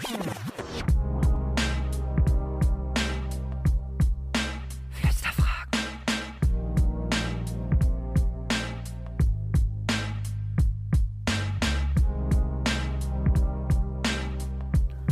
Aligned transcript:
Flüsterfragen. 0.00 0.40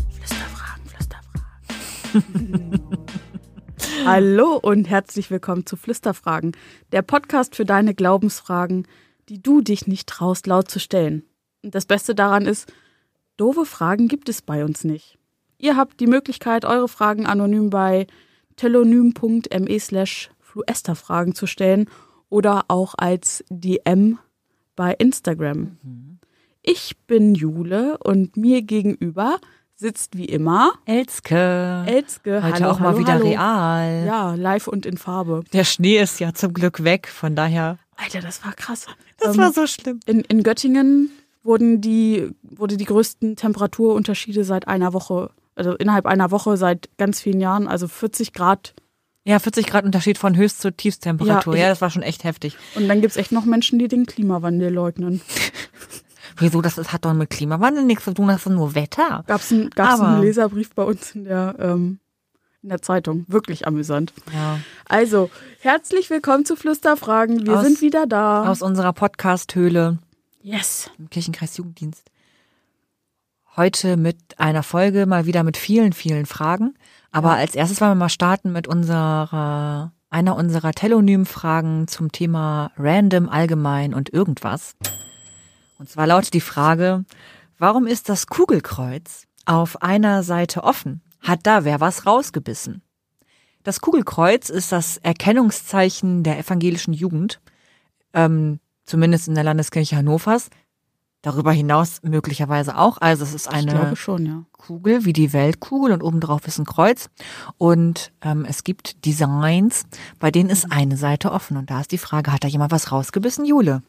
Flüsterfragen, 0.09 0.89
Flüsterfragen. 0.89 2.81
Hallo 4.07 4.57
und 4.57 4.89
herzlich 4.89 5.31
willkommen 5.31 5.67
zu 5.67 5.77
Flüsterfragen, 5.77 6.53
der 6.93 7.03
Podcast 7.03 7.55
für 7.57 7.67
deine 7.67 7.95
Glaubensfragen, 7.95 8.89
die 9.29 9.43
du 9.43 9.61
dich 9.61 9.87
nicht 9.87 10.09
traust, 10.09 10.47
laut 10.47 10.71
zu 10.71 10.81
stellen. 10.81 11.25
Und 11.63 11.75
das 11.75 11.85
Beste 11.85 12.15
daran 12.15 12.47
ist, 12.47 12.73
doofe 13.39 13.65
Fragen 13.65 14.09
gibt 14.09 14.29
es 14.29 14.43
bei 14.43 14.65
uns 14.65 14.85
nicht. 14.85 15.17
Ihr 15.57 15.77
habt 15.77 15.99
die 16.01 16.07
Möglichkeit, 16.07 16.65
eure 16.67 16.89
Fragen 16.89 17.25
anonym 17.27 17.71
bei 17.71 18.07
telonym.me 18.57 19.81
slash 19.81 20.31
fluesterfragen 20.41 21.35
zu 21.35 21.47
stellen 21.47 21.89
oder 22.29 22.65
auch 22.69 22.95
als 22.97 23.45
DM 23.51 24.19
bei 24.77 24.93
Instagram. 24.95 25.79
Ich 26.63 26.97
bin 27.07 27.35
Jule 27.35 27.99
und 27.99 28.37
mir 28.37 28.63
gegenüber 28.63 29.39
sitzt 29.75 30.17
wie 30.17 30.25
immer 30.27 30.73
Elske. 30.85 31.85
Elske. 31.87 32.43
Heute 32.43 32.55
hallo, 32.65 32.71
auch 32.71 32.81
mal 32.81 32.89
hallo, 32.89 32.99
wieder 32.99 33.13
hallo. 33.15 33.27
real. 33.29 34.05
Ja, 34.07 34.35
live 34.35 34.67
und 34.69 34.85
in 34.87 34.97
Farbe. 34.99 35.45
Der 35.53 35.65
Schnee 35.65 35.99
ist 36.01 36.19
ja 36.21 36.35
zum 36.35 36.53
Glück 36.53 36.83
weg, 36.85 37.07
von 37.09 37.35
daher. 37.37 37.79
Alter, 37.97 38.21
das 38.21 38.45
war 38.45 38.53
krass. 38.53 38.87
Das 39.19 39.37
Ähm, 39.37 39.43
war 39.43 39.53
so 39.53 39.67
schlimm. 39.67 40.01
in, 40.07 40.21
in 40.23 40.43
Göttingen 40.43 41.11
wurden 41.49 41.81
die, 41.81 42.31
wurde 42.43 42.77
die 42.77 42.85
größten 42.85 43.35
Temperaturunterschiede 43.35 44.45
seit 44.45 44.69
einer 44.69 44.93
Woche, 44.93 45.31
also 45.57 45.73
innerhalb 45.75 46.07
einer 46.07 46.31
Woche 46.31 46.57
seit 46.59 46.89
ganz 46.99 47.21
vielen 47.21 47.41
Jahren, 47.41 47.67
also 47.67 47.89
40 47.89 48.33
Grad. 48.35 48.75
Ja, 49.25 49.39
40 49.39 49.67
Grad 49.67 49.85
Unterschied 49.85 50.19
von 50.19 50.37
Höchst- 50.37 50.61
zu 50.61 50.71
Tiefsttemperatur. 50.73 51.57
Ja, 51.57 51.63
Ja, 51.65 51.69
das 51.71 51.81
war 51.81 51.91
schon 51.91 52.03
echt 52.03 52.23
heftig. 52.25 52.57
Und 52.77 52.87
dann 52.89 53.01
gibt's 53.01 53.17
echt 53.17 53.33
noch 53.33 53.45
Menschen, 53.45 53.79
die 53.79 53.89
den 53.89 54.07
Klimawandel 54.07 54.73
leugnen. 54.73 55.21
Wieso? 56.39 56.61
Das 56.63 56.77
hat 56.93 57.05
doch 57.05 57.15
mit 57.15 57.31
Klimawandel 57.31 57.85
nichts 57.85 58.05
zu 58.05 58.15
tun, 58.15 58.29
das 58.29 58.47
ist 58.47 58.53
nur 58.53 58.75
Wetter. 58.75 59.25
Gab's 59.27 59.51
ein, 59.51 59.71
gab's 59.71 60.01
Aber- 60.01 60.09
einen 60.09 60.23
Leserbrief 60.23 60.75
bei 60.75 60.85
uns 60.85 61.15
in 61.15 61.25
der, 61.25 61.57
ähm, 61.59 61.99
in 62.63 62.69
der 62.69 62.81
Zeitung. 62.83 63.25
Wirklich 63.29 63.67
amüsant. 63.67 64.13
Ja. 64.33 64.61
Also, 64.87 65.31
herzlich 65.61 66.11
willkommen 66.11 66.45
zu 66.45 66.57
Flüsterfragen. 66.57 67.47
Wir 67.47 67.59
Aus- 67.59 67.65
sind 67.65 67.81
wieder 67.81 68.07
da. 68.07 68.49
Aus 68.49 68.63
unserer 68.63 68.93
Podcast-Höhle 68.93 69.99
yes. 70.49 70.91
im 70.99 71.11
Kirchenkreis 71.11 71.57
Jugenddienst. 71.57 72.11
Heute 73.57 73.97
mit 73.97 74.39
einer 74.39 74.63
Folge 74.63 75.07
mal 75.07 75.27
wieder 75.27 75.43
mit 75.43 75.57
vielen, 75.57 75.93
vielen 75.93 76.27
Fragen. 76.27 76.75
Aber 77.11 77.33
als 77.33 77.55
erstes 77.55 77.81
wollen 77.81 77.93
wir 77.93 77.97
mal 77.97 78.09
starten 78.09 78.53
mit 78.53 78.67
unserer, 78.67 79.93
einer 80.11 80.37
unserer 80.37 80.73
Telonym-Fragen 80.73 81.89
zum 81.89 82.13
Thema 82.13 82.71
Random, 82.77 83.29
Allgemein 83.29 83.95
und 83.95 84.13
irgendwas. 84.13 84.77
Und 85.79 85.89
zwar 85.89 86.07
lautet 86.07 86.35
die 86.35 86.41
Frage, 86.41 87.05
warum 87.59 87.87
ist 87.87 88.09
das 88.09 88.27
Kugelkreuz 88.27 89.27
auf 89.45 89.83
einer 89.83 90.23
Seite 90.23 90.65
offen? 90.65 91.03
Hat 91.21 91.41
da 91.43 91.65
wer 91.65 91.81
was 91.81 92.07
rausgebissen? 92.07 92.83
Das 93.65 93.81
Kugelkreuz 93.81 94.51
ist 94.51 94.73
das 94.73 94.99
Erkennungszeichen 94.99 96.23
der 96.23 96.39
evangelischen 96.39 96.95
Jugend, 96.95 97.41
ähm, 98.15 98.61
zumindest 98.89 99.29
in 99.29 99.35
der 99.35 99.45
Landeskirche 99.45 99.97
Hannovers. 99.97 100.51
Darüber 101.23 101.51
hinaus 101.51 102.01
möglicherweise 102.03 102.79
auch. 102.79 102.99
Also 102.99 103.25
es 103.25 103.35
ist 103.35 103.49
eine 103.49 103.97
schon, 103.97 104.25
ja. 104.25 104.45
Kugel 104.53 105.05
wie 105.05 105.13
die 105.13 105.33
Weltkugel 105.33 105.93
und 105.93 106.03
obendrauf 106.03 106.47
ist 106.47 106.59
ein 106.59 106.65
Kreuz. 106.65 107.11
Und 107.59 108.13
ähm, 108.23 108.47
es 108.49 108.63
gibt 108.63 109.05
Designs, 109.05 109.87
bei 110.21 110.31
denen 110.31 110.49
ist 110.49 110.71
eine 110.71 110.97
Seite 110.97 111.33
offen. 111.33 111.57
Und 111.57 111.71
da 111.71 111.81
ist 111.81 111.91
die 111.91 111.99
Frage, 111.99 112.33
hat 112.33 112.45
da 112.45 112.49
jemand 112.49 112.71
was 112.71 112.93
rausgebissen, 112.93 113.45
Jule? 113.45 113.83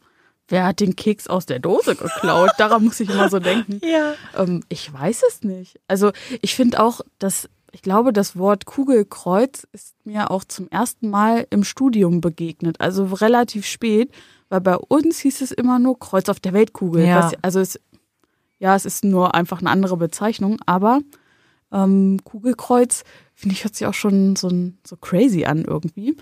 Wer 0.48 0.66
hat 0.66 0.80
den 0.80 0.96
Keks 0.96 1.28
aus 1.28 1.46
der 1.46 1.60
Dose 1.60 1.96
geklaut? 1.96 2.50
Daran 2.58 2.84
muss 2.84 3.00
ich 3.00 3.10
immer 3.10 3.30
so 3.30 3.40
denken. 3.40 3.80
Ja. 3.90 4.14
Ähm, 4.36 4.64
ich 4.68 4.92
weiß 4.92 5.22
es 5.28 5.44
nicht. 5.44 5.80
Also 5.88 6.12
ich 6.42 6.56
finde 6.56 6.82
auch, 6.84 7.02
dass 7.20 7.48
ich 7.72 7.84
glaube, 7.84 8.14
das 8.14 8.36
Wort 8.38 8.66
Kugelkreuz 8.66 9.68
ist 9.72 9.96
mir 10.04 10.32
auch 10.32 10.44
zum 10.44 10.68
ersten 10.70 11.10
Mal 11.10 11.46
im 11.52 11.64
Studium 11.64 12.22
begegnet. 12.22 12.82
Also 12.82 13.06
relativ 13.06 13.68
spät, 13.68 14.12
weil 14.50 14.62
bei 14.62 14.76
uns 14.76 15.20
hieß 15.20 15.42
es 15.42 15.52
immer 15.52 15.80
nur 15.80 16.00
Kreuz 16.00 16.30
auf 16.30 16.40
der 16.40 16.54
Weltkugel. 16.54 17.06
Ja. 17.06 17.24
Was, 17.24 17.34
also 17.42 17.60
es, 17.60 17.80
ja, 18.58 18.76
es 18.76 18.86
ist 18.86 19.06
nur 19.06 19.36
einfach 19.36 19.60
eine 19.60 19.70
andere 19.70 19.98
Bezeichnung, 19.98 20.58
aber 20.66 21.00
ähm, 21.72 22.20
Kugelkreuz 22.24 23.04
finde 23.36 23.56
ich 23.56 23.64
hört 23.64 23.76
sich 23.76 23.88
auch 23.88 23.94
schon 23.94 24.36
so, 24.36 24.50
so 24.86 24.98
crazy 24.98 25.46
an 25.46 25.64
irgendwie. 25.64 26.18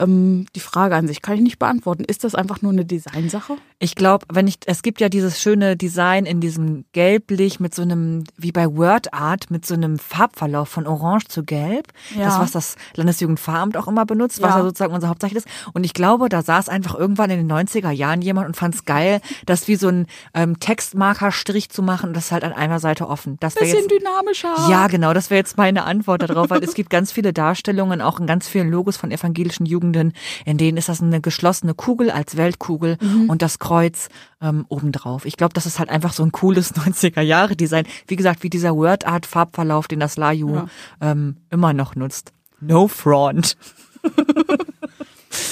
Ähm, 0.00 0.46
die 0.56 0.60
Frage 0.60 0.96
an 0.96 1.06
sich 1.06 1.22
kann 1.22 1.34
ich 1.36 1.40
nicht 1.42 1.58
beantworten. 1.58 2.04
Ist 2.04 2.24
das 2.24 2.34
einfach 2.34 2.62
nur 2.62 2.72
eine 2.72 2.84
Designsache? 2.84 3.56
Ich 3.78 3.94
glaube, 3.94 4.26
wenn 4.32 4.46
ich, 4.46 4.56
es 4.66 4.82
gibt 4.82 5.00
ja 5.00 5.08
dieses 5.08 5.40
schöne 5.40 5.76
Design 5.76 6.26
in 6.26 6.40
diesem 6.40 6.84
Gelblich 6.92 7.60
mit 7.60 7.74
so 7.74 7.82
einem, 7.82 8.24
wie 8.36 8.52
bei 8.52 8.66
Word 8.74 9.14
Art, 9.14 9.50
mit 9.50 9.64
so 9.64 9.74
einem 9.74 9.98
Farbverlauf 9.98 10.68
von 10.68 10.86
Orange 10.86 11.28
zu 11.28 11.44
Gelb. 11.44 11.88
Ja. 12.16 12.24
Das, 12.26 12.38
was 12.38 12.50
das 12.52 12.76
Landesjugendfahramt 12.96 13.76
auch 13.76 13.88
immer 13.88 14.06
benutzt, 14.06 14.42
was 14.42 14.50
Ja. 14.50 14.58
ja 14.58 14.64
sozusagen 14.64 14.94
unser 14.94 15.08
Hauptzeichen 15.08 15.36
ist. 15.36 15.46
Und 15.72 15.84
ich 15.84 15.94
glaube, 15.94 16.28
da 16.28 16.42
saß 16.42 16.68
einfach 16.68 16.94
irgendwann 16.94 17.30
in 17.30 17.46
den 17.46 17.50
90er 17.50 17.90
Jahren 17.90 18.22
jemand 18.22 18.48
und 18.48 18.56
fand 18.56 18.74
es 18.74 18.84
geil, 18.84 19.20
das 19.46 19.68
wie 19.68 19.76
so 19.76 19.88
ein 19.88 20.06
ähm, 20.34 20.58
Textmarkerstrich 20.60 21.70
zu 21.70 21.82
machen 21.82 22.08
und 22.08 22.16
das 22.16 22.32
halt 22.32 22.44
an 22.44 22.52
einer 22.52 22.80
Seite 22.80 23.08
offen. 23.08 23.36
Das 23.40 23.54
Bisschen 23.54 23.78
jetzt 23.78 23.90
dynamischer. 23.90 24.54
Ja, 24.68 24.86
genau, 24.88 25.12
das 25.14 25.30
wäre 25.30 25.38
jetzt 25.38 25.56
meine 25.56 25.84
Antwort 25.84 26.22
darauf, 26.22 26.50
weil 26.50 26.62
es 26.62 26.74
gibt 26.74 26.90
ganz 26.90 27.12
viele 27.12 27.32
Darstellungen, 27.32 28.00
auch 28.00 28.20
in 28.20 28.26
ganz 28.26 28.48
vielen 28.48 28.70
Logos 28.70 28.96
von 28.96 29.10
evangelischen 29.10 29.66
Jugenden, 29.90 30.12
in 30.44 30.56
denen 30.58 30.78
ist 30.78 30.88
das 30.88 31.02
eine 31.02 31.20
geschlossene 31.20 31.74
Kugel 31.74 32.10
als 32.10 32.36
Weltkugel 32.36 32.96
und 33.28 33.42
das 33.42 33.58
Kreuz 33.58 34.08
ähm, 34.40 34.64
obendrauf. 34.68 35.24
Ich 35.24 35.36
glaube, 35.36 35.52
das 35.54 35.66
ist 35.66 35.78
halt 35.78 35.90
einfach 35.90 36.12
so 36.12 36.22
ein 36.22 36.32
cooles 36.32 36.74
90er-Jahre-Design. 36.76 37.86
Wie 38.06 38.16
gesagt, 38.16 38.42
wie 38.42 38.50
dieser 38.50 38.74
Word-Art-Farbverlauf, 38.76 39.88
den 39.88 40.00
das 40.00 40.16
Laju 40.16 40.54
Ja. 40.54 40.66
ähm, 41.00 41.36
immer 41.50 41.72
noch 41.72 41.94
nutzt. 41.96 42.32
No 42.60 42.88
front. 42.88 43.56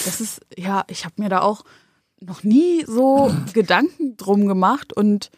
Das 0.04 0.20
ist, 0.20 0.40
ja, 0.56 0.84
ich 0.88 1.04
habe 1.04 1.14
mir 1.18 1.28
da 1.28 1.40
auch 1.40 1.64
noch 2.20 2.42
nie 2.42 2.84
so 2.86 3.32
Gedanken 3.52 4.16
drum 4.16 4.46
gemacht. 4.46 4.92
Und 4.92 5.30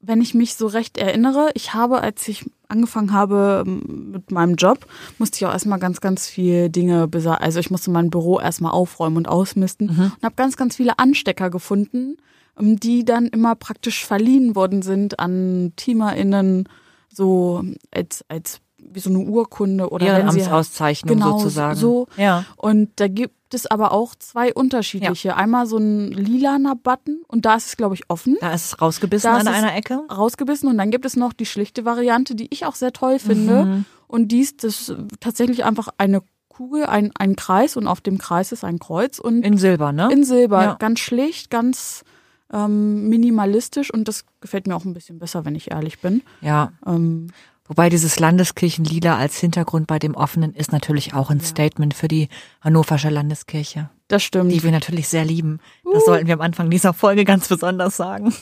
wenn 0.00 0.20
ich 0.20 0.34
mich 0.34 0.54
so 0.56 0.66
recht 0.66 0.98
erinnere, 0.98 1.50
ich 1.54 1.74
habe, 1.74 2.00
als 2.00 2.26
ich 2.28 2.44
angefangen 2.68 3.12
habe 3.12 3.64
ähm, 3.66 4.10
mit 4.12 4.30
meinem 4.30 4.56
Job, 4.56 4.86
musste 5.18 5.36
ich 5.36 5.46
auch 5.46 5.52
erstmal 5.52 5.78
ganz, 5.78 6.00
ganz 6.00 6.28
viele 6.28 6.70
Dinge. 6.70 7.08
Also 7.40 7.60
ich 7.60 7.70
musste 7.70 7.90
mein 7.90 8.10
Büro 8.10 8.40
erstmal 8.40 8.72
aufräumen 8.72 9.16
und 9.16 9.28
ausmisten 9.28 9.88
und 9.90 10.22
habe 10.22 10.34
ganz, 10.36 10.56
ganz 10.56 10.76
viele 10.76 10.98
Anstecker 10.98 11.50
gefunden, 11.50 12.16
ähm, 12.58 12.78
die 12.78 13.04
dann 13.04 13.26
immer 13.26 13.54
praktisch 13.54 14.04
verliehen 14.04 14.54
worden 14.56 14.82
sind 14.82 15.18
an 15.18 15.72
TeamerInnen, 15.76 16.68
so 17.08 17.62
als, 17.92 18.24
als 18.28 18.60
wie 18.92 19.00
so 19.00 19.10
eine 19.10 19.18
Urkunde 19.20 19.88
oder 19.90 20.06
wenn 20.06 20.30
sie 20.30 20.38
Ehrenamtsauszeichnung 20.40 21.16
Genau, 21.16 21.38
sozusagen. 21.38 21.78
so. 21.78 22.06
Ja. 22.16 22.44
und 22.56 22.90
da 22.96 23.08
gibt 23.08 23.34
es 23.54 23.66
aber 23.66 23.92
auch 23.92 24.14
zwei 24.16 24.52
unterschiedliche. 24.52 25.36
Einmal 25.36 25.66
so 25.66 25.76
ein 25.78 26.10
lilaner 26.10 26.74
Button 26.74 27.22
und 27.28 27.44
da 27.46 27.54
ist 27.54 27.66
es, 27.68 27.76
glaube 27.76 27.94
ich, 27.94 28.02
offen, 28.10 28.36
Da 28.40 28.52
ist 28.52 28.64
es 28.72 28.80
rausgebissen 28.82 29.30
Da 29.30 29.36
an 29.36 29.42
ist 29.46 29.52
es- 29.52 29.54
einer 29.58 29.74
Ecke. 29.76 30.00
rausgebissen. 30.10 30.68
Und 30.68 30.78
dann 30.78 30.90
gibt 30.90 31.04
es 31.04 31.14
noch 31.16 31.32
die 31.32 31.46
schlichte 31.46 31.84
Variante, 31.84 32.34
die 32.34 32.48
ich 32.52 32.66
auch 32.66 32.74
sehr 32.74 32.92
toll 32.92 33.18
finde. 33.20 33.64
Mhm. 33.64 33.84
Und 34.08 34.28
die 34.28 34.40
ist 34.40 34.64
das 34.64 34.92
tatsächlich 35.20 35.64
einfach 35.64 35.88
eine 35.98 36.22
Kugel, 36.48 36.86
ein, 36.86 37.10
ein 37.18 37.36
Kreis 37.36 37.76
und 37.76 37.86
auf 37.86 38.00
dem 38.00 38.18
Kreis 38.18 38.52
ist 38.52 38.64
ein 38.64 38.78
Kreuz 38.78 39.18
und 39.18 39.42
In 39.44 39.56
Silber, 39.58 39.92
ne? 39.92 40.08
in 40.12 40.24
Silber. 40.24 40.62
Ja. 40.62 40.74
Ganz 40.78 41.00
schlicht, 41.00 41.50
ganz 41.50 42.04
ähm, 42.52 43.08
minimalistisch 43.08 43.92
und 43.92 44.06
das 44.08 44.24
gefällt 44.40 44.66
mir 44.66 44.76
auch 44.76 44.84
ein 44.84 44.94
bisschen 44.94 45.18
besser, 45.18 45.44
wenn 45.44 45.54
ich 45.54 45.70
ehrlich 45.70 46.00
bin. 46.00 46.22
ja. 46.40 46.72
Ähm, 46.86 47.28
Wobei 47.66 47.88
dieses 47.88 48.20
Landeskirchenlila 48.20 49.16
als 49.16 49.38
Hintergrund 49.38 49.86
bei 49.86 49.98
dem 49.98 50.14
offenen 50.14 50.52
ist 50.52 50.70
natürlich 50.72 51.14
auch 51.14 51.30
ein 51.30 51.40
Statement 51.40 51.94
für 51.94 52.08
die 52.08 52.28
Hannoversche 52.60 53.08
Landeskirche, 53.08 53.88
das 54.08 54.22
stimmt. 54.22 54.52
die 54.52 54.62
wir 54.62 54.70
natürlich 54.70 55.08
sehr 55.08 55.24
lieben. 55.24 55.60
Das 55.90 56.04
sollten 56.04 56.26
wir 56.26 56.34
am 56.34 56.42
Anfang 56.42 56.68
dieser 56.68 56.92
Folge 56.92 57.24
ganz 57.24 57.48
besonders 57.48 57.96
sagen. 57.96 58.34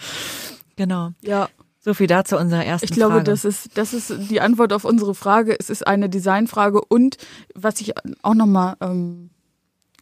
genau. 0.76 1.10
ja. 1.22 1.48
So 1.84 1.94
viel 1.94 2.06
dazu 2.06 2.36
unserer 2.36 2.64
ersten 2.64 2.84
Ich 2.84 2.92
glaube, 2.92 3.14
Frage. 3.14 3.24
das 3.24 3.44
ist, 3.44 3.76
das 3.76 3.92
ist 3.92 4.30
die 4.30 4.40
Antwort 4.40 4.72
auf 4.72 4.84
unsere 4.84 5.16
Frage. 5.16 5.56
Es 5.58 5.68
ist 5.68 5.84
eine 5.84 6.08
Designfrage 6.08 6.80
und 6.80 7.16
was 7.56 7.80
ich 7.80 7.94
auch 8.22 8.34
nochmal 8.34 8.76
ähm, 8.80 9.30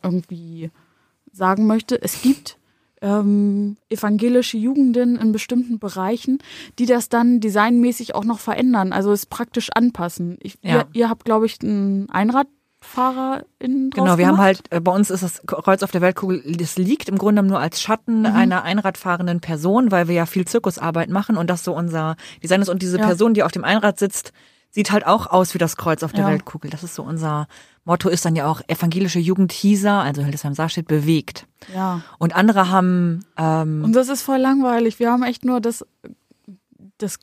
irgendwie 0.03 0.71
sagen 1.33 1.67
möchte, 1.67 2.01
es 2.03 2.21
gibt 2.21 2.59
ähm, 3.03 3.77
evangelische 3.89 4.57
Jugenden 4.59 5.17
in 5.17 5.33
bestimmten 5.33 5.79
Bereichen, 5.79 6.39
die 6.79 6.87
das 6.87 7.09
dann 7.09 7.41
designmäßig 7.41 8.15
auch 8.15 8.25
noch 8.25 8.39
verändern, 8.39 8.93
also 8.93 9.13
es 9.13 9.27
praktisch 9.27 9.71
anpassen. 9.75 10.37
Ich, 10.43 10.59
Ja. 10.63 10.71
ihr, 10.81 10.87
ihr 10.93 11.09
habt, 11.11 11.25
glaube 11.25 11.47
ich, 11.47 11.61
ein 11.63 12.09
Einrad 12.11 12.47
FahrerInnen 12.83 13.91
draus 13.91 14.05
Genau, 14.05 14.19
wir 14.19 14.27
haben 14.27 14.35
gemacht? 14.37 14.41
halt, 14.43 14.63
äh, 14.71 14.81
bei 14.81 14.93
uns 14.93 15.11
ist 15.11 15.23
das 15.23 15.43
Kreuz 15.47 15.83
auf 15.83 15.91
der 15.91 16.01
Weltkugel, 16.01 16.43
das 16.57 16.77
liegt 16.79 17.09
im 17.09 17.19
Grunde 17.19 17.43
nur 17.43 17.59
als 17.59 17.81
Schatten 17.81 18.27
einer 18.27 18.63
einradfahrenden 18.63 19.41
Person, 19.41 19.91
weil 19.91 20.09
wir 20.09 20.15
ja 20.15 20.27
viel 20.27 20.47
Zirkusarbeit 20.47 21.11
machen 21.11 21.37
und 21.37 21.49
das 21.51 21.65
so 21.65 21.75
unser 21.75 22.17
Design 22.43 22.63
ist. 22.63 22.69
Und 22.69 22.83
diese 22.83 22.99
Ja. 22.99 23.07
Person, 23.07 23.35
die 23.35 23.43
auf 23.43 23.53
dem 23.53 23.65
Einrad 23.65 23.99
sitzt, 23.99 24.33
sieht 24.71 24.93
halt 24.93 25.07
auch 25.07 25.27
aus 25.27 25.53
wie 25.55 25.59
das 25.59 25.77
Kreuz 25.77 26.03
auf 26.03 26.13
der 26.13 26.25
Ja. 26.25 26.31
Weltkugel. 26.31 26.71
Das 26.71 26.83
ist 26.85 26.95
so 26.95 27.03
unser 27.03 27.49
Motto, 27.85 28.09
ist 28.09 28.25
dann 28.25 28.37
ja 28.37 28.47
auch 28.47 28.61
evangelische 28.69 29.19
Jugend 29.19 29.53
Hieser, 29.53 30.01
also 30.01 30.23
Hildesheim 30.23 30.55
Saarstedt, 30.55 30.87
bewegt. 30.87 31.47
Ja. 31.75 32.03
Und 32.19 32.37
andere 32.37 32.71
haben, 32.71 33.25
ähm, 33.37 33.83
Und 33.85 33.95
das 33.95 34.09
ist 34.09 34.23
voll 34.23 34.39
langweilig. 34.39 34.99
Wir 34.99 35.11
haben 35.11 35.23
echt 35.23 35.45
nur 35.45 35.61
das, 35.61 35.85
das 36.99 37.19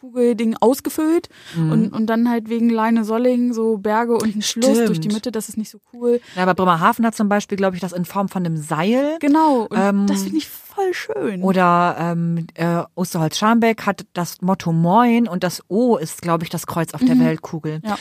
Kugelding 0.00 0.56
ausgefüllt 0.60 1.28
und, 1.56 1.92
und 1.92 2.06
dann 2.06 2.30
halt 2.30 2.48
wegen 2.48 2.70
Leine 2.70 3.04
Solling 3.04 3.52
so 3.52 3.78
Berge 3.78 4.14
und 4.14 4.36
ein 4.36 4.42
Schluss 4.42 4.70
Stimmt. 4.70 4.88
durch 4.88 5.00
die 5.00 5.08
Mitte. 5.08 5.32
Das 5.32 5.48
ist 5.48 5.56
nicht 5.56 5.70
so 5.70 5.78
cool. 5.92 6.20
ja, 6.36 6.42
aber 6.44 6.54
Bremerhaven 6.54 7.04
hat 7.04 7.16
zum 7.16 7.28
Beispiel, 7.28 7.58
glaube 7.58 7.74
ich, 7.74 7.80
das 7.80 7.92
in 7.92 8.04
Form 8.04 8.28
von 8.28 8.46
einem 8.46 8.56
Seil. 8.56 9.16
Genau. 9.18 9.66
Und 9.68 9.76
Ähm, 9.76 10.06
das 10.06 10.22
finde 10.22 10.38
ich 10.38 10.48
voll 10.48 10.94
schön. 10.94 11.42
Oder 11.42 11.96
ähm, 11.98 12.46
äh, 12.54 12.84
Osterholz-Scharmbeck 12.94 13.86
hat 13.86 14.06
das 14.12 14.40
Motto 14.40 14.72
Moin 14.72 15.26
und 15.26 15.42
das 15.42 15.64
O 15.68 15.96
ist, 15.96 16.22
glaube 16.22 16.44
ich, 16.44 16.50
das 16.50 16.68
Kreuz 16.68 16.94
auf 16.94 17.04
der 17.04 17.18
Weltkugel. 17.18 17.80
Ja. 17.84 17.98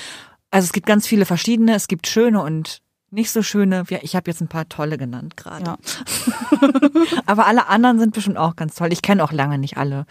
Also 0.57 0.65
es 0.65 0.73
gibt 0.73 0.87
ganz 0.87 1.05
viele 1.05 1.27
verschiedene, 1.27 1.75
es 1.75 1.87
gibt 1.87 2.07
schöne 2.07 2.41
und 2.41 2.81
nicht 3.11 3.29
so 3.29 3.43
schöne. 3.43 3.83
Ja, 3.89 3.99
Ich 4.01 4.15
habe 4.15 4.31
jetzt 4.31 4.41
ein 4.41 4.47
paar 4.47 4.67
tolle 4.67 4.97
genannt 4.97 5.37
gerade. 5.37 5.63
Ja. 5.63 5.77
Aber 7.27 7.45
alle 7.45 7.67
anderen 7.67 7.99
sind 7.99 8.15
bestimmt 8.15 8.37
auch 8.37 8.55
ganz 8.55 8.73
toll. 8.73 8.91
Ich 8.91 9.03
kenne 9.03 9.23
auch 9.23 9.31
lange 9.31 9.59
nicht 9.59 9.77
alle 9.77 10.07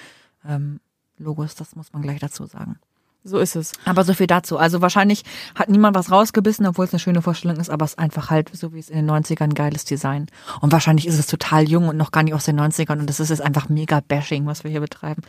ähm, 0.49 0.79
Logos, 1.19 1.57
das 1.57 1.75
muss 1.75 1.93
man 1.93 2.03
gleich 2.03 2.21
dazu 2.21 2.47
sagen. 2.47 2.79
So 3.25 3.39
ist 3.39 3.57
es. 3.57 3.73
Aber 3.87 4.05
so 4.05 4.15
viel 4.15 4.29
dazu. 4.29 4.57
Also 4.57 4.81
wahrscheinlich 4.83 5.25
hat 5.57 5.69
niemand 5.69 5.97
was 5.97 6.13
rausgebissen, 6.13 6.65
obwohl 6.65 6.85
es 6.85 6.93
eine 6.93 7.01
schöne 7.01 7.23
Vorstellung 7.23 7.57
ist, 7.57 7.69
aber 7.69 7.85
es 7.85 7.95
ist 7.95 7.99
einfach 7.99 8.31
halt, 8.31 8.53
so 8.55 8.73
wie 8.73 8.79
es 8.79 8.89
in 8.89 9.05
den 9.05 9.11
90ern, 9.11 9.43
ein 9.43 9.55
geiles 9.55 9.85
Design. 9.85 10.27
Und 10.61 10.71
wahrscheinlich 10.71 11.09
ist 11.09 11.19
es 11.19 11.27
total 11.27 11.69
jung 11.69 11.89
und 11.89 11.97
noch 11.97 12.13
gar 12.13 12.23
nicht 12.23 12.35
aus 12.35 12.45
den 12.45 12.61
90ern 12.61 13.01
und 13.01 13.11
das 13.11 13.19
ist 13.19 13.31
jetzt 13.31 13.43
einfach 13.43 13.69
mega 13.69 13.99
Bashing, 13.99 14.47
was 14.47 14.63
wir 14.63 14.71
hier 14.71 14.79
betreiben. 14.79 15.23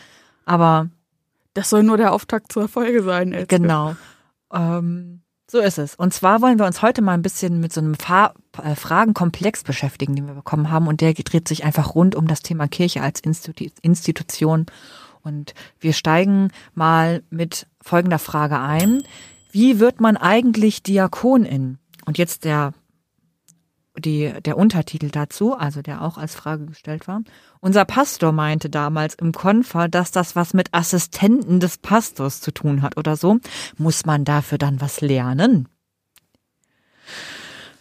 Aber 0.46 0.90
Das 1.56 1.72
soll 1.72 1.82
nur 1.82 1.98
der 1.98 2.14
Auftakt 2.14 2.52
zur 2.52 2.68
Folge 2.68 3.02
sein. 3.02 3.34
Elske. 3.34 3.58
genau. 3.60 3.96
Ähm, 4.54 5.22
so 5.50 5.60
ist 5.60 5.78
es. 5.78 5.96
Und 5.96 6.14
zwar 6.14 6.42
wollen 6.42 6.60
wir 6.60 6.66
uns 6.66 6.82
heute 6.82 7.02
mal 7.02 7.14
ein 7.14 7.22
bisschen 7.22 7.62
mit 7.62 7.72
so 7.72 7.80
einem 7.80 7.96
Fa 7.96 8.34
äh, 8.62 8.76
Fragenkomplex 8.76 9.64
beschäftigen, 9.64 10.16
den 10.16 10.28
wir 10.28 10.34
bekommen 10.34 10.70
haben. 10.70 10.88
Und 10.88 11.00
der 11.00 11.14
dreht 11.14 11.48
sich 11.48 11.64
einfach 11.64 11.96
rund 11.96 12.16
um 12.16 12.28
das 12.28 12.42
Thema 12.42 12.68
Kirche 12.68 13.02
als 13.02 13.22
Institu 13.22 13.68
Institution. 13.82 14.66
Und 15.24 15.54
wir 15.80 15.94
steigen 15.94 16.52
mal 16.74 17.24
mit 17.30 17.68
folgender 17.82 18.20
Frage 18.20 18.60
ein. 18.60 19.04
Wie 19.52 19.80
wird 19.80 20.02
man 20.02 20.18
eigentlich 20.18 20.84
Diakonin? 20.84 21.80
Und 22.06 22.18
jetzt 22.18 22.44
der, 22.44 22.74
die, 23.98 24.34
der 24.44 24.58
Untertitel 24.58 25.10
dazu, 25.10 25.56
also 25.56 25.82
der 25.82 26.02
auch 26.02 26.18
als 26.18 26.36
Frage 26.36 26.66
gestellt 26.66 27.08
war. 27.08 27.22
Unser 27.60 27.86
Pastor 27.86 28.32
meinte 28.32 28.70
damals 28.70 29.16
im 29.16 29.32
Konfer, 29.32 29.88
dass 29.88 30.12
das 30.12 30.36
was 30.36 30.54
mit 30.54 30.74
Assistenten 30.74 31.60
des 31.60 31.78
Pastors 31.78 32.42
zu 32.42 32.52
tun 32.52 32.82
hat 32.82 32.98
oder 32.98 33.16
so. 33.18 33.40
Muss 33.78 34.06
man 34.06 34.26
dafür 34.26 34.58
dann 34.58 34.82
was 34.82 35.02
lernen? 35.02 35.68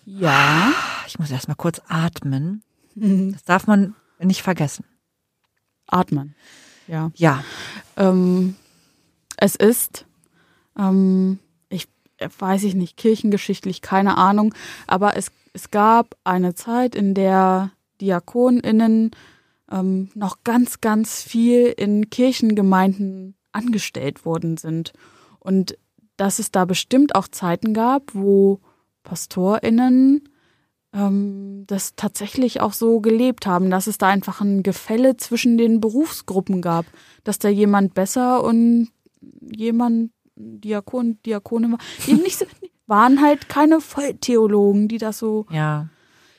Ja. 0.05 0.73
Ich 1.07 1.19
muss 1.19 1.31
erst 1.31 1.49
mal 1.49 1.55
kurz 1.55 1.81
atmen. 1.89 2.63
Das 2.95 3.45
darf 3.45 3.67
man 3.67 3.95
nicht 4.19 4.43
vergessen. 4.43 4.85
Atmen. 5.87 6.35
Ja. 6.89 7.11
Ja, 7.15 7.45
Ähm, 7.97 8.57
es 9.37 9.57
ist, 9.57 10.07
ähm, 10.79 11.39
äh, 11.41 11.46
weiß 12.39 12.65
ich 12.65 12.75
nicht, 12.75 12.97
kirchengeschichtlich, 12.97 13.83
keine 13.83 14.17
Ahnung, 14.17 14.55
aber 14.87 15.17
es, 15.17 15.31
es 15.53 15.71
gab 15.71 16.17
eine 16.25 16.55
Zeit, 16.55 16.95
in 16.95 17.15
der 17.15 17.73
DiakonInnen 18.01 19.11
ähm, 19.71 20.11
noch 20.15 20.45
ganz, 20.45 20.81
ganz 20.81 21.23
viel 21.23 21.67
in 21.77 22.11
Kirchengemeinden 22.11 23.35
angestellt 23.53 24.25
worden 24.25 24.57
sind. 24.57 24.93
Und 25.39 25.79
dass 26.17 26.39
es 26.39 26.51
da 26.51 26.65
bestimmt 26.65 27.15
auch 27.15 27.29
Zeiten 27.29 27.75
gab, 27.75 28.15
wo 28.15 28.61
PastorInnen 29.03 30.29
ähm, 30.93 31.65
das 31.67 31.95
tatsächlich 31.97 32.61
auch 32.61 32.73
so 32.73 33.01
gelebt 33.01 33.47
haben, 33.47 33.71
dass 33.71 33.87
es 33.87 33.99
da 33.99 34.09
einfach 34.09 34.41
ein 34.41 34.63
Gefälle 34.63 35.17
zwischen 35.17 35.59
den 35.59 35.81
Berufsgruppen 35.81 36.63
gab, 36.63 36.87
dass 37.25 37.39
da 37.39 37.49
jemand 37.49 37.95
besser 37.95 38.43
und 38.45 38.89
jemand 39.41 40.11
Diakon, 40.37 41.19
Diakone 41.25 41.73
war. 41.73 41.79
Die 42.07 42.15
nicht 42.15 42.39
so, 42.39 42.45
waren 42.87 43.21
halt 43.23 43.49
keine 43.49 43.81
Volltheologen, 43.81 44.89
die 44.89 44.99
das 44.99 45.19
so. 45.19 45.47
ja. 45.51 45.89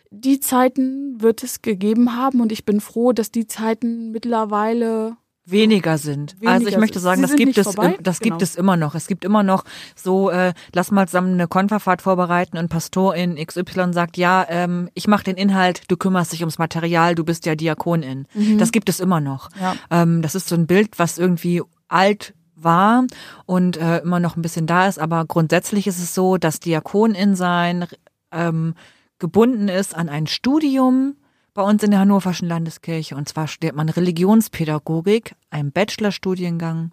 Die 0.09 0.39
Zeiten 0.39 1.21
wird 1.21 1.43
es 1.43 1.61
gegeben 1.61 2.15
haben 2.15 2.39
und 2.39 2.53
ich 2.53 2.63
bin 2.63 2.79
froh, 2.79 3.11
dass 3.11 3.29
die 3.29 3.45
Zeiten 3.45 4.11
mittlerweile 4.11 5.17
weniger 5.43 5.97
sind. 5.97 6.35
Weniger 6.39 6.51
also 6.53 6.67
ich 6.67 6.77
möchte 6.77 6.99
sagen, 7.01 7.21
das 7.21 7.35
gibt 7.35 7.57
es, 7.57 7.65
vorbei? 7.65 7.97
das 8.01 8.19
Genau. 8.19 8.35
gibt 8.35 8.41
es 8.41 8.55
immer 8.55 8.77
noch. 8.77 8.95
Es 8.95 9.07
gibt 9.07 9.25
immer 9.25 9.43
noch 9.43 9.65
so, 9.95 10.29
äh, 10.29 10.53
lass 10.73 10.91
mal 10.91 11.07
zusammen 11.07 11.33
eine 11.33 11.47
Konferfahrt 11.49 12.01
vorbereiten 12.01 12.57
und 12.57 12.69
Pastorin 12.69 13.35
XY 13.35 13.91
sagt, 13.91 14.15
ja, 14.15 14.45
ähm, 14.47 14.89
ich 14.93 15.07
mache 15.09 15.25
den 15.25 15.35
Inhalt, 15.35 15.81
du 15.89 15.97
kümmerst 15.97 16.31
dich 16.31 16.39
ums 16.41 16.57
Material, 16.57 17.13
du 17.13 17.25
bist 17.25 17.45
ja 17.45 17.55
Diakonin. 17.55 18.27
Das 18.57 18.71
gibt 18.71 18.87
es 18.87 19.01
immer 19.01 19.19
noch. 19.19 19.49
Ja. 19.59 19.75
Ähm, 19.91 20.21
das 20.21 20.35
ist 20.35 20.47
so 20.47 20.55
ein 20.55 20.67
Bild, 20.67 20.99
was 20.99 21.17
irgendwie 21.17 21.61
alt 21.89 22.33
war 22.59 23.05
und 23.45 23.77
äh, 23.77 23.99
immer 23.99 24.19
noch 24.19 24.35
ein 24.35 24.41
bisschen 24.41 24.67
da 24.67 24.87
ist, 24.87 24.99
aber 24.99 25.25
grundsätzlich 25.25 25.87
ist 25.87 25.99
es 25.99 26.13
so, 26.13 26.37
dass 26.37 26.59
Diakonin 26.59 27.35
sein 27.35 27.85
ähm, 28.31 28.73
gebunden 29.19 29.67
ist 29.67 29.95
an 29.95 30.09
ein 30.09 30.27
Studium 30.27 31.15
bei 31.53 31.63
uns 31.63 31.81
in 31.81 31.91
der 31.91 32.01
Hannoverschen 32.01 32.47
Landeskirche. 32.47 33.15
Und 33.15 33.27
zwar 33.27 33.47
studiert 33.47 33.75
man 33.75 33.89
Religionspädagogik, 33.89 35.35
einen 35.49 35.71
Bachelorstudiengang 35.71 36.91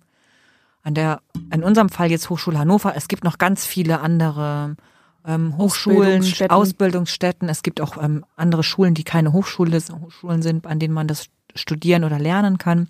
an 0.83 0.95
der, 0.95 1.21
in 1.53 1.63
unserem 1.63 1.89
Fall 1.89 2.11
jetzt 2.11 2.31
Hochschule 2.31 2.59
Hannover. 2.59 2.95
Es 2.97 3.09
gibt 3.09 3.25
noch 3.25 3.39
ganz 3.39 3.67
viele 3.67 4.01
andere 4.01 4.77
ähm, 5.27 5.57
Hochschulen, 5.57 5.99
Ausbildungsstätten. 5.99 6.57
Ausbildungsstätten. 6.57 7.49
Es 7.49 7.63
gibt 7.63 7.81
auch 7.81 8.03
ähm, 8.03 8.25
andere 8.37 8.63
Schulen, 8.63 8.95
die 8.95 9.05
keine 9.05 9.33
Hochschule, 9.33 9.79
Hochschulen 9.79 10.43
sind, 10.43 10.67
an 10.67 10.79
denen 10.79 10.95
man 10.95 11.09
das 11.09 11.27
studieren 11.55 12.05
oder 12.05 12.19
lernen 12.19 12.59
kann. 12.59 12.89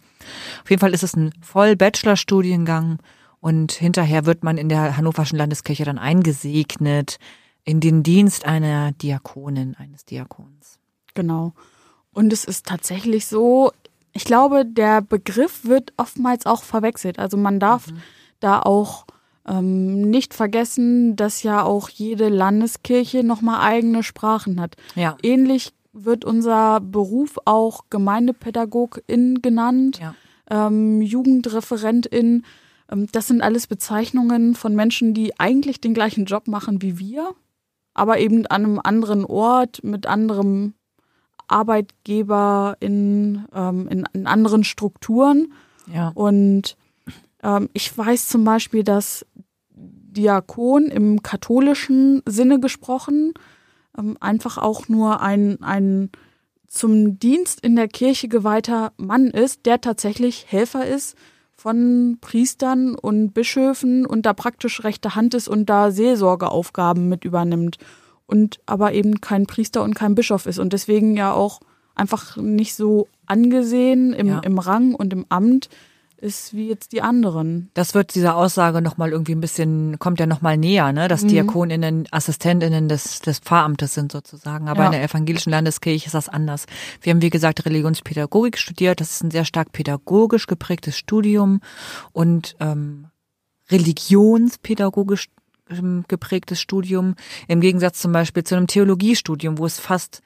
Auf 0.63 0.71
jeden 0.71 0.81
Fall 0.81 0.95
ist 0.95 1.03
es 1.03 1.15
ein 1.15 1.33
Voll-Bachelor-Studiengang 1.41 2.99
und 3.41 3.73
hinterher 3.73 4.27
wird 4.27 4.43
man 4.43 4.57
in 4.57 4.69
der 4.69 4.97
Hannoverschen 4.97 5.39
Landeskirche 5.39 5.85
dann 5.85 5.99
eingesegnet 5.99 7.19
in 7.65 7.81
den 7.81 8.03
Dienst 8.03 8.45
einer 8.47 8.93
Diakonin, 8.93 9.75
eines 9.75 10.05
Diakons. 10.05 10.79
Genau. 11.15 11.53
Und 12.13 12.33
es 12.33 12.45
ist 12.45 12.67
tatsächlich 12.67 13.27
so, 13.27 13.73
ich 14.13 14.25
glaube, 14.25 14.65
der 14.65 15.01
Begriff 15.03 15.65
wird 15.65 15.93
oftmals 15.97 16.47
auch 16.47 16.63
verwechselt. 16.63 17.19
Also 17.19 17.37
man 17.37 17.59
darf 17.59 17.87
da 18.41 18.61
auch 18.61 19.07
ähm, 19.47 20.03
nicht 20.11 20.35
vergessen, 20.35 21.17
dass 21.17 21.43
ja 21.43 21.63
auch 21.63 21.89
jede 21.89 22.29
Landeskirche 22.29 23.25
nochmal 23.25 23.61
eigene 23.61 24.03
Sprachen 24.03 24.61
hat. 24.61 24.77
Ja. 24.95 25.17
Ähnlich 25.23 25.73
wird 25.95 26.25
unser 26.25 26.81
Beruf 26.81 27.39
auch 27.45 27.85
Gemeindepädagogin 27.89 29.41
genannt, 29.41 30.01
Ja. 30.01 30.15
ähm, 30.51 31.01
Jugendreferentin. 31.01 32.45
Ähm, 32.91 33.07
das 33.13 33.29
sind 33.29 33.41
alles 33.41 33.67
Bezeichnungen 33.67 34.55
von 34.55 34.75
Menschen, 34.75 35.15
die 35.15 35.39
eigentlich 35.39 35.81
den 35.81 35.95
gleichen 35.95 36.25
Job 36.27 36.49
machen 36.49 36.83
wie 36.83 36.99
wir, 36.99 37.35
aber 37.95 38.19
eben 38.19 38.47
an 38.49 38.65
einem 38.65 38.81
anderen 38.83 39.25
Ort 39.25 39.83
mit 39.85 40.07
anderem 40.07 40.75
Arbeitgeber 41.47 42.77
in, 42.81 43.45
ähm, 43.55 43.89
in, 43.89 44.05
in 44.13 44.27
anderen 44.27 44.65
Strukturen. 44.65 45.53
Ja. 45.93 46.11
Und 46.15 46.77
ähm, 47.43 47.69
ich 47.73 47.97
weiß 47.97 48.29
zum 48.29 48.45
Beispiel, 48.45 48.83
dass 48.83 49.25
Diakon 49.71 50.85
im 50.87 51.23
katholischen 51.23 52.23
Sinne 52.27 52.61
gesprochen 52.61 53.35
ähm, 53.99 54.17
einfach 54.21 54.59
auch 54.59 54.89
nur 54.89 55.21
ein, 55.21 55.63
ein 55.63 56.11
zum 56.67 57.19
Dienst 57.19 57.61
in 57.61 57.77
der 57.77 57.89
Kirche 57.89 58.29
geweihter 58.29 58.93
Mann 58.97 59.29
ist, 59.29 59.65
der 59.67 59.81
tatsächlich 59.81 60.47
Helfer 60.49 60.87
ist 60.87 61.17
von 61.57 62.19
Priestern 62.21 62.95
und 62.97 63.33
Bischöfen 63.33 64.05
und 64.05 64.27
da 64.27 64.33
praktisch 64.33 64.83
rechte 64.83 65.15
Hand 65.15 65.35
ist 65.35 65.49
und 65.49 65.71
da 65.71 65.91
Seelsorgeaufgaben 65.93 67.09
mit 67.09 67.25
übernimmt 67.25 67.79
und 68.27 68.59
aber 68.67 68.93
eben 68.93 69.21
kein 69.21 69.47
Priester 69.47 69.83
und 69.83 69.95
kein 69.95 70.15
Bischof 70.15 70.47
ist 70.47 70.59
und 70.59 70.73
deswegen 70.73 71.17
ja 71.17 71.33
auch 71.33 71.61
einfach 71.95 72.37
nicht 72.37 72.75
so 72.75 73.07
angesehen 73.27 74.13
im, 74.13 74.27
Ja. 74.27 74.39
im 74.41 74.59
Rang 74.59 74.95
und 74.95 75.13
im 75.13 75.27
Amt 75.29 75.69
ist 76.25 76.55
wie 76.55 76.69
jetzt 76.69 76.93
die 76.93 77.03
anderen. 77.03 77.71
Das 77.75 77.95
wird 77.95 78.15
dieser 78.15 78.35
Aussage 78.35 78.81
nochmal 78.81 79.11
irgendwie 79.11 79.35
ein 79.35 79.41
bisschen, 79.41 79.99
kommt 79.99 80.19
ja 80.19 80.27
nochmal 80.27 80.57
näher, 80.57 80.91
ne? 80.93 81.07
dass 81.07 81.27
Diakoninnen 81.27 82.09
Assistentinnen 82.11 82.89
des, 82.89 83.21
des 83.21 83.39
Pfarramtes 83.41 83.95
sind 83.95 84.11
sozusagen. 84.11 84.69
Aber 84.69 84.81
Ja. 84.81 84.87
in 84.87 84.93
der 84.93 85.03
evangelischen 85.05 85.51
Landeskirche 85.51 86.07
ist 86.07 86.15
das 86.15 86.29
anders. 86.31 86.65
Wir 87.03 87.13
haben, 87.13 87.23
wie 87.23 87.31
gesagt, 87.31 87.65
Religionspädagogik 87.67 88.59
studiert. 88.59 89.01
Das 89.01 89.13
ist 89.13 89.23
ein 89.23 89.31
sehr 89.31 89.45
stark 89.45 89.73
pädagogisch 89.73 90.47
geprägtes 90.47 90.97
Studium 90.97 91.61
und 92.13 92.57
ähm, 92.59 93.07
religionspädagogisch 93.71 95.29
ähm, 95.71 96.05
geprägtes 96.09 96.61
Studium, 96.61 97.15
im 97.49 97.61
Gegensatz 97.61 98.01
zum 98.01 98.13
Beispiel 98.13 98.45
zu 98.45 98.57
einem 98.57 98.67
Theologiestudium, 98.67 99.59
wo 99.59 99.67
es 99.67 99.79
fast 99.79 100.23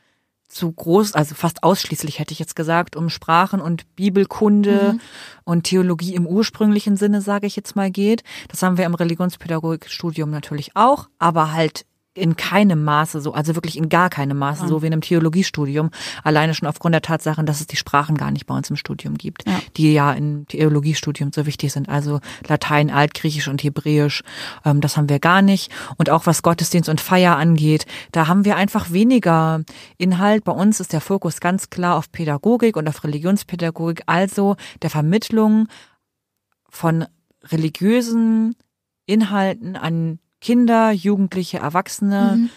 zu 0.48 0.72
groß, 0.72 1.12
also 1.12 1.34
fast 1.34 1.62
ausschließlich 1.62 2.18
hätte 2.18 2.32
ich 2.32 2.38
jetzt 2.38 2.56
gesagt, 2.56 2.96
um 2.96 3.10
Sprachen 3.10 3.60
und 3.60 3.94
Bibelkunde 3.96 4.94
mhm. 4.94 5.00
und 5.44 5.64
Theologie 5.64 6.14
im 6.14 6.26
ursprünglichen 6.26 6.96
Sinne, 6.96 7.20
sage 7.20 7.46
ich 7.46 7.54
jetzt 7.54 7.76
mal, 7.76 7.90
geht. 7.90 8.22
Das 8.48 8.62
haben 8.62 8.78
wir 8.78 8.86
im 8.86 8.94
Religionspädagogikstudium 8.94 10.30
natürlich 10.30 10.74
auch, 10.74 11.08
aber 11.18 11.52
halt 11.52 11.84
in 12.18 12.36
keinem 12.36 12.84
Maße 12.84 13.20
so, 13.20 13.32
also 13.32 13.54
wirklich 13.54 13.76
in 13.78 13.88
gar 13.88 14.10
keinem 14.10 14.38
Maße 14.38 14.62
ja. 14.62 14.68
so 14.68 14.82
wie 14.82 14.86
in 14.86 14.92
einem 14.92 15.02
Theologiestudium. 15.02 15.90
Alleine 16.24 16.54
schon 16.54 16.68
aufgrund 16.68 16.94
der 16.94 17.02
Tatsache, 17.02 17.42
dass 17.44 17.60
es 17.60 17.66
die 17.66 17.76
Sprachen 17.76 18.16
gar 18.16 18.30
nicht 18.30 18.46
bei 18.46 18.54
uns 18.54 18.70
im 18.70 18.76
Studium 18.76 19.16
gibt, 19.16 19.46
ja. 19.46 19.60
die 19.76 19.92
ja 19.92 20.12
im 20.12 20.46
Theologiestudium 20.48 21.32
so 21.32 21.46
wichtig 21.46 21.72
sind. 21.72 21.88
Also 21.88 22.20
Latein, 22.46 22.90
Altgriechisch 22.90 23.48
und 23.48 23.62
Hebräisch, 23.62 24.22
ähm, 24.64 24.80
das 24.80 24.96
haben 24.96 25.08
wir 25.08 25.18
gar 25.18 25.42
nicht. 25.42 25.70
Und 25.96 26.10
auch 26.10 26.26
was 26.26 26.42
Gottesdienst 26.42 26.88
und 26.88 27.00
Feier 27.00 27.36
angeht, 27.36 27.86
da 28.12 28.26
haben 28.26 28.44
wir 28.44 28.56
einfach 28.56 28.90
weniger 28.90 29.62
Inhalt. 29.96 30.44
Bei 30.44 30.52
uns 30.52 30.80
ist 30.80 30.92
der 30.92 31.00
Fokus 31.00 31.40
ganz 31.40 31.70
klar 31.70 31.96
auf 31.96 32.12
Pädagogik 32.12 32.76
und 32.76 32.88
auf 32.88 33.04
Religionspädagogik, 33.04 34.02
also 34.06 34.56
der 34.82 34.90
Vermittlung 34.90 35.68
von 36.68 37.06
religiösen 37.44 38.54
Inhalten 39.06 39.76
an 39.76 40.18
Kinder, 40.40 40.90
Jugendliche, 40.92 41.58
Erwachsene. 41.58 42.36
Mhm. 42.36 42.50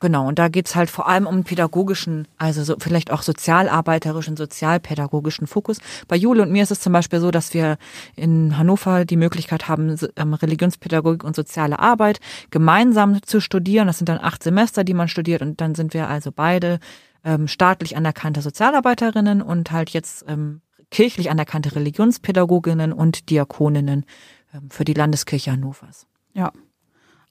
Genau, 0.00 0.28
und 0.28 0.38
da 0.38 0.48
geht's 0.48 0.74
halt 0.74 0.90
vor 0.90 1.08
allem 1.08 1.26
um 1.26 1.44
pädagogischen, 1.44 2.28
also 2.36 2.62
so 2.62 2.76
vielleicht 2.78 3.10
auch 3.10 3.22
sozialarbeiterischen, 3.22 4.36
sozialpädagogischen 4.36 5.46
Fokus. 5.46 5.78
Bei 6.08 6.16
Jule 6.16 6.42
und 6.42 6.52
mir 6.52 6.62
ist 6.62 6.72
es 6.72 6.80
zum 6.80 6.92
Beispiel 6.92 7.20
so, 7.20 7.30
dass 7.30 7.54
wir 7.54 7.78
in 8.14 8.58
Hannover 8.58 9.06
die 9.06 9.16
Möglichkeit 9.16 9.66
haben, 9.66 9.96
ähm, 10.16 10.34
Religionspädagogik 10.34 11.24
und 11.24 11.34
soziale 11.34 11.78
Arbeit 11.78 12.20
gemeinsam 12.50 13.22
zu 13.22 13.40
studieren. 13.40 13.86
Das 13.86 13.96
sind 13.96 14.10
dann 14.10 14.18
acht 14.18 14.42
Semester, 14.42 14.84
die 14.84 14.92
man 14.92 15.08
studiert 15.08 15.40
und 15.40 15.62
dann 15.62 15.74
sind 15.74 15.94
wir 15.94 16.08
also 16.08 16.32
beide 16.32 16.80
ähm, 17.24 17.48
staatlich 17.48 17.96
anerkannte 17.96 18.42
Sozialarbeiterinnen 18.42 19.40
und 19.40 19.70
halt 19.70 19.88
jetzt 19.90 20.26
ähm, 20.28 20.60
kirchlich 20.90 21.30
anerkannte 21.30 21.74
Religionspädagoginnen 21.74 22.92
und 22.92 23.30
Diakoninnen 23.30 24.04
ähm, 24.52 24.70
für 24.70 24.84
die 24.84 24.92
Landeskirche 24.92 25.52
Hannovers. 25.52 26.06
Ja, 26.34 26.52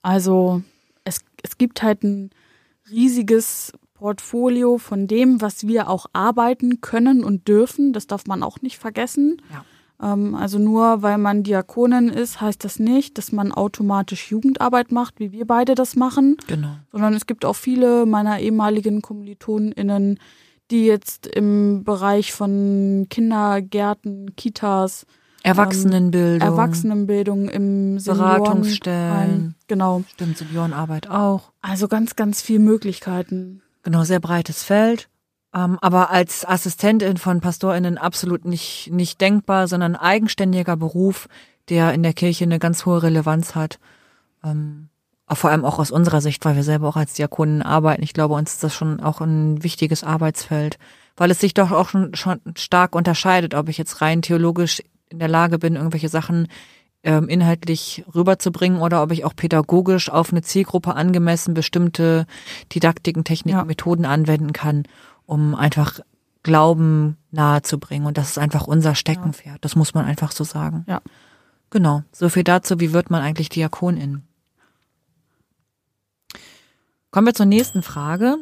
also 0.04 0.62
es, 1.04 1.22
es 1.42 1.58
gibt 1.58 1.82
halt 1.82 2.04
ein 2.04 2.30
riesiges 2.92 3.72
Portfolio 3.96 4.78
von 4.78 5.08
dem, 5.08 5.42
was 5.42 5.66
wir 5.66 5.90
auch 5.90 6.06
arbeiten 6.14 6.82
können 6.82 7.24
und 7.24 7.48
dürfen. 7.48 7.94
Das 7.94 8.06
darf 8.06 8.28
man 8.28 8.44
auch 8.44 8.62
nicht 8.62 8.78
vergessen. 8.78 9.42
Ja. 9.52 9.64
Ähm, 10.14 10.36
also 10.36 10.60
nur 10.60 11.02
weil 11.02 11.18
man 11.18 11.44
Diakonin 11.44 12.10
ist, 12.10 12.42
heißt 12.42 12.64
das 12.66 12.80
nicht, 12.80 13.18
dass 13.18 13.32
man 13.32 13.52
automatisch 13.54 14.30
Jugendarbeit 14.30 14.92
macht, 14.92 15.20
wie 15.20 15.32
wir 15.32 15.48
beide 15.48 15.74
das 15.74 15.96
machen. 15.96 16.38
Genau. 16.48 16.76
Sondern 16.92 17.14
es 17.14 17.26
gibt 17.26 17.46
auch 17.46 17.56
viele 17.56 18.06
meiner 18.06 18.40
ehemaligen 18.40 19.02
KommilitonInnen, 19.02 20.20
die 20.70 20.86
jetzt 20.86 21.28
im 21.28 21.84
Bereich 21.84 22.34
von 22.34 23.08
Kindergärten, 23.10 24.36
Kitas, 24.36 25.06
Erwachsenenbildung. 25.44 26.48
Erwachsenenbildung 26.48 27.50
im 27.50 27.98
Beratungsstellen. 28.04 29.56
Genau. 29.68 30.04
Stimmt, 30.14 30.38
Seniorenarbeit 30.38 31.10
auch. 31.10 31.52
Also 31.62 31.88
ganz, 31.88 32.16
ganz 32.16 32.42
viele 32.42 32.60
Möglichkeiten. 32.60 33.62
Genau, 33.84 34.04
sehr 34.04 34.22
breites 34.22 34.64
Feld. 34.64 35.10
Ähm, 35.54 35.78
aber 35.82 36.10
als 36.10 36.48
Assistentin 36.48 37.18
von 37.18 37.42
PastorInnen 37.42 37.98
absolut 37.98 38.46
nicht, 38.46 38.90
nicht 38.92 39.20
denkbar, 39.20 39.68
sondern 39.68 39.96
eigenständiger 39.96 40.78
Beruf, 40.78 41.28
der 41.70 41.94
in 41.94 42.04
der 42.04 42.14
Kirche 42.14 42.46
eine 42.46 42.60
ganz 42.60 42.86
hohe 42.86 43.04
Relevanz 43.04 43.54
hat. 43.54 43.80
Ähm, 44.44 44.90
vor 45.30 45.50
allem 45.50 45.66
auch 45.66 45.80
aus 45.80 45.92
unserer 45.92 46.22
Sicht, 46.22 46.44
weil 46.46 46.56
wir 46.56 46.64
selber 46.64 46.88
auch 46.88 46.96
als 46.96 47.14
Diakonen 47.14 47.62
arbeiten. 47.62 48.04
Ich 48.04 48.14
glaube, 48.14 48.34
uns 48.34 48.54
ist 48.54 48.64
das 48.64 48.74
schon 48.74 49.00
auch 49.00 49.22
ein 49.22 49.64
wichtiges 49.64 50.04
Arbeitsfeld, 50.04 50.78
weil 51.16 51.32
es 51.32 51.40
sich 51.40 51.54
doch 51.54 51.72
auch 51.72 51.90
schon, 51.90 52.14
schon 52.16 52.40
stark 52.56 52.96
unterscheidet, 52.96 53.54
ob 53.56 53.70
ich 53.70 53.78
jetzt 53.78 54.02
rein 54.02 54.22
theologisch 54.22 54.82
in 55.14 55.20
der 55.20 55.28
Lage 55.30 55.60
bin, 55.60 55.76
irgendwelche 55.76 56.10
Sachen 56.10 56.48
ähm, 57.04 57.30
inhaltlich 57.30 58.04
rüberzubringen 58.14 58.82
oder 58.82 59.04
ob 59.04 59.12
ich 59.12 59.26
auch 59.26 59.36
pädagogisch 59.36 60.10
auf 60.10 60.32
eine 60.32 60.42
Zielgruppe 60.42 60.96
angemessen 60.96 61.54
bestimmte 61.54 62.26
Didaktiken, 62.74 63.24
Techniken, 63.24 63.60
ja. 63.60 63.66
Methoden 63.66 64.06
anwenden 64.06 64.54
kann, 64.54 64.84
um 65.26 65.56
einfach 65.56 66.00
Glauben 66.44 67.18
nahezubringen. 67.32 68.08
Und 68.08 68.18
das 68.18 68.32
ist 68.32 68.38
einfach 68.38 68.68
unser 68.68 68.96
Steckenpferd. 68.96 69.56
Ja. 69.56 69.60
Das 69.62 69.76
muss 69.76 69.94
man 69.94 70.06
einfach 70.06 70.32
so 70.32 70.44
sagen. 70.44 70.84
Ja. 70.88 71.02
Genau. 71.70 72.04
So 72.12 72.30
viel 72.30 72.44
dazu, 72.44 72.80
wie 72.80 72.94
wird 72.94 73.10
man 73.10 73.22
eigentlich 73.22 73.50
Diakonin? 73.50 74.24
Kommen 77.12 77.28
wir 77.28 77.34
zur 77.34 77.46
nächsten 77.46 77.84
Frage. 77.84 78.38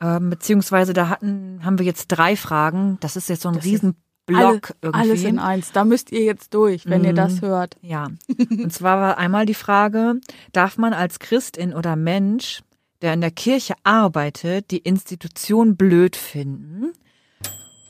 Ähm, 0.00 0.30
beziehungsweise 0.30 0.92
da 0.92 1.08
hatten, 1.08 1.60
haben 1.64 1.78
wir 1.78 1.86
jetzt 1.86 2.08
drei 2.08 2.36
Fragen. 2.36 2.98
Das 3.00 3.16
ist 3.16 3.28
jetzt 3.28 3.42
so 3.42 3.48
ein 3.48 3.56
das 3.56 3.64
riesen 3.64 3.94
Block 4.30 4.70
Alle, 4.70 4.76
irgendwie. 4.82 5.10
Alles 5.10 5.24
in 5.24 5.38
eins. 5.38 5.72
Da 5.72 5.84
müsst 5.84 6.12
ihr 6.12 6.22
jetzt 6.22 6.54
durch, 6.54 6.86
wenn 6.86 7.02
mm, 7.02 7.06
ihr 7.06 7.12
das 7.12 7.40
mhm. 7.40 7.46
hört. 7.46 7.76
Ja. 7.82 8.08
Und 8.50 8.72
zwar 8.72 9.00
war 9.00 9.18
einmal 9.18 9.46
die 9.46 9.54
Frage, 9.54 10.20
darf 10.52 10.78
man 10.78 10.92
als 10.92 11.18
Christin 11.18 11.74
oder 11.74 11.96
Mensch, 11.96 12.62
der 13.02 13.14
in 13.14 13.20
der 13.20 13.30
Kirche 13.30 13.74
arbeitet, 13.84 14.70
die 14.70 14.78
Institution 14.78 15.76
blöd 15.76 16.16
finden? 16.16 16.92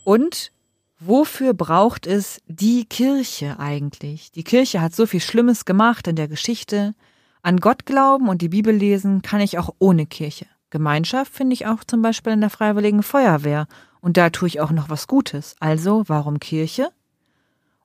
Und 0.04 0.52
wofür 0.98 1.54
braucht 1.54 2.06
es 2.06 2.40
die 2.46 2.84
Kirche 2.84 3.58
eigentlich? 3.58 4.32
Die 4.32 4.44
Kirche 4.44 4.80
hat 4.80 4.94
so 4.94 5.06
viel 5.06 5.20
Schlimmes 5.20 5.64
gemacht 5.64 6.06
in 6.08 6.16
der 6.16 6.28
Geschichte. 6.28 6.94
An 7.42 7.58
Gott 7.58 7.86
glauben 7.86 8.28
und 8.28 8.42
die 8.42 8.48
Bibel 8.48 8.74
lesen 8.74 9.22
kann 9.22 9.40
ich 9.40 9.58
auch 9.58 9.70
ohne 9.78 10.06
Kirche. 10.06 10.46
Gemeinschaft 10.70 11.32
finde 11.34 11.54
ich 11.54 11.66
auch 11.66 11.84
zum 11.84 12.00
Beispiel 12.02 12.32
in 12.32 12.40
der 12.40 12.50
Freiwilligen 12.50 13.02
Feuerwehr 13.02 13.66
und 14.00 14.16
da 14.16 14.30
tue 14.30 14.48
ich 14.48 14.60
auch 14.60 14.70
noch 14.70 14.88
was 14.88 15.06
Gutes. 15.06 15.56
Also, 15.60 16.04
warum 16.06 16.40
Kirche? 16.40 16.90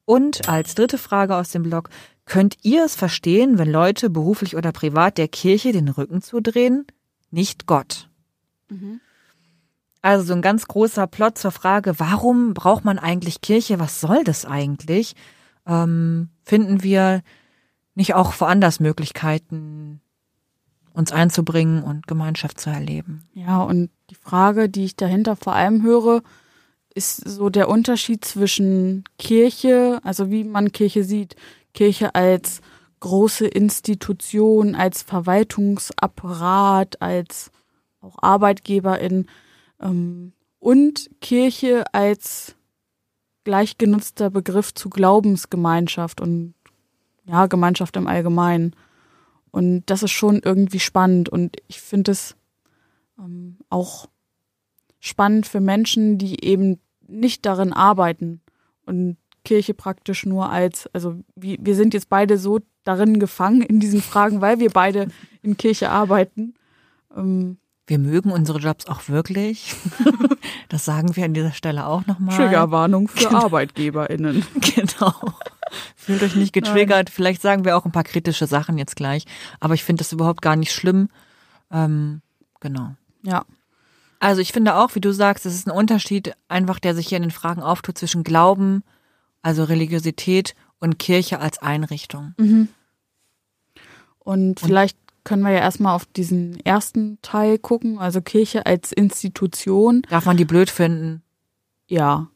Und 0.06 0.48
als 0.48 0.76
dritte 0.76 0.98
Frage 0.98 1.36
aus 1.36 1.50
dem 1.50 1.64
Blog, 1.64 1.90
könnt 2.26 2.58
ihr 2.62 2.86
es 2.86 2.96
verstehen, 2.96 3.58
wenn 3.58 3.72
Leute 3.72 4.10
beruflich 4.10 4.56
oder 4.56 4.72
privat 4.72 5.18
der 5.18 5.28
Kirche 5.28 5.72
den 5.72 5.90
Rücken 5.90 6.22
zudrehen? 6.22 6.86
Nicht 7.32 7.66
Gott. 7.66 8.10
Mhm. 8.70 9.02
Also 10.02 10.24
so 10.24 10.34
ein 10.34 10.44
ganz 10.44 10.68
großer 10.68 11.08
Plot 11.08 11.40
zur 11.40 11.52
Frage, 11.52 12.00
warum 12.00 12.54
braucht 12.54 12.86
man 12.86 13.00
eigentlich 13.00 13.42
Kirche? 13.42 13.80
Was 13.80 14.00
soll 14.00 14.24
das 14.24 14.46
eigentlich? 14.46 15.16
Ähm, 15.66 16.30
finden 16.44 16.84
wir 16.84 17.24
nicht 17.96 18.14
auch 18.14 18.40
woanders 18.40 18.80
Möglichkeiten, 18.80 20.02
uns 20.96 21.12
einzubringen 21.12 21.84
und 21.84 22.08
Gemeinschaft 22.08 22.60
zu 22.60 22.70
erleben. 22.70 23.24
Ja, 23.34 23.62
und 23.62 23.90
die 24.10 24.16
Frage, 24.16 24.70
die 24.70 24.86
ich 24.86 24.96
dahinter 24.96 25.36
vor 25.36 25.54
allem 25.54 25.84
höre, 25.84 26.22
ist 26.94 27.18
so 27.28 27.50
der 27.50 27.68
Unterschied 27.70 28.24
zwischen 28.24 29.04
Kirche, 29.20 30.00
also 30.04 30.32
wie 30.32 30.46
man 30.46 30.72
Kirche 30.72 31.04
sieht, 31.04 31.36
Kirche 31.74 32.16
als 32.16 32.62
große 33.02 33.46
Institution, 33.46 34.76
als 34.76 35.04
Verwaltungsapparat, 35.04 37.02
als 37.02 37.52
auch 38.00 38.16
Arbeitgeberin 38.22 39.28
ähm, 39.82 40.32
und 40.60 41.10
Kirche 41.20 41.84
als 41.92 42.56
gleichgenutzter 43.44 44.30
Begriff 44.30 44.74
zu 44.74 44.90
Glaubensgemeinschaft 44.90 46.22
und 46.22 46.56
ja, 47.26 47.48
Gemeinschaft 47.48 47.96
im 47.98 48.08
Allgemeinen. 48.08 48.76
Und 49.56 49.84
das 49.86 50.04
ist 50.04 50.12
schon 50.12 50.42
irgendwie 50.44 50.82
spannend 50.82 51.30
und 51.30 51.56
ich 51.70 51.80
finde 51.80 52.12
es 52.12 52.36
ähm, 53.18 53.56
auch 53.70 54.10
spannend 55.00 55.48
für 55.48 55.62
Menschen, 55.62 56.18
die 56.18 56.44
eben 56.44 56.82
nicht 57.08 57.46
darin 57.46 57.72
arbeiten 57.72 58.42
und 58.86 59.16
Kirche 59.46 59.74
praktisch 59.74 60.26
nur 60.26 60.50
als, 60.50 60.90
also 60.92 61.16
wir, 61.38 61.56
wir 61.62 61.76
sind 61.76 61.94
jetzt 61.94 62.10
beide 62.10 62.38
so 62.38 62.60
darin 62.84 63.18
gefangen 63.18 63.62
in 63.62 63.80
diesen 63.80 64.02
Fragen, 64.02 64.42
weil 64.42 64.60
wir 64.60 64.72
beide 64.72 65.08
in 65.42 65.56
Kirche 65.56 65.90
arbeiten. 65.90 66.56
Ähm, 67.16 67.56
wir 67.88 67.98
mögen 67.98 68.34
unsere 68.34 68.60
Jobs 68.60 68.88
auch 68.88 69.08
wirklich. 69.08 69.74
Das 70.70 70.84
sagen 70.84 71.16
wir 71.16 71.26
an 71.26 71.34
dieser 71.34 71.52
Stelle 71.54 71.86
auch 71.86 72.06
nochmal. 72.08 72.36
Triggerwarnung 72.36 73.08
für 73.08 73.28
genau. 73.28 73.44
ArbeitgeberInnen. 73.44 74.44
Genau. 74.76 75.14
Fühlt 75.96 76.24
euch 76.24 76.36
nicht 76.36 76.54
getriggert. 76.54 77.08
Nein. 77.08 77.14
Vielleicht 77.14 77.42
sagen 77.42 77.66
wir 77.66 77.78
auch 77.78 77.86
ein 77.86 77.92
paar 77.92 78.04
kritische 78.04 78.48
Sachen 78.48 78.78
jetzt 78.78 78.96
gleich. 78.96 79.26
Aber 79.60 79.74
ich 79.74 79.84
finde 79.84 80.02
das 80.02 80.12
überhaupt 80.12 80.42
gar 80.42 80.56
nicht 80.56 80.74
schlimm. 80.74 81.10
Ähm, 81.72 82.22
genau. 82.60 82.96
Ja. 83.24 83.46
Also 84.20 84.42
ich 84.42 84.54
finde 84.54 84.76
auch, 84.76 84.96
wie 84.96 85.02
du 85.02 85.14
sagst, 85.14 85.46
es 85.46 85.54
ist 85.54 85.68
ein 85.68 85.72
Unterschied 85.72 86.34
einfach, 86.48 86.80
der 86.80 86.96
sich 86.96 87.08
hier 87.08 87.18
in 87.18 87.24
den 87.24 87.32
Fragen 87.32 87.62
auftut 87.62 87.98
zwischen 87.98 88.24
Glauben, 88.24 88.84
also 89.42 89.64
Religiosität 89.64 90.56
und 90.80 91.00
Kirche 91.00 91.40
als 91.40 91.60
Einrichtung. 91.60 92.34
Mhm. 92.38 92.70
Und 94.20 94.60
vielleicht 94.60 94.98
können 95.24 95.44
wir 95.44 95.52
ja 95.52 95.60
erstmal 95.60 95.96
auf 95.96 96.06
diesen 96.06 96.60
ersten 96.66 97.20
Teil 97.22 97.60
gucken, 97.60 98.00
also 98.00 98.22
Kirche 98.22 98.66
als 98.66 98.92
Institution. 98.92 100.04
Darf 100.10 100.26
man 100.26 100.38
die 100.38 100.46
blöd 100.46 100.70
finden? 100.70 101.22
Ja. 101.88 102.28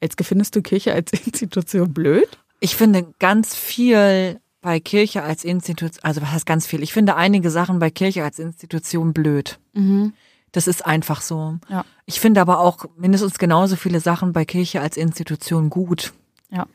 Jetzt 0.00 0.22
findest 0.22 0.54
du 0.54 0.62
Kirche 0.62 0.92
als 0.92 1.12
Institution 1.12 1.92
blöd? 1.92 2.38
Ich 2.60 2.76
finde 2.76 3.12
ganz 3.18 3.54
viel 3.54 4.40
bei 4.60 4.80
Kirche 4.80 5.22
als 5.22 5.44
Institution, 5.44 6.02
also 6.02 6.22
was 6.22 6.32
heißt 6.32 6.46
ganz 6.46 6.66
viel? 6.66 6.82
Ich 6.82 6.92
finde 6.92 7.16
einige 7.16 7.50
Sachen 7.50 7.78
bei 7.78 7.90
Kirche 7.90 8.24
als 8.24 8.38
Institution 8.38 9.12
blöd. 9.12 9.58
Mhm. 9.74 10.14
Das 10.52 10.68
ist 10.68 10.86
einfach 10.86 11.20
so. 11.20 11.58
Ja. 11.68 11.84
Ich 12.06 12.20
finde 12.20 12.40
aber 12.40 12.60
auch 12.60 12.86
mindestens 12.96 13.38
genauso 13.38 13.76
viele 13.76 14.00
Sachen 14.00 14.32
bei 14.32 14.44
Kirche 14.44 14.80
als 14.80 14.96
Institution 14.96 15.68
gut. 15.68 16.14
Ja. 16.50 16.66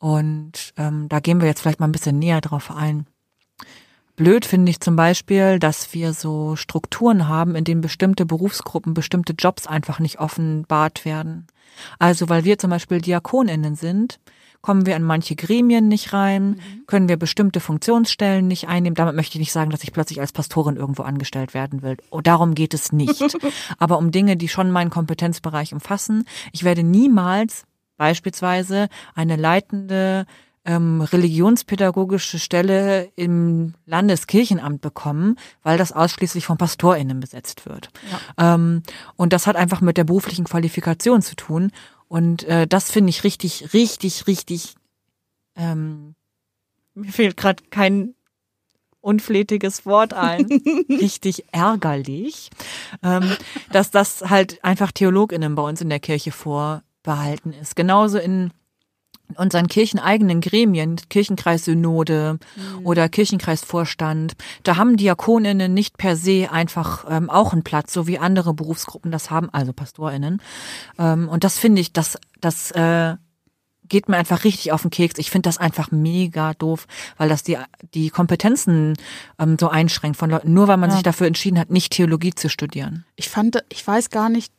Und 0.00 0.72
ähm, 0.76 1.08
da 1.08 1.20
gehen 1.20 1.40
wir 1.40 1.46
jetzt 1.46 1.60
vielleicht 1.60 1.78
mal 1.78 1.86
ein 1.86 1.92
bisschen 1.92 2.18
näher 2.18 2.40
drauf 2.40 2.70
ein. 2.70 3.06
Blöd 4.16 4.44
finde 4.44 4.70
ich 4.70 4.80
zum 4.80 4.96
Beispiel, 4.96 5.58
dass 5.58 5.94
wir 5.94 6.12
so 6.12 6.56
Strukturen 6.56 7.28
haben, 7.28 7.54
in 7.54 7.64
denen 7.64 7.80
bestimmte 7.80 8.26
Berufsgruppen, 8.26 8.94
bestimmte 8.94 9.34
Jobs 9.34 9.66
einfach 9.66 10.00
nicht 10.00 10.18
offenbart 10.18 11.04
werden. 11.04 11.46
Also 11.98 12.28
weil 12.28 12.44
wir 12.44 12.58
zum 12.58 12.70
Beispiel 12.70 13.00
Diakoninnen 13.00 13.76
sind, 13.76 14.18
kommen 14.62 14.86
wir 14.86 14.96
in 14.96 15.02
manche 15.02 15.36
Gremien 15.36 15.88
nicht 15.88 16.12
rein, 16.12 16.60
können 16.86 17.08
wir 17.08 17.16
bestimmte 17.16 17.60
Funktionsstellen 17.60 18.46
nicht 18.46 18.68
einnehmen. 18.68 18.94
Damit 18.94 19.16
möchte 19.16 19.34
ich 19.36 19.40
nicht 19.40 19.52
sagen, 19.52 19.70
dass 19.70 19.82
ich 19.82 19.92
plötzlich 19.92 20.20
als 20.20 20.32
Pastorin 20.32 20.76
irgendwo 20.76 21.02
angestellt 21.02 21.52
werden 21.52 21.82
will. 21.82 21.96
Oh, 22.10 22.20
darum 22.20 22.54
geht 22.54 22.72
es 22.72 22.92
nicht. 22.92 23.36
Aber 23.78 23.98
um 23.98 24.12
Dinge, 24.12 24.36
die 24.36 24.48
schon 24.48 24.70
meinen 24.70 24.90
Kompetenzbereich 24.90 25.74
umfassen. 25.74 26.24
Ich 26.52 26.62
werde 26.64 26.84
niemals 26.84 27.64
beispielsweise 27.96 28.88
eine 29.14 29.36
leitende 29.36 30.26
ähm, 30.64 31.00
religionspädagogische 31.00 32.38
Stelle 32.38 33.10
im 33.16 33.74
Landeskirchenamt 33.86 34.80
bekommen, 34.80 35.36
weil 35.62 35.76
das 35.76 35.92
ausschließlich 35.92 36.46
von 36.46 36.56
PastorInnen 36.56 37.18
besetzt 37.20 37.66
wird. 37.66 37.90
Ähm, 38.38 38.82
und 39.16 39.32
das 39.32 39.46
hat 39.46 39.56
einfach 39.56 39.80
mit 39.80 39.96
der 39.96 40.04
beruflichen 40.04 40.44
Qualifikation 40.44 41.20
zu 41.20 41.34
tun. 41.34 41.72
Und 42.12 42.44
äh, 42.44 42.66
das 42.66 42.90
finde 42.90 43.08
ich 43.08 43.24
richtig, 43.24 43.72
richtig, 43.72 44.26
richtig. 44.26 44.74
Ähm, 45.56 46.14
mir 46.92 47.10
fehlt 47.10 47.38
gerade 47.38 47.64
kein 47.70 48.14
unflätiges 49.00 49.86
Wort 49.86 50.12
ein. 50.12 50.44
richtig 50.90 51.46
ärgerlich, 51.52 52.50
ähm, 53.02 53.34
dass 53.70 53.90
das 53.90 54.28
halt 54.28 54.62
einfach 54.62 54.92
TheologInnen 54.92 55.54
bei 55.54 55.62
uns 55.62 55.80
in 55.80 55.88
der 55.88 56.00
Kirche 56.00 56.32
vorbehalten 56.32 57.54
ist. 57.54 57.76
Genauso 57.76 58.18
in 58.18 58.50
unseren 59.36 59.68
kircheneigenen 59.68 60.40
Gremien, 60.40 60.96
Kirchenkreissynode 61.08 62.38
oder 62.84 63.08
Kirchenkreisvorstand, 63.08 64.32
da 64.62 64.76
haben 64.76 64.96
Diakoninnen 64.96 65.72
nicht 65.74 65.98
per 65.98 66.16
se 66.16 66.48
einfach 66.50 67.04
ähm, 67.08 67.30
auch 67.30 67.52
einen 67.52 67.62
Platz, 67.64 67.92
so 67.92 68.06
wie 68.06 68.18
andere 68.18 68.54
Berufsgruppen 68.54 69.10
das 69.10 69.30
haben, 69.30 69.50
also 69.50 69.72
PastorInnen. 69.72 70.40
Ähm, 70.98 71.28
und 71.28 71.44
das 71.44 71.58
finde 71.58 71.80
ich, 71.80 71.92
das, 71.92 72.18
das 72.40 72.70
äh, 72.72 73.16
geht 73.88 74.08
mir 74.08 74.16
einfach 74.16 74.44
richtig 74.44 74.72
auf 74.72 74.82
den 74.82 74.90
Keks. 74.90 75.18
Ich 75.18 75.30
finde 75.30 75.48
das 75.48 75.58
einfach 75.58 75.90
mega 75.90 76.54
doof, 76.54 76.86
weil 77.18 77.28
das 77.28 77.42
die, 77.42 77.58
die 77.94 78.08
Kompetenzen 78.10 78.94
ähm, 79.38 79.56
so 79.60 79.68
einschränkt 79.68 80.16
von 80.16 80.30
Leuten, 80.30 80.54
nur 80.54 80.68
weil 80.68 80.78
man 80.78 80.90
Ja. 80.90 80.96
sich 80.96 81.02
dafür 81.02 81.26
entschieden 81.26 81.58
hat, 81.58 81.70
nicht 81.70 81.92
Theologie 81.92 82.34
zu 82.34 82.48
studieren. 82.48 83.04
Ich 83.16 83.28
fand, 83.28 83.62
ich 83.70 83.86
weiß 83.86 84.10
gar 84.10 84.28
nicht, 84.28 84.52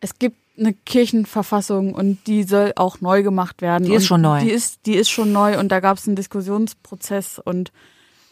es 0.00 0.18
gibt 0.18 0.36
eine 0.58 0.74
Kirchenverfassung 0.74 1.94
und 1.94 2.26
die 2.26 2.42
soll 2.42 2.72
auch 2.76 3.00
neu 3.00 3.22
gemacht 3.22 3.62
werden. 3.62 3.84
Die 3.84 3.94
ist 3.94 4.06
schon 4.06 4.20
neu. 4.20 4.40
Die 4.40 4.50
ist, 4.50 4.86
die 4.86 4.94
ist 4.94 5.10
schon 5.10 5.32
neu 5.32 5.58
und 5.58 5.72
da 5.72 5.80
gab 5.80 5.96
es 5.96 6.06
einen 6.06 6.16
Diskussionsprozess 6.16 7.40
und 7.42 7.72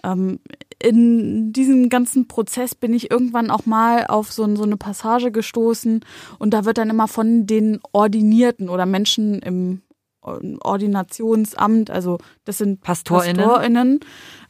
ähm, 0.03 0.41
in 0.83 1.53
diesem 1.53 1.89
ganzen 1.89 2.27
Prozess 2.27 2.75
bin 2.75 2.95
ich 2.95 3.11
irgendwann 3.11 3.51
auch 3.51 3.67
mal 3.67 4.07
auf 4.07 4.33
so, 4.33 4.55
so 4.57 4.63
eine 4.63 4.77
Passage 4.77 5.31
gestoßen 5.31 6.01
und 6.39 6.55
da 6.55 6.65
wird 6.65 6.79
dann 6.79 6.91
immer 6.91 7.09
von 7.09 7.47
den 7.47 7.81
Ordinierten 7.93 8.69
oder 8.69 8.87
Menschen 8.87 9.41
im 9.41 9.83
Ordinationsamt, 10.23 11.91
also 11.91 12.19
das 12.45 12.59
sind 12.59 12.83
PastorInnen. 12.83 13.37
PastorInnen 13.37 14.01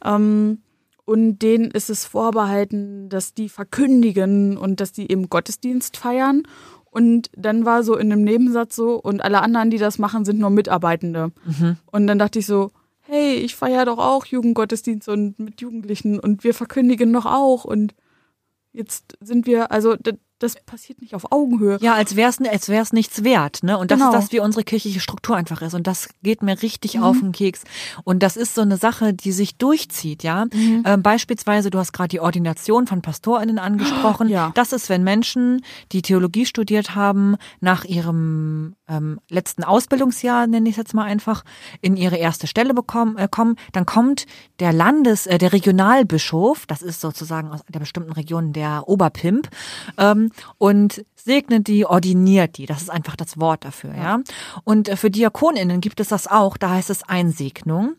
ähm, 0.03 0.61
und 1.05 1.39
denen 1.39 1.71
ist 1.71 1.89
es 1.89 2.05
vorbehalten, 2.05 3.09
dass 3.09 3.33
die 3.33 3.49
verkündigen 3.49 4.57
und 4.57 4.79
dass 4.79 4.91
die 4.91 5.11
eben 5.11 5.29
Gottesdienst 5.29 5.97
feiern. 5.97 6.43
Und 6.91 7.31
dann 7.35 7.65
war 7.65 7.83
so 7.83 7.95
in 7.95 8.11
einem 8.11 8.23
Nebensatz 8.23 8.75
so, 8.75 8.95
und 8.95 9.23
alle 9.23 9.41
anderen, 9.41 9.71
die 9.71 9.77
das 9.77 9.97
machen, 9.97 10.25
sind 10.25 10.39
nur 10.39 10.49
Mitarbeitende. 10.49 11.31
Und 11.91 12.07
dann 12.07 12.19
dachte 12.19 12.39
ich 12.39 12.45
so, 12.45 12.71
hey, 12.99 13.35
ich 13.35 13.55
feiere 13.55 13.85
doch 13.85 13.97
auch 13.97 14.25
Jugendgottesdienst 14.25 15.09
und 15.09 15.39
mit 15.39 15.61
Jugendlichen 15.61 16.19
und 16.19 16.43
wir 16.43 16.53
verkündigen 16.53 17.11
doch 17.11 17.25
auch. 17.25 17.65
Und 17.65 17.93
jetzt 18.73 19.17
sind 19.19 19.45
wir, 19.45 19.71
also 19.71 19.95
das 20.43 20.55
passiert 20.65 21.01
nicht 21.01 21.15
auf 21.15 21.31
Augenhöhe. 21.31 21.77
Ja, 21.81 21.93
als 21.95 22.15
wär's, 22.15 22.39
als 22.41 22.69
wär's 22.69 22.93
nichts 22.93 23.23
wert, 23.23 23.63
ne? 23.63 23.77
Und 23.77 23.91
das 23.91 23.99
Genau. 23.99 24.11
ist 24.11 24.15
das, 24.15 24.31
wie 24.31 24.39
unsere 24.39 24.63
kirchliche 24.63 24.99
Struktur 24.99 25.35
einfach 25.35 25.61
ist. 25.61 25.73
Und 25.73 25.87
das 25.87 26.09
geht 26.23 26.41
mir 26.41 26.61
richtig 26.61 26.99
auf 26.99 27.19
den 27.19 27.31
Keks. 27.31 27.63
Und 28.03 28.23
das 28.23 28.37
ist 28.37 28.55
so 28.55 28.61
eine 28.61 28.77
Sache, 28.77 29.13
die 29.13 29.31
sich 29.31 29.57
durchzieht, 29.57 30.23
ja. 30.23 30.45
Ähm, 30.53 31.03
beispielsweise, 31.03 31.69
du 31.69 31.77
hast 31.77 31.93
gerade 31.93 32.09
die 32.09 32.19
Ordination 32.19 32.87
von 32.87 33.01
PastorInnen 33.01 33.59
angesprochen. 33.59 34.29
Ja. 34.29 34.51
Das 34.55 34.73
ist, 34.73 34.89
wenn 34.89 35.03
Menschen, 35.03 35.63
die 35.91 36.01
Theologie 36.01 36.45
studiert 36.45 36.95
haben, 36.95 37.35
nach 37.59 37.85
ihrem 37.85 38.75
ähm, 38.87 39.19
letzten 39.29 39.63
Ausbildungsjahr, 39.63 40.47
nenne 40.47 40.67
ich 40.69 40.73
es 40.73 40.77
jetzt 40.77 40.93
mal 40.93 41.03
einfach, 41.03 41.43
in 41.81 41.95
ihre 41.97 42.17
erste 42.17 42.47
Stelle 42.47 42.73
bekommen, 42.73 43.17
äh, 43.17 43.27
kommen, 43.29 43.55
dann 43.73 43.85
kommt 43.85 44.25
der 44.59 44.73
Landes-, 44.73 45.27
äh, 45.27 45.37
der 45.37 45.53
Regionalbischof, 45.53 46.65
das 46.65 46.81
ist 46.81 47.01
sozusagen 47.01 47.49
aus 47.51 47.61
der 47.67 47.79
bestimmten 47.79 48.11
Region 48.11 48.53
der 48.53 48.87
Oberpimp, 48.87 49.49
ähm, 49.97 50.30
und 50.57 51.05
segnet 51.15 51.67
die, 51.67 51.85
ordiniert 51.85 52.57
die. 52.57 52.65
Das 52.65 52.81
ist 52.81 52.89
einfach 52.89 53.15
das 53.15 53.39
Wort 53.39 53.65
dafür, 53.65 53.95
ja. 53.95 54.19
Und 54.63 54.89
äh, 54.89 54.97
für 54.97 55.11
Diakoninnen 55.11 55.81
gibt 55.81 55.99
es 55.99 56.07
das 56.07 56.27
auch, 56.27 56.57
da 56.57 56.71
heißt 56.71 56.89
es 56.89 57.03
Einsegnung. 57.03 57.93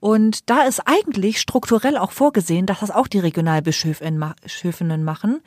Und 0.00 0.50
da 0.50 0.62
ist 0.62 0.80
eigentlich 0.86 1.40
strukturell 1.40 1.96
auch 1.96 2.12
vorgesehen, 2.12 2.66
dass 2.66 2.80
das 2.80 2.90
auch 2.90 3.06
die 3.08 3.18
Regionalbischöfinnen 3.18 4.18
ma- 4.18 4.34
Bischöfinnen 4.42 5.04
machen. 5.04 5.40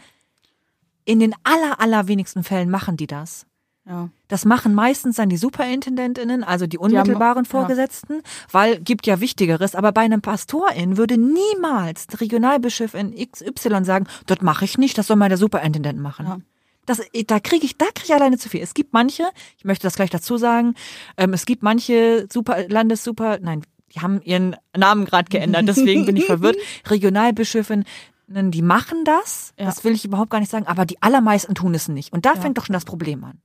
In 1.05 1.19
den 1.19 1.33
aller, 1.43 1.79
allerwenigsten 1.79 2.43
Fällen 2.43 2.69
machen 2.69 2.97
die 2.97 3.07
das. 3.07 3.45
Ja. 3.89 4.09
Das 4.27 4.45
machen 4.45 4.75
meistens 4.75 5.15
dann 5.15 5.29
die 5.29 5.37
Superintendentinnen, 5.37 6.43
also 6.43 6.67
die 6.67 6.77
unmittelbaren 6.77 7.43
ja. 7.43 7.49
Vorgesetzten, 7.49 8.21
weil 8.51 8.79
gibt 8.79 9.07
ja 9.07 9.19
Wichtigeres. 9.19 9.73
Aber 9.73 9.91
bei 9.91 10.01
einem 10.01 10.21
Pastorin 10.21 10.95
würde 10.97 11.17
niemals 11.17 12.05
die 12.05 12.17
Regionalbischöfin 12.17 13.15
XY 13.15 13.83
sagen, 13.83 14.05
das 14.27 14.41
mache 14.41 14.65
ich 14.65 14.77
nicht, 14.77 14.97
das 14.97 15.07
soll 15.07 15.17
mal 15.17 15.29
der 15.29 15.39
Superintendent 15.39 15.99
machen. 15.99 16.25
Ja. 16.27 16.37
Das, 16.85 17.01
da 17.27 17.39
kriege 17.39 17.65
ich, 17.65 17.77
da 17.77 17.85
kriege 17.85 18.05
ich 18.05 18.13
alleine 18.13 18.37
zu 18.37 18.49
viel. 18.49 18.61
Es 18.61 18.73
gibt 18.73 18.93
manche, 18.93 19.23
ich 19.57 19.65
möchte 19.65 19.87
das 19.87 19.95
gleich 19.95 20.09
dazu 20.09 20.37
sagen, 20.37 20.75
ähm, 21.17 21.33
es 21.33 21.45
gibt 21.45 21.63
manche 21.63 22.27
Super, 22.31 22.67
Landessuper, 22.67 23.39
nein, 23.41 23.63
die 23.93 24.01
haben 24.01 24.21
ihren 24.21 24.55
Namen 24.77 25.05
gerade 25.05 25.29
geändert, 25.29 25.67
deswegen 25.67 26.05
bin 26.05 26.15
ich 26.15 26.25
verwirrt. 26.25 26.57
Regionalbischöfinnen, 26.89 27.85
die 28.27 28.61
machen 28.61 29.03
das, 29.05 29.53
Ja. 29.57 29.65
das 29.65 29.83
will 29.83 29.93
ich 29.93 30.05
überhaupt 30.05 30.29
gar 30.29 30.39
nicht 30.39 30.51
sagen, 30.51 30.67
aber 30.67 30.85
die 30.85 31.01
allermeisten 31.01 31.55
tun 31.55 31.73
es 31.73 31.87
nicht. 31.87 32.13
Und 32.13 32.25
da 32.25 32.35
fängt 32.35 32.57
doch 32.59 32.65
schon 32.65 32.73
das 32.73 32.85
Problem 32.85 33.23
an. 33.23 33.39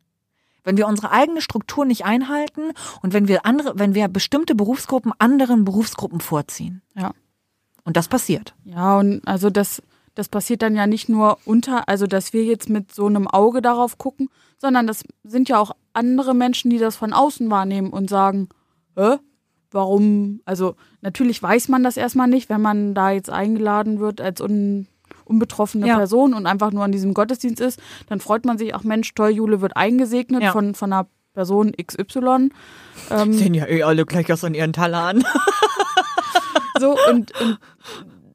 Wenn 0.64 0.77
wir 0.77 0.87
unsere 0.88 1.11
eigene 1.11 1.40
Struktur 1.40 1.85
nicht 1.85 2.05
einhalten 2.05 2.72
und 3.03 3.12
wenn 3.12 3.29
wir 3.29 3.46
andere, 3.46 3.79
wenn 3.79 3.94
wir 3.94 4.09
bestimmte 4.09 4.55
Berufsgruppen 4.55 5.12
anderen 5.18 5.64
Berufsgruppen 5.64 6.20
vorziehen. 6.20 6.83
Ja. 6.96 7.12
Und 7.85 7.96
das 7.96 8.09
passiert. 8.09 8.55
Ja, 8.64 8.98
und 8.98 9.20
also 9.27 9.50
das, 9.50 9.83
das 10.14 10.29
passiert 10.29 10.62
dann 10.62 10.74
ja 10.74 10.87
nicht 10.87 11.09
nur 11.09 11.38
unter, 11.44 11.88
also 11.88 12.07
dass 12.07 12.33
wir 12.33 12.44
jetzt 12.44 12.70
mit 12.70 12.92
so 12.94 13.07
einem 13.07 13.29
Auge 13.29 13.61
darauf 13.61 13.98
gucken, 13.98 14.31
sondern 14.59 14.87
das 14.87 15.05
sind 15.22 15.48
ja 15.48 15.59
auch 15.59 15.72
andere 15.92 16.35
Menschen, 16.35 16.70
die 16.70 16.79
das 16.79 16.96
von 16.96 17.12
außen 17.12 17.50
wahrnehmen 17.50 17.90
und 17.90 18.09
sagen, 18.09 18.48
hä? 18.96 19.18
Warum? 19.70 20.40
Also 20.44 20.77
natürlich 21.00 21.42
weiß 21.42 21.68
man 21.68 21.83
das 21.83 21.96
erstmal 21.96 22.29
nicht, 22.29 22.48
wenn 22.48 22.62
man 22.62 22.94
da 22.94 23.11
jetzt 23.11 23.29
eingeladen 23.29 23.98
wird 23.98 24.20
als 24.20 24.40
un, 24.40 24.87
unbetroffene 25.24 25.87
Ja. 25.87 25.96
Person 25.96 26.34
und 26.34 26.46
einfach 26.46 26.70
nur 26.70 26.84
an 26.84 26.92
diesem 26.92 27.14
Gottesdienst 27.14 27.60
ist, 27.60 27.80
dann 28.08 28.20
freut 28.20 28.44
man 28.44 28.58
sich, 28.58 28.74
ach 28.74 28.84
Mensch, 28.84 29.12
toll, 29.14 29.30
Jule 29.30 29.60
wird 29.60 29.76
eingesegnet 29.76 30.42
Ja. 30.42 30.52
von, 30.52 30.74
von 30.74 30.92
einer 30.92 31.06
Person 31.34 31.72
XY. 31.72 32.50
Ähm, 33.10 33.32
Sehen 33.32 33.54
ja 33.54 33.66
eh 33.66 33.82
alle 33.82 34.04
gleich 34.06 34.32
aus 34.32 34.44
an 34.44 34.54
ihren 34.54 34.72
Talern. 34.72 35.24
So, 36.80 36.98
und, 37.08 37.38
und 37.40 37.58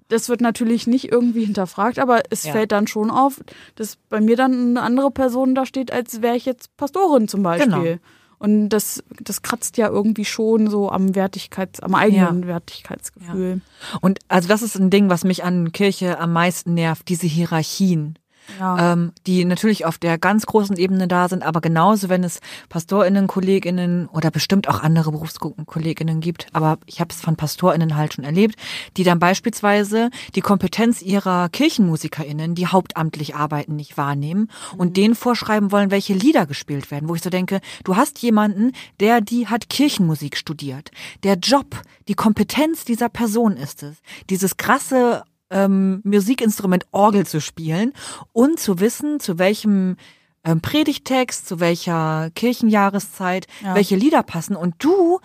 das 0.08 0.30
wird 0.30 0.40
natürlich 0.40 0.88
nicht 0.88 1.12
irgendwie 1.12 1.44
hinterfragt, 1.44 2.00
aber 2.00 2.22
es 2.30 2.46
Ja. 2.46 2.54
fällt 2.54 2.72
dann 2.72 2.88
schon 2.88 3.12
auf, 3.12 3.42
dass 3.76 3.98
bei 4.08 4.22
mir 4.22 4.38
dann 4.38 4.70
eine 4.78 4.82
andere 4.82 5.12
Person 5.12 5.56
da 5.56 5.66
steht, 5.66 5.92
als 5.92 6.22
wäre 6.22 6.38
ich 6.38 6.46
jetzt 6.46 6.76
Pastorin 6.78 7.28
zum 7.28 7.44
Beispiel. 7.44 7.70
Genau. 7.70 8.00
Und 8.40 8.70
das, 8.70 9.04
das 9.22 9.42
kratzt 9.42 9.78
ja 9.78 9.90
irgendwie 9.90 10.26
schon 10.26 10.70
so 10.70 10.90
am 10.90 11.14
Wertigkeits, 11.14 11.82
am 11.82 11.94
eigenen 11.94 12.48
Wertigkeitsgefühl. 12.48 13.60
Und 14.02 14.20
also 14.30 14.48
das 14.48 14.62
ist 14.62 14.78
ein 14.78 14.90
Ding, 14.90 15.10
was 15.10 15.26
mich 15.26 15.44
an 15.44 15.74
Kirche 15.74 16.20
am 16.20 16.32
meisten 16.32 16.74
nervt, 16.74 17.10
diese 17.10 17.28
Hierarchien. 17.28 18.18
Ja. 18.60 18.94
ähm, 18.94 19.12
die 19.28 19.46
natürlich 19.46 19.86
auf 19.86 19.98
der 19.98 20.18
ganz 20.18 20.46
großen 20.46 20.78
Ebene 20.78 21.08
da 21.08 21.28
sind, 21.30 21.44
aber 21.44 21.62
genauso, 21.62 22.10
wenn 22.10 22.24
es 22.24 22.40
PastorInnen, 22.70 23.28
KollegInnen 23.28 24.08
oder 24.08 24.32
bestimmt 24.32 24.68
auch 24.68 24.82
andere 24.82 25.12
BerufskollegInnen 25.12 26.20
gibt, 26.22 26.48
aber 26.54 26.78
ich 26.86 27.00
habe 27.00 27.14
es 27.14 27.22
von 27.22 27.36
PastorInnen 27.36 27.96
halt 27.96 28.14
schon 28.14 28.24
erlebt, 28.24 28.56
die 28.98 29.04
dann 29.04 29.20
beispielsweise 29.20 30.10
die 30.36 30.42
Kompetenz 30.42 31.02
ihrer 31.02 31.50
KirchenmusikerInnen, 31.50 32.56
die 32.56 32.68
hauptamtlich 32.68 33.36
arbeiten, 33.36 33.76
nicht 33.76 33.98
wahrnehmen 33.98 34.50
und 34.78 34.98
denen 34.98 35.16
vorschreiben 35.16 35.72
wollen, 35.72 35.92
welche 35.92 36.14
Lieder 36.14 36.46
gespielt 36.46 36.92
werden, 36.92 37.10
wo 37.10 37.16
ich 37.16 37.22
so 37.22 37.30
denke, 37.30 37.60
du 37.84 37.96
hast 37.96 38.20
jemanden, 38.20 38.72
der 39.00 39.22
die 39.22 39.48
hat 39.48 39.70
Kirchenmusik 39.70 40.38
studiert. 40.38 40.92
Der 41.24 41.36
Job, 41.36 41.82
die 42.08 42.16
Kompetenz 42.16 42.86
dieser 42.86 43.10
Person 43.10 43.58
ist 43.58 43.84
es, 43.84 43.98
dieses 44.30 44.58
krasse 44.58 45.24
ähm, 45.50 46.02
Musikinstrument 46.04 46.86
Orgel 46.92 47.26
zu 47.26 47.42
spielen 47.42 47.94
und 48.34 48.60
zu 48.60 48.80
wissen, 48.80 49.20
zu 49.20 49.40
welchem 49.40 49.98
ähm, 50.44 50.62
Predigtext, 50.62 51.48
zu 51.48 51.60
welcher 51.60 52.30
Kirchenjahreszeit, 52.36 53.48
Ja. 53.64 53.76
welche 53.76 53.96
Lieder 53.96 54.24
passen. 54.24 54.56
Und 54.56 54.76
du 54.80 55.20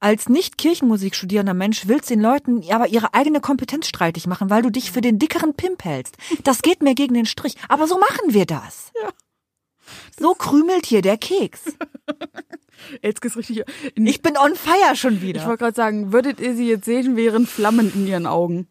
als 0.00 0.28
nicht 0.28 0.58
Kirchenmusik 0.58 1.14
studierender 1.14 1.54
Mensch 1.54 1.88
willst 1.88 2.10
den 2.10 2.20
Leuten 2.20 2.62
aber 2.70 2.88
ihre 2.88 3.14
eigene 3.14 3.40
Kompetenz 3.40 3.86
streitig 3.86 4.26
machen, 4.26 4.50
weil 4.50 4.60
du 4.62 4.70
dich 4.70 4.90
für 4.92 5.00
den 5.00 5.18
dickeren 5.18 5.54
Pimp 5.54 5.82
hältst. 5.84 6.16
Das 6.42 6.60
geht 6.62 6.82
mir 6.82 6.94
gegen 6.94 7.14
den 7.14 7.24
Strich. 7.26 7.56
Aber 7.68 7.86
so 7.86 7.98
machen 7.98 8.34
wir 8.34 8.44
das. 8.44 8.92
So 10.18 10.34
krümelt 10.34 10.86
hier 10.86 11.00
der 11.02 11.16
Keks. 11.16 11.62
Jetzt 13.02 13.22
geht's 13.22 13.36
richtig. 13.36 13.64
Ich 13.94 14.20
bin 14.22 14.36
on 14.36 14.54
fire 14.54 14.94
schon 14.94 15.22
wieder. 15.22 15.40
Ich 15.40 15.46
wollte 15.46 15.64
gerade 15.64 15.76
sagen, 15.76 16.12
würdet 16.12 16.38
ihr 16.40 16.54
sie 16.54 16.68
jetzt 16.68 16.84
sehen, 16.84 17.16
wären 17.16 17.46
Flammen 17.46 17.90
in 17.94 18.06
ihren 18.06 18.26
Augen. 18.26 18.68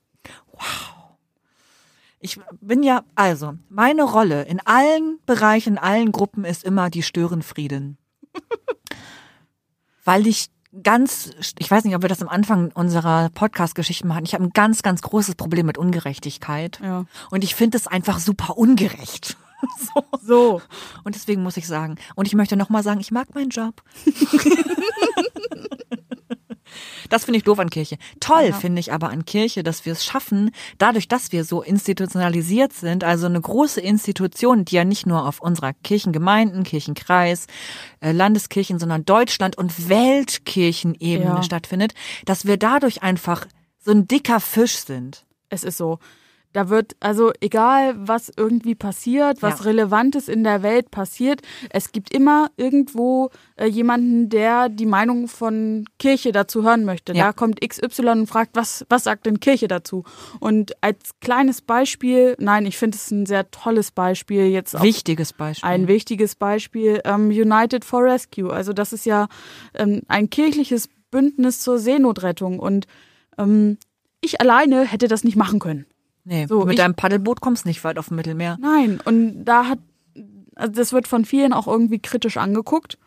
Ich 2.23 2.39
bin 2.61 2.83
ja, 2.83 3.03
also, 3.15 3.55
meine 3.67 4.03
Rolle 4.03 4.43
in 4.43 4.61
allen 4.61 5.19
Bereichen, 5.25 5.73
in 5.73 5.77
allen 5.77 6.13
Gruppen 6.13 6.45
ist 6.45 6.63
immer 6.63 6.89
die 6.89 7.03
Störenfrieden. 7.03 7.97
Weil 10.05 10.25
ich 10.25 10.49
ganz, 10.81 11.31
ich 11.59 11.69
weiß 11.69 11.83
nicht, 11.83 11.97
ob 11.97 12.01
wir 12.01 12.07
das 12.07 12.21
am 12.21 12.29
Anfang 12.29 12.71
unserer 12.75 13.29
Podcast-Geschichten 13.29 14.07
machen, 14.07 14.23
ich 14.23 14.33
habe 14.35 14.45
ein 14.45 14.51
ganz, 14.51 14.83
ganz 14.83 15.01
großes 15.01 15.35
Problem 15.35 15.65
mit 15.65 15.77
Ungerechtigkeit. 15.77 16.79
Ja. 16.81 17.03
Und 17.29 17.43
ich 17.43 17.55
finde 17.55 17.75
es 17.77 17.87
einfach 17.87 18.19
super 18.19 18.57
ungerecht. 18.57 19.37
So. 19.77 20.03
So. 20.21 20.61
Und 21.05 21.15
deswegen 21.15 21.41
muss 21.41 21.55
ich 21.55 21.67
sagen, 21.67 21.95
und 22.15 22.27
ich 22.27 22.35
möchte 22.35 22.57
nochmal 22.57 22.83
sagen, 22.83 22.99
ich 22.99 23.11
mag 23.11 23.33
meinen 23.33 23.49
Job. 23.49 23.81
Das 27.09 27.25
finde 27.25 27.37
ich 27.37 27.43
doof 27.43 27.59
an 27.59 27.69
Kirche. 27.69 27.97
Toll 28.19 28.47
Ja. 28.49 28.53
finde 28.53 28.79
ich 28.79 28.91
aber 28.93 29.09
an 29.09 29.25
Kirche, 29.25 29.63
dass 29.63 29.85
wir 29.85 29.93
es 29.93 30.05
schaffen, 30.05 30.51
dadurch, 30.77 31.07
dass 31.07 31.31
wir 31.31 31.43
so 31.43 31.61
institutionalisiert 31.61 32.73
sind, 32.73 33.03
also 33.03 33.25
eine 33.27 33.39
große 33.41 33.81
Institution, 33.81 34.65
die 34.65 34.75
ja 34.75 34.83
nicht 34.85 35.05
nur 35.05 35.27
auf 35.27 35.39
unserer 35.41 35.73
Kirchengemeinden, 35.83 36.63
Kirchenkreis, 36.63 37.47
äh, 37.99 38.11
Landeskirchen, 38.11 38.79
sondern 38.79 39.05
Deutschland 39.05 39.57
und 39.57 39.89
Weltkirchenebene 39.89 41.35
Ja. 41.35 41.43
stattfindet, 41.43 41.93
dass 42.25 42.45
wir 42.45 42.57
dadurch 42.57 43.03
einfach 43.03 43.45
so 43.79 43.91
ein 43.91 44.07
dicker 44.07 44.39
Fisch 44.39 44.77
sind. 44.77 45.25
Es 45.49 45.63
ist 45.63 45.77
so. 45.77 45.99
Da 46.53 46.69
wird, 46.69 46.95
also 46.99 47.31
egal, 47.41 47.95
was 47.97 48.31
irgendwie 48.35 48.75
passiert, 48.75 49.41
was 49.41 49.59
Ja. 49.59 49.65
Relevantes 49.65 50.27
in 50.27 50.43
der 50.43 50.61
Welt 50.63 50.91
passiert, 50.91 51.41
es 51.71 51.91
gibt 51.91 52.13
immer 52.13 52.49
irgendwo 52.57 53.31
äh, 53.55 53.65
jemanden, 53.65 54.29
der 54.29 54.69
die 54.69 54.85
Meinung 54.85 55.27
von 55.27 55.85
Kirche 55.99 56.31
dazu 56.31 56.63
hören 56.63 56.85
möchte. 56.85 57.13
Ja. 57.13 57.25
Da 57.25 57.33
kommt 57.33 57.59
XY 57.67 58.07
und 58.09 58.27
fragt, 58.27 58.55
was, 58.55 58.85
was 58.89 59.03
sagt 59.03 59.25
denn 59.25 59.39
Kirche 59.39 59.67
dazu? 59.67 60.03
Und 60.39 60.73
als 60.81 61.11
kleines 61.21 61.61
Beispiel, 61.61 62.35
nein, 62.39 62.65
ich 62.65 62.77
finde 62.77 62.97
es 62.97 63.09
ein 63.11 63.25
sehr 63.25 63.49
tolles 63.51 63.91
Beispiel, 63.91 64.45
jetzt 64.45 64.75
auch 64.75 64.83
Wichtiges 64.83 65.33
Beispiel. 65.33 65.67
ein 65.69 65.87
wichtiges 65.87 66.35
Beispiel, 66.35 67.01
ähm, 67.03 67.29
United 67.29 67.83
for 67.83 68.03
Rescue. 68.03 68.53
Also 68.53 68.73
das 68.73 68.93
ist 68.93 69.05
ja 69.05 69.27
ähm, 69.73 70.01
ein 70.07 70.29
kirchliches 70.29 70.87
Bündnis 71.09 71.59
zur 71.61 71.79
Seenotrettung 71.79 72.59
und 72.59 72.85
ähm, 73.37 73.77
ich 74.21 74.39
alleine 74.39 74.85
hätte 74.85 75.07
das 75.07 75.23
nicht 75.23 75.35
machen 75.35 75.59
können. 75.59 75.85
Nee, 76.25 76.45
so, 76.47 76.61
mit 76.65 76.73
ich- 76.73 76.77
deinem 76.79 76.95
Paddelboot 76.95 77.41
kommst 77.41 77.65
nicht 77.65 77.83
weit 77.83 77.97
auf 77.97 78.07
dem 78.09 78.17
Mittelmeer. 78.17 78.57
Nein, 78.61 78.99
und 79.03 79.45
da 79.45 79.67
hat, 79.67 79.79
also 80.55 80.71
das 80.73 80.93
wird 80.93 81.07
von 81.07 81.25
vielen 81.25 81.53
auch 81.53 81.67
irgendwie 81.67 81.99
kritisch 81.99 82.37
angeguckt. 82.37 82.97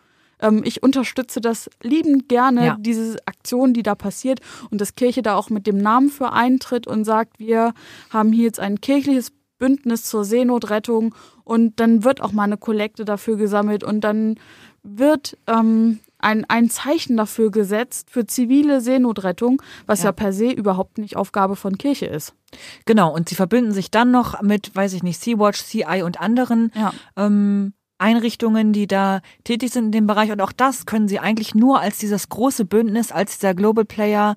Ähm, 0.40 0.62
ich 0.64 0.82
unterstütze 0.82 1.40
das 1.40 1.70
liebend 1.82 2.28
gerne, 2.28 2.66
Ja. 2.66 2.76
diese 2.78 3.16
Aktion, 3.26 3.72
die 3.72 3.82
da 3.82 3.94
passiert 3.94 4.40
und 4.70 4.80
dass 4.80 4.94
Kirche 4.94 5.22
da 5.22 5.34
auch 5.36 5.48
mit 5.50 5.66
dem 5.66 5.78
Namen 5.78 6.10
für 6.10 6.32
eintritt 6.32 6.86
und 6.86 7.04
sagt, 7.04 7.38
wir 7.38 7.72
haben 8.10 8.32
hier 8.32 8.44
jetzt 8.44 8.60
ein 8.60 8.80
kirchliches 8.80 9.32
Bündnis 9.58 10.04
zur 10.04 10.24
Seenotrettung 10.26 11.14
und 11.44 11.80
dann 11.80 12.04
wird 12.04 12.20
auch 12.20 12.32
mal 12.32 12.42
eine 12.42 12.58
Kollekte 12.58 13.06
dafür 13.06 13.36
gesammelt 13.36 13.82
und 13.82 14.02
dann 14.02 14.34
wird 14.82 15.38
ähm, 15.46 16.00
ein, 16.18 16.44
ein 16.48 16.68
Zeichen 16.68 17.16
dafür 17.16 17.50
gesetzt 17.50 18.10
für 18.10 18.26
zivile 18.26 18.80
Seenotrettung, 18.82 19.62
was 19.86 20.00
ja. 20.00 20.06
Ja. 20.06 20.12
per 20.12 20.32
se 20.34 20.50
überhaupt 20.50 20.98
nicht 20.98 21.16
Aufgabe 21.16 21.56
von 21.56 21.78
Kirche 21.78 22.06
ist. 22.06 22.34
Genau, 22.84 23.12
und 23.14 23.28
sie 23.28 23.34
verbinden 23.34 23.72
sich 23.72 23.90
dann 23.90 24.10
noch 24.10 24.40
mit, 24.42 24.74
weiß 24.74 24.92
ich 24.94 25.02
nicht, 25.02 25.20
Sea-Watch, 25.22 25.62
CI 25.64 26.02
und 26.02 26.20
anderen 26.20 26.72
Ja. 26.74 26.92
ähm, 27.16 27.72
Einrichtungen, 27.98 28.72
die 28.74 28.86
da 28.86 29.20
tätig 29.44 29.72
sind 29.72 29.86
in 29.86 29.92
dem 29.92 30.06
Bereich. 30.06 30.30
Und 30.30 30.40
auch 30.42 30.52
das 30.52 30.84
können 30.86 31.08
sie 31.08 31.18
eigentlich 31.18 31.54
nur 31.54 31.80
als 31.80 31.96
dieses 31.98 32.28
große 32.28 32.64
Bündnis, 32.66 33.10
als 33.10 33.38
dieser 33.38 33.54
Global 33.54 33.84
Player 33.86 34.36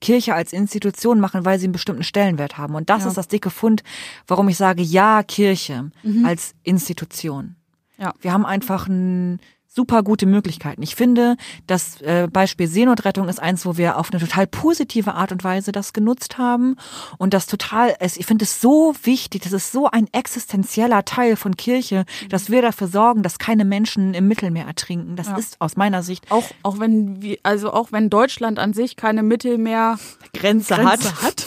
Kirche 0.00 0.34
als 0.34 0.52
Institution 0.52 1.18
machen, 1.18 1.44
weil 1.44 1.58
sie 1.58 1.64
einen 1.66 1.72
bestimmten 1.72 2.04
Stellenwert 2.04 2.56
haben. 2.58 2.74
Und 2.76 2.88
das 2.90 3.02
Ja. 3.02 3.08
ist 3.08 3.16
das 3.16 3.26
dicke 3.28 3.50
Fund, 3.50 3.82
warum 4.28 4.48
ich 4.48 4.56
sage, 4.56 4.82
ja, 4.82 5.22
Kirche 5.24 5.90
als 6.24 6.54
Institution. 6.62 7.56
Ja. 7.96 8.12
Wir 8.20 8.32
haben 8.32 8.46
einfach 8.46 8.86
ein 8.86 9.40
super 9.70 10.02
gute 10.02 10.26
Möglichkeiten. 10.26 10.82
Ich 10.82 10.96
finde, 10.96 11.36
das 11.66 12.00
äh, 12.00 12.26
Beispiel 12.30 12.66
Seenotrettung 12.66 13.28
ist 13.28 13.38
eins, 13.40 13.64
wo 13.66 13.76
wir 13.76 13.96
auf 13.98 14.10
eine 14.10 14.20
total 14.20 14.46
positive 14.46 15.14
Art 15.14 15.30
und 15.30 15.44
Weise 15.44 15.70
das 15.72 15.92
genutzt 15.92 16.38
haben 16.38 16.76
und 17.18 17.34
das 17.34 17.46
total, 17.46 17.94
ich 18.00 18.26
finde 18.26 18.44
es 18.44 18.60
so 18.60 18.94
wichtig, 19.04 19.42
das 19.42 19.52
ist 19.52 19.70
so 19.70 19.88
ein 19.90 20.08
existenzieller 20.12 21.04
Teil 21.04 21.36
von 21.36 21.56
Kirche, 21.56 22.04
dass 22.28 22.50
wir 22.50 22.62
dafür 22.62 22.88
sorgen, 22.88 23.22
dass 23.22 23.38
keine 23.38 23.64
Menschen 23.64 24.14
im 24.14 24.26
Mittelmeer 24.26 24.66
ertrinken. 24.66 25.16
Das 25.16 25.28
Ja. 25.28 25.36
ist 25.36 25.60
aus 25.60 25.76
meiner 25.76 26.02
Sicht 26.02 26.30
Auch, 26.30 26.46
auch 26.62 26.80
wenn 26.80 27.22
wir, 27.22 27.38
also 27.42 27.72
auch 27.72 27.92
wenn 27.92 28.10
Deutschland 28.10 28.58
an 28.58 28.72
sich 28.72 28.96
keine 28.96 29.22
Mittelmeergrenze 29.22 30.74
Grenze, 30.74 30.76
hat, 30.84 31.22
hat. 31.22 31.46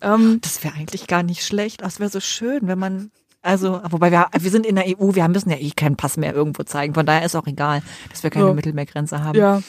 ähm, 0.00 0.38
Das 0.42 0.62
wäre 0.64 0.74
eigentlich 0.74 1.06
gar 1.08 1.22
nicht 1.22 1.44
schlecht. 1.44 1.82
Das 1.82 2.00
wäre 2.00 2.10
so 2.10 2.20
schön, 2.20 2.68
wenn 2.68 2.78
man 2.78 3.10
also, 3.46 3.80
wobei 3.90 4.10
wir, 4.10 4.26
wir 4.38 4.50
sind 4.50 4.66
in 4.66 4.74
der 4.76 4.84
EU, 4.86 5.14
wir 5.14 5.26
müssen 5.28 5.50
ja 5.50 5.56
eh 5.56 5.70
keinen 5.70 5.96
Pass 5.96 6.16
mehr 6.16 6.34
irgendwo 6.34 6.62
zeigen. 6.64 6.94
Von 6.94 7.06
daher 7.06 7.24
ist 7.24 7.34
auch 7.36 7.46
egal, 7.46 7.82
dass 8.10 8.22
wir 8.22 8.30
keine 8.30 8.46
Ja. 8.48 8.52
Mittelmeergrenze 8.54 9.22
haben. 9.22 9.38
ja. 9.38 9.62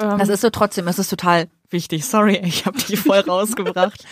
Ähm, 0.00 0.18
Das 0.18 0.28
ist 0.30 0.40
so 0.40 0.50
trotzdem, 0.50 0.88
es 0.88 0.98
ist 0.98 1.08
total 1.10 1.48
wichtig. 1.68 2.06
Sorry, 2.06 2.36
ich 2.42 2.64
habe 2.66 2.78
dich 2.78 2.98
voll 3.00 3.18
rausgebracht. 3.28 4.04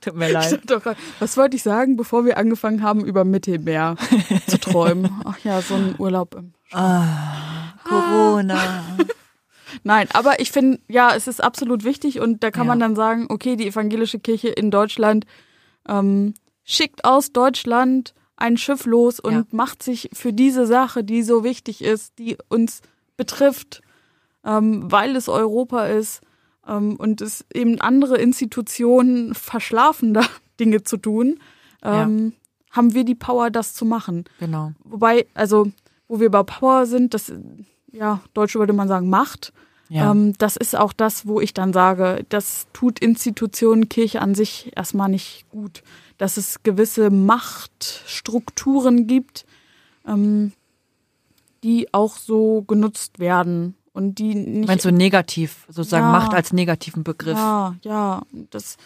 Tut 0.00 0.16
mir 0.16 0.30
leid. 0.32 0.60
doch, 0.68 0.82
was 1.20 1.36
wollte 1.36 1.56
ich 1.56 1.62
sagen, 1.62 1.96
bevor 1.96 2.24
wir 2.24 2.36
angefangen 2.38 2.82
haben, 2.82 3.04
über 3.04 3.24
Mittelmeer 3.24 3.96
zu 4.48 4.58
träumen? 4.58 5.10
Ach 5.24 5.38
ja, 5.44 5.60
so 5.62 5.74
ein 5.74 5.94
Urlaub. 5.98 6.34
im- 6.34 6.52
Corona. 7.84 8.84
Nein, 9.84 10.08
aber 10.12 10.40
ich 10.40 10.50
finde, 10.50 10.80
ja, 10.88 11.14
es 11.14 11.26
ist 11.28 11.42
absolut 11.42 11.84
wichtig 11.84 12.20
und 12.20 12.42
da 12.42 12.50
kann 12.50 12.62
Ja. 12.66 12.68
man 12.68 12.80
dann 12.80 12.96
sagen, 12.96 13.26
okay, 13.28 13.56
die 13.56 13.66
evangelische 13.68 14.18
Kirche 14.18 14.48
in 14.48 14.70
Deutschland 14.70 15.26
ähm, 15.88 16.34
schickt 16.70 17.04
aus 17.04 17.32
Deutschland 17.32 18.14
ein 18.36 18.56
Schiff 18.56 18.86
los 18.86 19.18
und 19.20 19.32
Ja. 19.32 19.44
macht 19.50 19.82
sich 19.82 20.08
für 20.12 20.32
diese 20.32 20.66
Sache, 20.66 21.02
die 21.04 21.22
so 21.22 21.42
wichtig 21.44 21.82
ist, 21.82 22.18
die 22.18 22.38
uns 22.48 22.80
betrifft, 23.16 23.82
ähm, 24.44 24.90
weil 24.90 25.16
es 25.16 25.28
Europa 25.28 25.86
ist 25.86 26.22
ähm, 26.66 26.96
und 26.96 27.20
es 27.20 27.44
eben 27.52 27.80
andere 27.80 28.16
Institutionen 28.18 29.34
verschlafen, 29.34 30.14
da 30.14 30.22
Dinge 30.58 30.82
zu 30.84 30.96
tun, 30.96 31.38
ähm, 31.82 32.32
haben 32.70 32.94
wir 32.94 33.04
die 33.04 33.14
Power, 33.16 33.50
das 33.50 33.74
zu 33.74 33.84
machen. 33.84 34.24
Genau. 34.38 34.72
Wobei, 34.84 35.26
also, 35.34 35.70
wo 36.08 36.20
wir 36.20 36.30
bei 36.30 36.42
Power 36.44 36.86
sind, 36.86 37.14
das, 37.14 37.32
ja, 37.92 38.20
Deutsche 38.32 38.58
würde 38.60 38.72
man 38.74 38.86
sagen, 38.88 39.10
Macht. 39.10 39.52
Ja. 39.88 40.12
Ähm, 40.12 40.34
das 40.38 40.56
ist 40.56 40.76
auch 40.76 40.92
das, 40.92 41.26
wo 41.26 41.40
ich 41.40 41.52
dann 41.52 41.72
sage, 41.72 42.24
das 42.28 42.68
tut 42.72 43.00
Institutionen, 43.00 43.88
Kirche 43.88 44.22
an 44.22 44.36
sich 44.36 44.70
erstmal 44.76 45.08
nicht 45.08 45.46
gut. 45.50 45.82
Dass 46.20 46.36
es 46.36 46.62
gewisse 46.62 47.08
Machtstrukturen 47.08 49.06
gibt, 49.06 49.46
ähm, 50.06 50.52
die 51.62 51.94
auch 51.94 52.18
so 52.18 52.60
genutzt 52.60 53.20
werden 53.20 53.74
und 53.94 54.18
die 54.18 54.34
nicht. 54.34 54.68
Meinst 54.68 54.84
du 54.84 54.92
negativ, 54.92 55.64
sozusagen 55.68 56.04
Ja. 56.04 56.12
Macht 56.12 56.34
als 56.34 56.52
negativen 56.52 57.04
Begriff? 57.04 57.38
Ja, 57.38 57.74
ja, 57.82 58.20
das. 58.50 58.76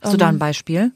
Hast 0.00 0.14
du 0.14 0.16
da 0.16 0.28
ein 0.28 0.36
ähm, 0.36 0.38
Beispiel? 0.38 0.92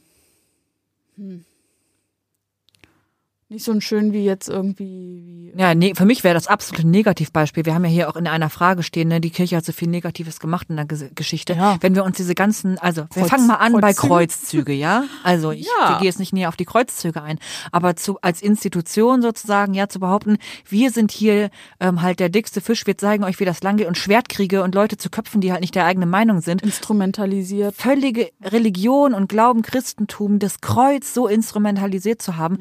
Nicht 3.52 3.64
so 3.64 3.72
ein 3.72 3.80
schön 3.80 4.12
wie 4.12 4.24
jetzt 4.24 4.48
irgendwie. 4.48 5.50
Wie 5.56 5.60
Ja, 5.60 5.74
nee, 5.74 5.92
für 5.96 6.04
mich 6.04 6.22
wäre 6.22 6.34
das 6.34 6.46
absolut 6.46 6.84
ein 6.84 6.90
Negativbeispiel. 6.92 7.66
Wir 7.66 7.74
haben 7.74 7.82
ja 7.84 7.90
hier 7.90 8.08
auch 8.08 8.14
in 8.14 8.28
einer 8.28 8.48
Frage 8.48 8.84
stehen, 8.84 9.08
ne, 9.08 9.20
die 9.20 9.30
Kirche 9.30 9.56
hat 9.56 9.64
so 9.64 9.72
viel 9.72 9.88
Negatives 9.88 10.38
gemacht 10.38 10.68
in 10.70 10.76
der 10.76 10.84
Ges 10.84 11.06
Geschichte. 11.16 11.54
Ja. 11.54 11.76
Wenn 11.80 11.96
wir 11.96 12.04
uns 12.04 12.16
diese 12.16 12.36
ganzen, 12.36 12.78
also 12.78 13.06
wir 13.12 13.22
Kreuz- 13.22 13.30
fangen 13.30 13.48
mal 13.48 13.56
an 13.56 13.72
bei 13.72 13.92
Kreuzzüge? 13.92 14.06
Kreuzzüge, 14.66 14.72
ja? 14.74 15.02
Also 15.24 15.50
ich 15.50 15.66
Ja. 15.80 15.98
gehe 15.98 16.06
jetzt 16.06 16.20
nicht 16.20 16.32
näher 16.32 16.48
auf 16.48 16.54
die 16.54 16.64
Kreuzzüge 16.64 17.22
ein, 17.22 17.40
aber 17.72 17.96
zu 17.96 18.20
als 18.20 18.40
Institution 18.40 19.20
sozusagen, 19.20 19.74
ja, 19.74 19.88
zu 19.88 19.98
behaupten, 19.98 20.36
wir 20.68 20.92
sind 20.92 21.10
hier 21.10 21.50
ähm, 21.80 22.02
halt 22.02 22.20
der 22.20 22.28
dickste 22.28 22.60
Fisch, 22.60 22.86
wir 22.86 22.96
zeigen 22.98 23.24
euch, 23.24 23.40
wie 23.40 23.44
das 23.44 23.64
lang 23.64 23.78
geht 23.78 23.88
und 23.88 23.98
Schwertkriege 23.98 24.62
und 24.62 24.76
Leute 24.76 24.96
zu 24.96 25.10
köpfen, 25.10 25.40
die 25.40 25.50
halt 25.50 25.62
nicht 25.62 25.74
der 25.74 25.86
eigenen 25.86 26.08
Meinung 26.08 26.40
sind. 26.40 26.62
instrumentalisiert. 26.62 27.74
Völlige 27.74 28.30
Religion 28.44 29.12
und 29.12 29.28
Glauben, 29.28 29.62
Christentum, 29.62 30.38
das 30.38 30.60
Kreuz 30.60 31.12
so 31.14 31.26
instrumentalisiert 31.26 32.22
zu 32.22 32.36
haben, 32.36 32.58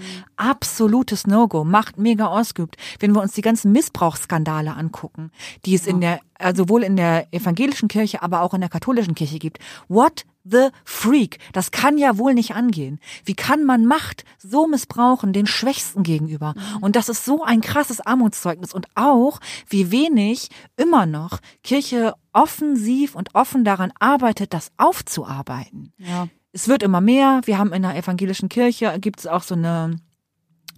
absolutes 0.79 1.27
No-Go, 1.27 1.65
macht 1.65 1.97
mega 1.97 2.27
ausgeübt. 2.27 2.77
Wenn 2.99 3.13
wir 3.13 3.21
uns 3.21 3.33
die 3.33 3.41
ganzen 3.41 3.73
Missbrauchsskandale 3.73 4.73
angucken, 4.73 5.29
die 5.65 5.75
es 5.75 5.85
in 5.85 5.99
der, 5.99 6.21
also 6.35 6.63
sowohl 6.63 6.83
in 6.83 6.95
der 6.95 7.27
evangelischen 7.33 7.89
Kirche, 7.89 8.23
aber 8.23 8.41
auch 8.41 8.53
in 8.53 8.61
der 8.61 8.69
katholischen 8.69 9.13
Kirche 9.13 9.39
gibt. 9.39 9.59
What 9.89 10.23
the 10.45 10.69
freak? 10.85 11.39
Das 11.51 11.71
kann 11.71 11.97
ja 11.97 12.17
wohl 12.17 12.33
nicht 12.33 12.55
angehen. 12.55 12.99
Wie 13.25 13.35
kann 13.35 13.65
man 13.65 13.85
Macht 13.85 14.23
so 14.37 14.67
missbrauchen 14.67 15.33
den 15.33 15.47
Schwächsten 15.47 16.03
gegenüber? 16.03 16.53
Und 16.79 16.95
das 16.95 17.09
ist 17.09 17.25
so 17.25 17.43
ein 17.43 17.59
krasses 17.59 17.99
Armutszeugnis 17.99 18.73
und 18.73 18.87
auch, 18.95 19.41
wie 19.67 19.91
wenig 19.91 20.47
immer 20.77 21.05
noch 21.05 21.39
Kirche 21.61 22.13
offensiv 22.31 23.15
und 23.15 23.35
offen 23.35 23.65
daran 23.65 23.91
arbeitet, 23.99 24.53
das 24.53 24.71
aufzuarbeiten 24.77 25.91
Ja. 25.97 26.29
es 26.53 26.69
wird 26.69 26.83
immer 26.83 27.01
mehr. 27.01 27.41
Wir 27.43 27.57
haben 27.57 27.73
in 27.73 27.81
der 27.81 27.97
evangelischen 27.97 28.47
Kirche 28.47 28.97
gibt 29.01 29.19
es 29.19 29.27
auch 29.27 29.43
so 29.43 29.55
eine 29.55 29.97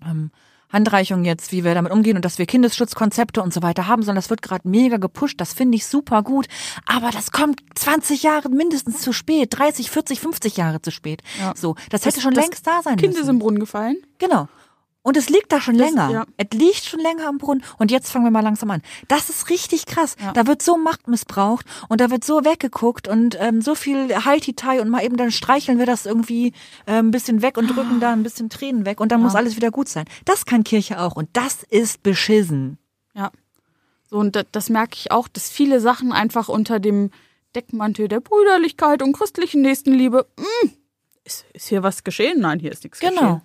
ähm, 0.06 0.32
Handreichung 0.72 1.26
jetzt, 1.26 1.52
wie 1.52 1.66
wir 1.66 1.74
damit 1.74 1.92
umgehen 1.92 2.16
und 2.16 2.24
dass 2.24 2.38
wir 2.38 2.46
Kindesschutzkonzepte 2.46 3.42
und 3.42 3.54
so 3.54 3.62
weiter 3.62 3.88
haben, 3.88 4.04
sondern 4.04 4.16
das 4.22 4.30
wird 4.30 4.42
gerade 4.42 4.68
mega 4.68 4.96
gepusht. 4.98 5.42
Das 5.42 5.52
finde 5.54 5.76
ich 5.76 5.86
super 5.86 6.24
gut. 6.24 6.48
Aber 6.86 7.10
das 7.12 7.32
kommt 7.32 7.60
20 7.76 8.24
Jahre 8.24 8.48
mindestens 8.50 9.02
zu 9.02 9.12
spät, 9.12 9.50
30, 9.58 9.92
40, 9.92 10.22
50 10.22 10.56
Jahre 10.58 10.82
zu 10.82 10.90
spät. 10.92 11.24
Ja. 11.40 11.54
So, 11.58 11.76
das 11.90 12.06
hätte 12.06 12.16
Das- 12.16 12.24
schon 12.24 12.34
das 12.34 12.46
längst 12.46 12.66
da 12.68 12.82
sein 12.84 12.96
Kind 12.96 13.14
müssen. 13.14 13.24
ist 13.24 13.30
im 13.30 13.40
Brunnen 13.40 13.60
gefallen. 13.60 13.98
Genau. 14.18 14.48
Und 15.04 15.18
es 15.18 15.30
liegt 15.30 15.52
da 15.52 15.60
schon 15.60 15.78
Das- 15.80 15.90
länger. 15.90 16.12
ja. 16.12 16.26
Es 16.38 16.56
liegt 16.58 16.84
schon 16.86 17.00
länger 17.00 17.28
am 17.28 17.40
Brunnen. 17.40 17.64
Und 17.80 17.90
jetzt 17.90 18.12
fangen 18.12 18.24
wir 18.24 18.30
mal 18.32 18.42
langsam 18.44 18.70
an. 18.70 18.84
Das 19.08 19.30
ist 19.32 19.50
richtig 19.50 19.88
krass. 19.88 20.16
Ja. 20.22 20.32
Da 20.34 20.46
wird 20.46 20.62
so 20.62 20.78
Macht 20.78 21.08
missbraucht 21.08 21.66
und 21.90 22.00
da 22.02 22.12
wird 22.12 22.24
so 22.24 22.46
weggeguckt 22.46 23.08
und 23.08 23.36
ähm, 23.40 23.64
so 23.64 23.74
viel 23.74 24.14
Haltitei 24.26 24.80
und 24.80 24.90
mal 24.90 25.04
eben 25.04 25.18
dann 25.18 25.32
streicheln 25.32 25.80
wir 25.80 25.88
das 25.88 26.06
irgendwie 26.06 26.54
äh, 26.86 27.00
ein 27.00 27.10
bisschen 27.10 27.42
weg 27.42 27.58
und 27.58 27.68
drücken 27.76 28.00
da 28.00 28.12
ein 28.14 28.22
bisschen 28.22 28.50
Tränen 28.52 28.86
weg 28.86 29.00
und 29.00 29.12
dann 29.12 29.24
muss 29.24 29.34
alles 29.34 29.56
wieder 29.56 29.72
gut 29.72 29.90
sein. 29.90 30.06
Das 30.26 30.46
kann 30.46 30.64
Kirche 30.64 31.00
auch 31.00 31.16
und 31.16 31.30
das 31.34 31.64
ist 31.64 32.04
beschissen. 32.04 32.78
Ja. 33.16 33.32
So, 34.08 34.18
und 34.18 34.36
das, 34.36 34.46
das 34.52 34.70
merke 34.70 34.94
ich 34.98 35.12
auch, 35.12 35.28
dass 35.28 35.50
viele 35.50 35.80
Sachen 35.80 36.12
einfach 36.12 36.48
unter 36.48 36.80
dem 36.80 37.10
Deckmantel 37.56 38.08
der 38.08 38.20
Brüderlichkeit 38.20 39.02
und 39.02 39.14
christlichen 39.14 39.62
Nächstenliebe, 39.62 40.28
mh, 40.38 40.72
ist, 41.24 41.46
ist 41.54 41.70
hier 41.70 41.82
was 41.82 42.04
geschehen? 42.04 42.40
Nein, 42.42 42.60
hier 42.60 42.72
ist 42.72 42.84
nichts 42.84 43.00
Genau. 43.00 43.12
geschehen. 43.16 43.42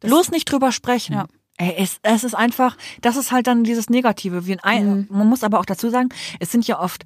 Das- 0.00 0.10
Bloß 0.10 0.30
nicht 0.30 0.50
drüber 0.50 0.72
sprechen. 0.72 1.14
Ja. 1.14 1.26
Ey, 1.56 1.74
es, 1.76 1.98
es 2.02 2.22
ist 2.22 2.34
einfach, 2.34 2.76
das 3.00 3.16
ist 3.16 3.32
halt 3.32 3.48
dann 3.48 3.64
dieses 3.64 3.90
Negative. 3.90 4.46
Wie 4.46 4.58
ein, 4.60 5.06
Man 5.10 5.26
muss 5.26 5.42
aber 5.42 5.58
auch 5.58 5.64
dazu 5.64 5.90
sagen, 5.90 6.08
es 6.38 6.52
sind 6.52 6.66
ja 6.68 6.78
oft 6.78 7.04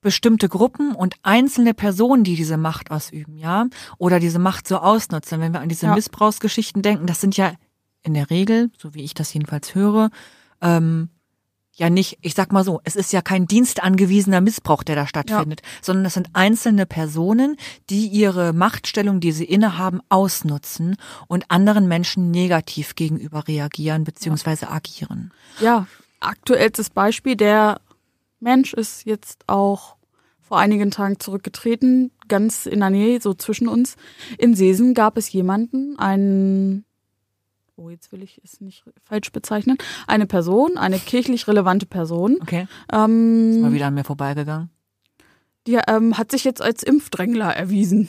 bestimmte 0.00 0.48
Gruppen 0.48 0.94
und 0.94 1.14
einzelne 1.22 1.74
Personen, 1.74 2.24
die 2.24 2.34
diese 2.34 2.56
Macht 2.56 2.90
ausüben, 2.90 3.36
ja, 3.38 3.66
oder 3.98 4.18
diese 4.18 4.38
Macht 4.40 4.66
so 4.66 4.78
ausnutzen. 4.78 5.40
Wenn 5.40 5.52
wir 5.52 5.60
an 5.60 5.68
diese 5.68 5.86
Ja. 5.86 5.94
Missbrauchsgeschichten 5.94 6.82
denken, 6.82 7.06
das 7.06 7.20
sind 7.20 7.36
ja 7.36 7.52
in 8.02 8.14
der 8.14 8.28
Regel, 8.30 8.70
so 8.78 8.94
wie 8.94 9.02
ich 9.04 9.14
das 9.14 9.32
jedenfalls 9.32 9.74
höre, 9.76 10.10
ähm, 10.60 11.08
ja 11.74 11.90
nicht, 11.90 12.18
ich 12.20 12.34
sag 12.34 12.52
mal 12.52 12.64
so, 12.64 12.80
es 12.84 12.96
ist 12.96 13.12
ja 13.12 13.22
kein 13.22 13.46
dienstangewiesener 13.46 14.40
Missbrauch, 14.40 14.82
der 14.82 14.96
da 14.96 15.06
stattfindet, 15.06 15.62
sondern 15.80 16.04
es 16.04 16.14
sind 16.14 16.28
einzelne 16.34 16.86
Personen, 16.86 17.56
die 17.88 18.06
ihre 18.06 18.52
Machtstellung, 18.52 19.20
die 19.20 19.32
sie 19.32 19.44
innehaben, 19.44 20.00
ausnutzen 20.08 20.96
und 21.28 21.50
anderen 21.50 21.88
Menschen 21.88 22.30
negativ 22.30 22.94
gegenüber 22.94 23.48
reagieren 23.48 24.04
bzw. 24.04 24.66
agieren. 24.66 25.32
Ja, 25.60 25.86
aktuellstes 26.20 26.90
Beispiel, 26.90 27.36
der 27.36 27.80
Mensch 28.40 28.74
ist 28.74 29.06
jetzt 29.06 29.44
auch 29.46 29.96
vor 30.40 30.58
einigen 30.58 30.90
Tagen 30.90 31.18
zurückgetreten, 31.18 32.10
ganz 32.28 32.66
in 32.66 32.80
der 32.80 32.90
Nähe, 32.90 33.20
so 33.22 33.32
zwischen 33.32 33.68
uns. 33.68 33.96
In 34.36 34.54
Sesen 34.54 34.92
gab 34.92 35.16
es 35.16 35.32
jemanden, 35.32 35.98
einen, 35.98 36.84
oh, 37.82 37.90
jetzt 37.90 38.12
will 38.12 38.22
ich 38.22 38.40
es 38.44 38.60
nicht 38.60 38.84
falsch 39.02 39.32
bezeichnen, 39.32 39.76
eine 40.06 40.26
Person, 40.26 40.76
eine 40.78 40.98
kirchlich 40.98 41.48
relevante 41.48 41.86
Person, 41.86 42.38
Okay, 42.42 42.66
ähm, 42.92 43.60
mal 43.60 43.72
wieder 43.72 43.86
an 43.86 43.94
mir 43.94 44.04
vorbeigegangen. 44.04 44.70
die 45.66 45.78
ähm, 45.88 46.16
hat 46.18 46.30
sich 46.30 46.44
jetzt 46.44 46.62
als 46.62 46.82
Impfdrängler 46.82 47.54
erwiesen 47.56 48.08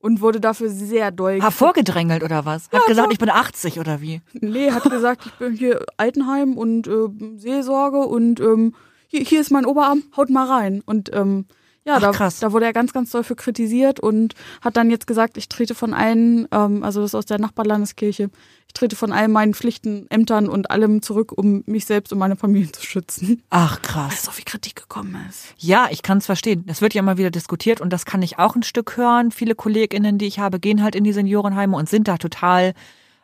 und 0.00 0.20
wurde 0.20 0.40
dafür 0.40 0.70
sehr 0.70 1.10
doll. 1.10 1.40
Ha, 1.42 1.50
vorgedrängelt 1.50 2.22
oder 2.22 2.44
was? 2.44 2.68
Hat 2.70 2.86
gesagt, 2.86 3.12
ich 3.12 3.18
bin 3.18 3.30
80 3.30 3.78
oder 3.80 4.00
wie? 4.00 4.22
Nee, 4.32 4.70
hat 4.72 4.84
gesagt, 4.84 5.26
ich 5.26 5.32
bin 5.34 5.54
hier 5.54 5.84
Altenheim 5.96 6.56
und 6.56 6.86
äh, 6.86 7.08
Seelsorge 7.36 7.98
und 8.06 8.40
ähm, 8.40 8.74
hier, 9.08 9.20
hier 9.22 9.40
ist 9.40 9.50
mein 9.50 9.66
Oberarm, 9.66 10.02
haut 10.16 10.30
mal 10.30 10.46
rein. 10.46 10.82
Und 10.84 11.10
ähm, 11.14 11.46
ja, 11.84 11.94
Ach, 11.96 12.00
da, 12.00 12.10
krass. 12.10 12.38
da 12.40 12.52
wurde 12.52 12.66
er 12.66 12.72
ganz, 12.72 12.92
ganz 12.92 13.10
doll 13.10 13.24
für 13.24 13.34
kritisiert 13.36 13.98
und 14.00 14.34
hat 14.60 14.76
dann 14.76 14.90
jetzt 14.90 15.06
gesagt, 15.06 15.36
ich 15.38 15.48
trete 15.48 15.74
von 15.74 15.94
allen, 15.94 16.46
ähm, 16.52 16.82
also 16.82 17.00
das 17.00 17.10
ist 17.10 17.14
aus 17.14 17.26
der 17.26 17.38
Nachbarlandeskirche, 17.38 18.30
ich 18.66 18.74
trete 18.74 18.94
von 18.96 19.12
all 19.12 19.28
meinen 19.28 19.54
Pflichten, 19.54 20.06
Ämtern 20.10 20.48
und 20.50 20.70
allem 20.70 21.00
zurück, 21.00 21.32
um 21.34 21.62
mich 21.66 21.86
selbst 21.86 22.12
und 22.12 22.18
meine 22.18 22.36
Familie 22.36 22.70
zu 22.72 22.84
schützen. 22.84 23.42
Ach 23.48 23.76
Weil 23.76 23.82
krass. 23.82 24.22
so 24.24 24.30
viel 24.30 24.44
Kritik 24.44 24.76
gekommen 24.76 25.16
ist. 25.30 25.54
Ja, 25.56 25.88
ich 25.90 26.02
kann 26.02 26.18
es 26.18 26.26
verstehen. 26.26 26.64
Es 26.66 26.82
wird 26.82 26.92
ja 26.92 27.00
immer 27.00 27.16
wieder 27.16 27.30
diskutiert 27.30 27.80
und 27.80 27.90
das 27.90 28.04
kann 28.04 28.20
ich 28.20 28.38
auch 28.38 28.54
ein 28.54 28.62
Stück 28.62 28.98
hören. 28.98 29.30
Viele 29.30 29.54
KollegInnen, 29.54 30.18
die 30.18 30.26
ich 30.26 30.38
habe, 30.38 30.60
gehen 30.60 30.82
halt 30.82 30.94
in 30.94 31.04
die 31.04 31.12
Seniorenheime 31.14 31.74
und 31.76 31.88
sind 31.88 32.06
da 32.08 32.18
total. 32.18 32.74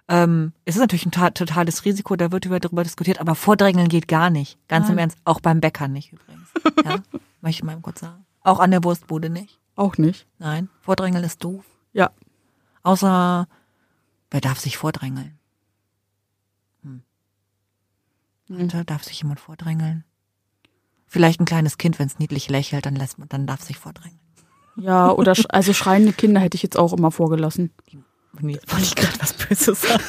Ähm, 0.08 0.52
es 0.64 0.74
ist 0.76 0.80
natürlich 0.80 1.06
ein 1.06 1.12
ta- 1.12 1.30
totales 1.30 1.84
Risiko, 1.84 2.16
da 2.16 2.30
wird 2.32 2.44
über 2.46 2.60
darüber 2.60 2.82
diskutiert, 2.82 3.20
aber 3.20 3.34
Vordrängeln 3.34 3.88
geht 3.88 4.08
gar 4.08 4.30
nicht. 4.30 4.58
Ganz 4.68 4.88
im 4.88 4.94
Nein. 4.96 5.04
Ernst, 5.04 5.18
auch 5.24 5.40
beim 5.40 5.60
Bäcker 5.60 5.88
nicht 5.88 6.12
übrigens. 6.12 6.48
Ja, 6.84 6.96
möchte 7.42 7.60
ich 7.60 7.64
mal 7.64 7.78
kurz 7.82 8.00
sagen. 8.00 8.23
Auch 8.44 8.60
an 8.60 8.70
der 8.70 8.84
Wurstbude 8.84 9.28
nicht. 9.30 9.58
Auch 9.74 9.98
nicht. 9.98 10.26
Nein, 10.38 10.68
Vordrängeln 10.80 11.24
ist 11.24 11.42
doof. 11.42 11.64
Ja. 11.92 12.10
Außer, 12.84 13.48
wer 14.30 14.40
darf 14.40 14.60
sich 14.60 14.76
vordrängeln? 14.76 15.38
Hm. 16.82 17.02
Warte, 18.48 18.84
darf 18.84 19.02
sich 19.02 19.20
jemand 19.20 19.40
vordrängeln? 19.40 20.04
Vielleicht 21.06 21.40
ein 21.40 21.44
kleines 21.46 21.78
Kind, 21.78 21.98
wenn 21.98 22.06
es 22.06 22.18
niedlich 22.18 22.48
lächelt, 22.50 22.86
dann 22.86 22.96
lässt 22.96 23.18
man, 23.18 23.28
dann 23.28 23.46
darf 23.46 23.62
sich 23.62 23.78
vordrängeln. 23.78 24.20
Ja, 24.76 25.10
oder 25.12 25.32
sch- 25.32 25.46
also 25.48 25.72
schreiende 25.72 26.12
Kinder 26.12 26.40
hätte 26.40 26.56
ich 26.56 26.62
jetzt 26.62 26.76
auch 26.76 26.92
immer 26.92 27.10
vorgelassen. 27.12 27.70
Nee, 28.40 28.58
wollte 28.66 28.84
ich 28.84 28.94
gerade 28.96 29.20
was 29.20 29.32
Böses 29.32 29.80
sagen. 29.80 30.02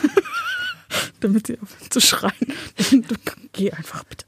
Damit 1.20 1.48
sie 1.48 1.60
aufhören 1.60 1.92
zu 1.92 2.02
schreien. 2.02 2.34
Geh 3.54 3.72
einfach 3.72 4.04
bitte. 4.06 4.26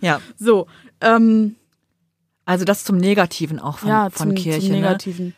Ja, 0.00 0.20
So, 0.36 0.66
ähm, 1.00 1.54
also 2.46 2.64
das 2.64 2.84
zum 2.84 2.96
Negativen 2.96 3.58
auch 3.58 3.78
von, 3.78 3.88
ja, 3.90 4.08
von 4.08 4.28
zum, 4.28 4.34
Kirche. 4.34 4.60
zum 4.60 4.70
ne? 4.70 4.80
Negativen. 4.80 5.34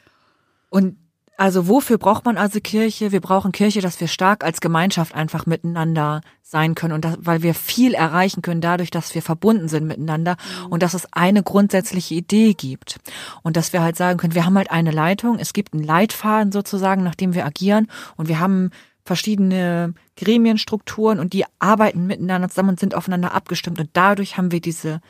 Und 0.70 0.96
also 1.38 1.68
wofür 1.68 1.98
braucht 1.98 2.24
man 2.24 2.36
also 2.36 2.60
Kirche? 2.60 3.12
Wir 3.12 3.20
brauchen 3.20 3.52
Kirche, 3.52 3.80
dass 3.80 4.00
wir 4.00 4.08
stark 4.08 4.44
als 4.44 4.60
Gemeinschaft 4.60 5.14
einfach 5.14 5.46
miteinander 5.46 6.20
sein 6.42 6.74
können 6.74 6.94
und 6.94 7.04
das, 7.04 7.16
weil 7.20 7.42
wir 7.42 7.54
viel 7.54 7.94
erreichen 7.94 8.42
können 8.42 8.60
dadurch, 8.60 8.90
dass 8.90 9.14
wir 9.14 9.22
verbunden 9.22 9.68
sind 9.68 9.86
miteinander 9.86 10.36
und 10.68 10.82
dass 10.82 10.94
es 10.94 11.06
eine 11.12 11.42
grundsätzliche 11.42 12.14
Idee 12.14 12.54
gibt 12.54 12.98
und 13.42 13.56
dass 13.56 13.72
wir 13.72 13.82
halt 13.82 13.96
sagen 13.96 14.18
können, 14.18 14.34
wir 14.34 14.44
haben 14.44 14.56
halt 14.56 14.70
eine 14.70 14.90
Leitung, 14.90 15.38
es 15.38 15.52
gibt 15.52 15.74
einen 15.74 15.84
Leitfaden 15.84 16.50
sozusagen, 16.50 17.04
nach 17.04 17.14
dem 17.14 17.34
wir 17.34 17.46
agieren 17.46 17.86
und 18.16 18.28
wir 18.28 18.40
haben 18.40 18.70
verschiedene 19.04 19.94
Gremienstrukturen 20.16 21.20
und 21.20 21.32
die 21.32 21.44
arbeiten 21.60 22.06
miteinander 22.06 22.48
zusammen 22.48 22.70
und 22.70 22.80
sind 22.80 22.94
aufeinander 22.94 23.32
abgestimmt 23.32 23.78
und 23.78 23.90
dadurch 23.92 24.36
haben 24.36 24.50
wir 24.50 24.60
diese 24.60 25.00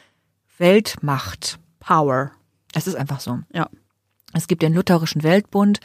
Weltmacht. 0.59 1.59
Power. 1.89 2.33
Es 2.75 2.87
ist 2.87 2.97
einfach 2.97 3.21
so. 3.21 3.39
Ja. 3.51 3.71
Es 4.35 4.47
gibt 4.47 4.61
den 4.61 4.75
Lutherischen 4.75 5.23
Weltbund. 5.23 5.81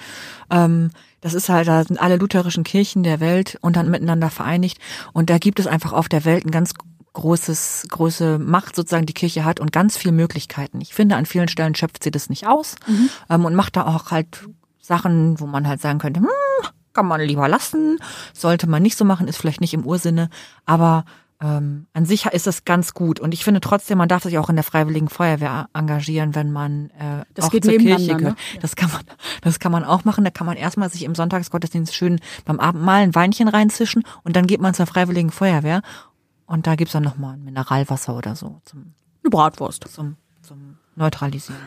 Ähm, 0.49 0.91
das 1.21 1.33
ist 1.33 1.47
halt, 1.47 1.69
da 1.69 1.81
sind 1.81 1.97
alle 1.97 2.17
lutherischen 2.17 2.65
Kirchen 2.65 3.03
der 3.03 3.21
Welt 3.21 3.57
unter, 3.61 3.83
miteinander 3.83 4.29
vereinigt. 4.29 4.79
Und 5.13 5.29
da 5.29 5.37
gibt 5.37 5.61
es 5.61 5.67
einfach 5.67 5.93
auf 5.93 6.09
der 6.09 6.25
Welt 6.25 6.45
ein 6.45 6.51
ganz 6.51 6.73
großes, 7.13 7.87
große 7.89 8.37
Macht 8.37 8.75
sozusagen 8.75 9.05
die 9.05 9.13
Kirche 9.13 9.45
hat 9.45 9.61
und 9.61 9.71
ganz 9.71 9.95
viele 9.95 10.11
Möglichkeiten. 10.11 10.81
Ich 10.81 10.93
finde, 10.93 11.15
an 11.15 11.25
vielen 11.25 11.47
Stellen 11.47 11.73
schöpft 11.73 12.03
sie 12.03 12.11
das 12.11 12.29
nicht 12.29 12.47
aus 12.47 12.75
ähm, 13.29 13.45
und 13.45 13.55
macht 13.55 13.77
da 13.77 13.85
auch 13.85 14.11
halt 14.11 14.45
Sachen, 14.81 15.39
wo 15.39 15.45
man 15.45 15.69
halt 15.69 15.79
sagen 15.79 15.99
könnte, 15.99 16.19
hm, 16.19 16.27
kann 16.91 17.05
man 17.05 17.21
lieber 17.21 17.47
lassen, 17.47 17.97
sollte 18.33 18.67
man 18.67 18.83
nicht 18.83 18.97
so 18.97 19.05
machen, 19.05 19.29
ist 19.29 19.37
vielleicht 19.37 19.61
nicht 19.61 19.73
im 19.73 19.85
Ursinne, 19.85 20.29
aber 20.65 21.05
ähm, 21.43 21.87
an 21.93 22.05
sich 22.05 22.25
ist 22.27 22.47
das 22.47 22.63
ganz 22.63 22.93
gut. 22.93 23.19
Und 23.19 23.33
ich 23.33 23.43
finde 23.43 23.59
trotzdem, 23.59 23.97
man 23.97 24.07
darf 24.07 24.23
sich 24.23 24.37
auch 24.37 24.49
in 24.49 24.55
der 24.55 24.63
Freiwilligen 24.63 25.09
Feuerwehr 25.09 25.67
engagieren, 25.73 26.35
wenn 26.35 26.51
man 26.53 26.89
äh, 26.91 27.25
Das 27.33 27.45
auch 27.45 27.51
geht 27.51 27.65
zur 27.65 27.73
Kirche 27.77 28.15
gehört. 28.15 28.37
ne? 28.37 28.59
Das 28.61 28.77
kann 28.77 28.89
man, 28.91 29.01
das 29.41 29.59
kann 29.59 29.71
man 29.73 29.83
auch 29.83 30.05
machen. 30.05 30.23
Da 30.23 30.29
kann 30.31 30.47
man 30.47 30.55
erstmal 30.55 30.89
sich 30.89 31.03
im 31.03 31.15
Sonntagsgottesdienst 31.15 31.93
schön 31.93 32.19
beim 32.45 32.59
Abendmahl 32.61 33.01
ein 33.01 33.13
Weinchen 33.13 33.49
reinzischen 33.49 34.03
und 34.23 34.35
dann 34.37 34.47
geht 34.47 34.61
man 34.61 34.73
zur 34.73 34.85
Freiwilligen 34.85 35.31
Feuerwehr 35.31 35.81
und 36.45 36.65
da 36.65 36.75
gibt's 36.75 36.93
dann 36.93 37.03
nochmal 37.03 37.33
ein 37.33 37.43
Mineralwasser 37.43 38.15
oder 38.15 38.35
so 38.37 38.61
zum, 38.63 38.93
Eine 39.23 39.29
Bratwurst. 39.29 39.85
zum, 39.93 40.15
zum 40.41 40.77
Neutralisieren. 40.95 41.59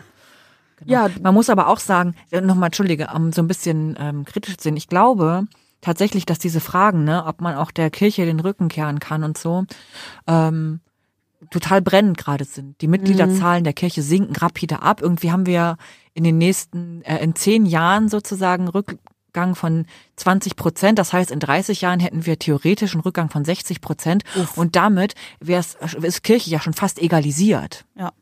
Genau. 0.78 0.92
Ja, 0.92 1.10
Man 1.22 1.34
muss 1.34 1.50
aber 1.50 1.68
auch 1.68 1.80
sagen, 1.80 2.14
nochmal, 2.30 2.68
entschuldige, 2.68 3.08
um 3.14 3.32
so 3.32 3.42
ein 3.42 3.48
bisschen 3.48 3.96
ähm, 3.98 4.24
kritisch 4.24 4.56
zu 4.56 4.64
sehen. 4.64 4.76
Ich 4.76 4.88
glaube 4.88 5.46
tatsächlich, 5.80 6.26
dass 6.26 6.38
diese 6.38 6.60
Fragen, 6.60 7.04
ne, 7.04 7.24
ob 7.24 7.40
man 7.40 7.56
auch 7.56 7.70
der 7.70 7.90
Kirche 7.90 8.24
den 8.24 8.40
Rücken 8.40 8.68
kehren 8.68 8.98
kann 8.98 9.24
und 9.24 9.38
so, 9.38 9.64
ähm, 10.26 10.80
total 11.50 11.82
brennend 11.82 12.18
gerade 12.18 12.44
sind. 12.44 12.80
Die 12.80 12.88
Mitgliederzahlen 12.88 13.64
der 13.64 13.72
Kirche 13.72 14.02
sinken 14.02 14.34
rapide 14.36 14.82
ab. 14.82 15.00
Irgendwie 15.02 15.30
haben 15.30 15.46
wir 15.46 15.76
in 16.14 16.24
den 16.24 16.38
nächsten, 16.38 17.02
äh, 17.02 17.22
in 17.22 17.34
zehn 17.34 17.66
Jahren 17.66 18.08
sozusagen 18.08 18.68
Rückgang 18.68 19.54
von 19.54 19.86
20 20.16 20.56
Prozent. 20.56 20.98
Das 20.98 21.12
heißt, 21.12 21.30
in 21.30 21.40
30 21.40 21.82
Jahren 21.82 22.00
hätten 22.00 22.26
wir 22.26 22.38
theoretisch 22.38 22.94
einen 22.94 23.02
Rückgang 23.02 23.28
von 23.30 23.44
60 23.44 23.80
Prozent. 23.80 24.24
Und 24.56 24.76
damit 24.76 25.14
wäre 25.40 25.60
es, 25.60 25.76
ist 25.94 26.22
Kirche 26.22 26.50
ja 26.50 26.60
schon 26.60 26.74
fast 26.74 27.00
egalisiert. 27.00 27.84
Ja. 27.94 28.12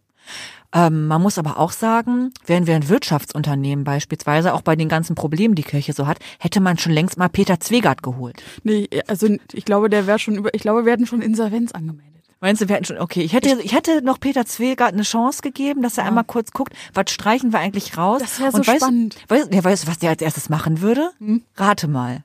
Ähm, 0.75 1.07
man 1.07 1.23
muss 1.23 1.39
aber 1.39 1.59
auch 1.59 1.71
sagen, 1.71 2.33
wären 2.45 2.67
wir 2.67 2.75
ein 2.75 2.89
Wirtschaftsunternehmen 2.89 3.85
beispielsweise, 3.85 4.53
auch 4.55 4.63
bei 4.63 4.75
den 4.75 4.89
ganzen 4.89 5.15
Problemen, 5.15 5.55
die 5.55 5.63
Kirche 5.63 5.93
so 5.93 6.09
hat, 6.09 6.19
hätte 6.41 6.61
man 6.61 6.79
schon 6.79 6.93
längst 6.93 7.17
mal 7.17 7.29
Peter 7.29 7.61
Zwegert 7.61 8.03
geholt. 8.03 8.43
Nee, 8.65 8.89
also 9.07 9.29
ich 9.53 9.65
glaube, 9.65 9.89
der 9.89 10.09
wäre 10.09 10.19
schon 10.19 10.35
über, 10.35 10.53
ich 10.53 10.63
glaube, 10.63 10.85
wir 10.85 10.93
hätten 10.93 11.07
schon 11.07 11.23
Insolvenz 11.23 11.71
angemeldet. 11.73 12.25
Meinst 12.41 12.61
du, 12.61 12.69
wir 12.69 12.75
hätten 12.75 12.85
schon, 12.85 12.99
okay, 12.99 13.23
ich 13.23 13.33
hätte, 13.33 13.57
ich 13.63 13.73
hätte 13.73 14.03
noch 14.03 14.19
Peter 14.19 14.45
Zwegert 14.45 14.93
eine 14.93 15.03
Chance 15.03 15.41
gegeben, 15.43 15.81
dass 15.81 15.97
er 15.97 16.05
einmal 16.05 16.25
kurz 16.25 16.51
guckt, 16.51 16.75
was 16.93 17.11
streichen 17.11 17.53
wir 17.53 17.61
eigentlich 17.61 17.97
raus? 17.97 18.21
Das 18.21 18.41
wär 18.41 18.51
so 18.51 18.59
Und 18.59 18.67
weißt, 18.67 18.83
spannend. 18.83 19.17
Weißt, 19.29 19.55
ja, 19.55 19.65
weißt 19.65 19.85
du, 19.85 19.89
was 19.89 19.99
der 19.99 20.11
als 20.11 20.21
erstes 20.23 20.49
machen 20.49 20.81
würde? 20.81 21.11
Rate 21.57 21.89
mal. 21.89 22.25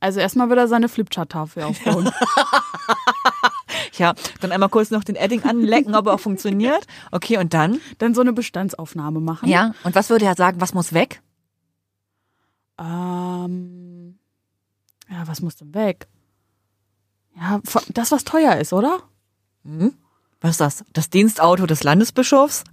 Also 0.00 0.20
erstmal 0.20 0.48
wird 0.48 0.58
er 0.58 0.68
seine 0.68 0.88
Flipchart-Tafel 0.88 1.62
aufbauen. 1.62 2.10
Ja, 3.98 4.14
dann 4.40 4.52
einmal 4.52 4.68
kurz 4.68 4.90
noch 4.90 5.04
den 5.04 5.16
Edding 5.16 5.42
anlecken, 5.44 5.94
ob 5.94 6.06
er 6.06 6.14
auch 6.14 6.20
funktioniert. 6.20 6.86
Okay, 7.12 7.38
und 7.38 7.54
dann? 7.54 7.80
Dann 7.98 8.14
so 8.14 8.20
eine 8.20 8.32
Bestandsaufnahme 8.32 9.20
machen. 9.20 9.48
Ja, 9.48 9.72
und 9.84 9.94
was 9.94 10.10
würde 10.10 10.26
er 10.26 10.34
sagen, 10.34 10.60
was 10.60 10.74
muss 10.74 10.92
weg? 10.92 11.22
Ähm, 12.78 14.18
ja, 15.10 15.26
was 15.26 15.40
muss 15.40 15.56
denn 15.56 15.72
weg? 15.74 16.08
Ja, 17.36 17.60
das, 17.92 18.12
was 18.12 18.24
teuer 18.24 18.56
ist, 18.56 18.72
oder? 18.72 19.00
Was 20.40 20.52
ist 20.52 20.60
das? 20.60 20.84
Das 20.92 21.10
Dienstauto 21.10 21.66
des 21.66 21.82
Landesbischofs? 21.82 22.64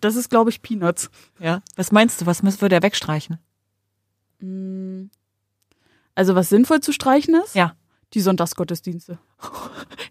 Das 0.00 0.16
ist, 0.16 0.30
glaube 0.30 0.50
ich, 0.50 0.62
Peanuts. 0.62 1.10
Ja. 1.38 1.62
Was 1.76 1.92
meinst 1.92 2.20
du, 2.20 2.26
was 2.26 2.42
würde 2.42 2.74
er 2.74 2.82
wegstreichen? 2.82 3.38
Also 6.14 6.34
was 6.34 6.48
sinnvoll 6.48 6.80
zu 6.80 6.92
streichen 6.92 7.34
ist? 7.44 7.54
Ja. 7.54 7.74
Die 8.14 8.20
Sonntagsgottesdienste. 8.20 9.18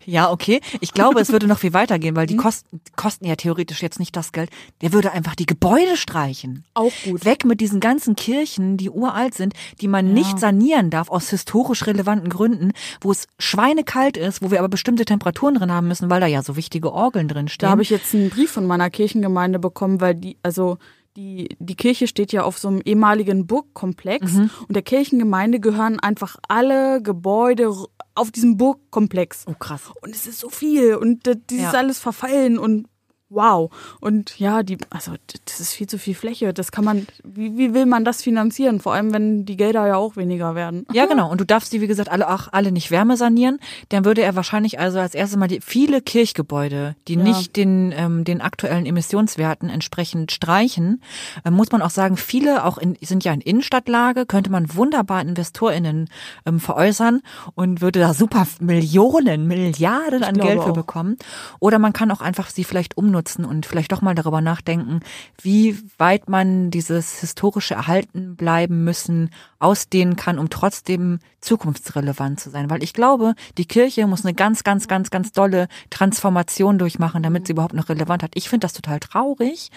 Ja, 0.05 0.31
okay. 0.31 0.61
Ich 0.79 0.93
glaube, 0.93 1.19
es 1.19 1.33
würde 1.33 1.47
noch 1.47 1.59
viel 1.59 1.73
weitergehen, 1.73 2.15
weil 2.15 2.27
die 2.27 2.37
kosten, 2.37 2.79
kosten 2.95 3.25
ja 3.25 3.35
theoretisch 3.35 3.81
jetzt 3.81 3.99
nicht 3.99 4.15
das 4.15 4.31
Geld. 4.31 4.49
Der 4.79 4.93
würde 4.93 5.11
einfach 5.11 5.35
die 5.35 5.45
Gebäude 5.45 5.97
streichen. 5.97 6.63
Auch 6.75 6.93
gut. 7.03 7.25
Weg 7.25 7.43
mit 7.43 7.59
diesen 7.59 7.81
ganzen 7.81 8.15
Kirchen, 8.15 8.77
die 8.77 8.89
uralt 8.89 9.33
sind, 9.33 9.53
die 9.81 9.89
man 9.89 10.13
nicht 10.13 10.39
sanieren 10.39 10.91
darf 10.91 11.09
aus 11.09 11.29
historisch 11.29 11.85
relevanten 11.85 12.29
Gründen, 12.29 12.71
wo 13.01 13.11
es 13.11 13.27
schweinekalt 13.37 14.15
ist, 14.15 14.41
wo 14.41 14.49
wir 14.49 14.59
aber 14.59 14.69
bestimmte 14.69 15.03
Temperaturen 15.03 15.55
drin 15.55 15.73
haben 15.73 15.89
müssen, 15.89 16.09
weil 16.09 16.21
da 16.21 16.27
ja 16.27 16.41
so 16.41 16.55
wichtige 16.55 16.93
Orgeln 16.93 17.27
drin 17.27 17.49
stehen. 17.49 17.67
Da 17.67 17.71
habe 17.71 17.81
ich 17.81 17.89
jetzt 17.89 18.15
einen 18.15 18.29
Brief 18.29 18.51
von 18.51 18.65
meiner 18.65 18.89
Kirchengemeinde 18.89 19.59
bekommen, 19.59 19.99
weil 19.99 20.15
die, 20.15 20.37
also 20.41 20.77
die, 21.17 21.49
die 21.59 21.75
Kirche 21.75 22.07
steht 22.07 22.31
ja 22.31 22.43
auf 22.43 22.57
so 22.59 22.67
einem 22.67 22.81
ehemaligen 22.85 23.47
Burgkomplex 23.47 24.33
Mhm. 24.33 24.49
und 24.67 24.75
der 24.75 24.83
Kirchengemeinde 24.83 25.59
gehören 25.59 25.99
einfach 25.99 26.37
alle 26.47 27.01
Gebäude 27.01 27.73
auf 28.15 28.31
diesem 28.31 28.55
Burgkomplex. 28.57 29.45
oh 29.47 29.53
krass. 29.57 29.81
Und 30.01 30.11
es 30.15 30.27
ist 30.27 30.39
so 30.39 30.49
viel 30.49 30.95
und 30.95 31.25
das 31.27 31.37
das 31.47 31.57
Ja. 31.59 31.69
ist 31.69 31.75
alles 31.75 31.99
verfallen 31.99 32.57
und 32.59 32.87
wow. 33.29 33.69
Und 33.99 34.39
ja, 34.39 34.63
die, 34.63 34.77
also 34.89 35.13
das 35.45 35.59
ist 35.59 35.73
viel 35.73 35.87
zu 35.87 35.99
viel 35.99 36.15
Fläche. 36.15 36.53
Das 36.53 36.71
kann 36.71 36.85
man, 36.85 37.07
wie, 37.23 37.57
wie 37.57 37.73
will 37.73 37.85
man 37.85 38.05
das 38.05 38.21
finanzieren? 38.21 38.79
Vor 38.79 38.93
allem, 38.93 39.13
wenn 39.13 39.43
die 39.45 39.57
Gelder 39.57 39.85
ja 39.85 39.97
auch 39.97 40.15
weniger 40.15 40.55
werden. 40.55 40.85
Ja, 40.93 41.07
genau. 41.07 41.29
Und 41.29 41.41
du 41.41 41.45
darfst 41.45 41.73
die, 41.73 41.81
wie 41.81 41.87
gesagt, 41.87 42.09
alle 42.09 42.29
auch 42.29 42.47
alle 42.53 42.71
nicht 42.71 42.89
Wärme 42.89 43.17
sanieren. 43.17 43.59
Dann 43.89 44.05
würde 44.05 44.21
er 44.21 44.35
wahrscheinlich 44.37 44.79
also 44.79 44.99
als 44.99 45.13
erstes 45.13 45.37
mal 45.37 45.47
die 45.49 45.59
viele 45.59 46.01
Kirchgebäude, 46.01 46.95
die 47.09 47.15
Ja. 47.15 47.23
nicht 47.23 47.57
den, 47.57 47.93
ähm, 47.97 48.23
den 48.23 48.39
aktuellen 48.39 48.85
Emissionswerten 48.85 49.69
entsprechend 49.69 50.31
streichen, 50.31 51.01
ähm, 51.43 51.53
muss 51.53 51.71
man 51.71 51.81
auch 51.81 51.89
sagen, 51.89 52.15
viele 52.15 52.63
auch 52.63 52.77
in, 52.77 52.97
sind 53.01 53.25
ja 53.25 53.33
in 53.33 53.41
Innenstadtlage, 53.41 54.25
könnte 54.25 54.51
man 54.51 54.73
wunderbar 54.73 55.21
InvestorInnen 55.21 56.09
ähm, 56.45 56.59
veräußern 56.61 57.21
und 57.55 57.81
würde 57.81 57.99
da 57.99 58.13
super 58.13 58.47
Millionen, 58.61 59.47
Milliarden 59.47 60.23
an 60.23 60.37
Geld 60.37 60.63
für 60.63 60.69
auch. 60.69 60.73
bekommen. 60.73 61.17
Oder 61.59 61.77
man 61.77 61.91
kann 61.91 62.09
auch 62.11 62.21
einfach 62.21 62.49
sie 62.49 62.63
vielleicht 62.63 62.95
umnutzen 62.95 63.16
und 63.45 63.65
vielleicht 63.65 63.91
doch 63.91 64.01
mal 64.01 64.15
darüber 64.15 64.41
nachdenken, 64.41 65.01
wie 65.41 65.77
weit 65.97 66.29
man 66.29 66.71
dieses 66.71 67.19
historische 67.19 67.73
erhalten 67.73 68.35
bleiben 68.35 68.83
müssen 68.83 69.29
ausdehnen 69.59 70.15
kann, 70.15 70.37
um 70.39 70.49
trotzdem 70.49 71.19
zukunftsrelevant 71.41 72.39
zu 72.39 72.49
sein. 72.49 72.69
Weil 72.69 72.83
ich 72.83 72.93
glaube, 72.93 73.33
die 73.57 73.65
Kirche 73.65 74.05
muss 74.07 74.25
eine 74.25 74.33
ganz, 74.33 74.63
ganz, 74.63 74.87
ganz, 74.87 75.09
ganz 75.09 75.31
dolle 75.31 75.67
Transformation 75.89 76.77
durchmachen, 76.77 77.23
damit 77.23 77.47
sie 77.47 77.53
überhaupt 77.53 77.73
noch 77.73 77.89
relevant 77.89 78.23
hat. 78.23 78.31
Ich 78.35 78.49
finde 78.49 78.65
das 78.65 78.73
total 78.73 78.99
traurig, 78.99 79.71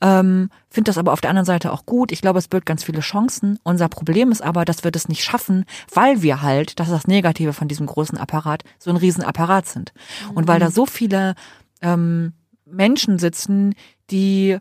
ähm, 0.00 0.50
finde 0.68 0.90
das 0.90 0.98
aber 0.98 1.12
auf 1.12 1.20
der 1.20 1.30
anderen 1.30 1.46
Seite 1.46 1.72
auch 1.72 1.86
gut. 1.86 2.12
Ich 2.12 2.20
glaube, 2.20 2.38
es 2.38 2.48
birgt 2.48 2.66
ganz 2.66 2.84
viele 2.84 3.00
Chancen. 3.00 3.58
Unser 3.62 3.88
Problem 3.88 4.30
ist 4.30 4.42
aber, 4.42 4.64
dass 4.64 4.84
wir 4.84 4.90
das 4.90 5.08
nicht 5.08 5.24
schaffen, 5.24 5.64
weil 5.92 6.22
wir 6.22 6.42
halt, 6.42 6.78
das 6.78 6.88
ist 6.88 6.94
das 6.94 7.06
Negative 7.06 7.52
von 7.52 7.68
diesem 7.68 7.86
großen 7.86 8.18
Apparat, 8.18 8.62
so 8.78 8.90
ein 8.90 8.96
Riesenapparat 8.96 9.66
sind. 9.66 9.92
Und 10.34 10.46
weil 10.46 10.60
da 10.60 10.70
so 10.70 10.86
viele 10.86 11.34
ähm, 11.82 12.34
Menschen 12.66 13.18
sitzen, 13.18 13.74
die 14.10 14.58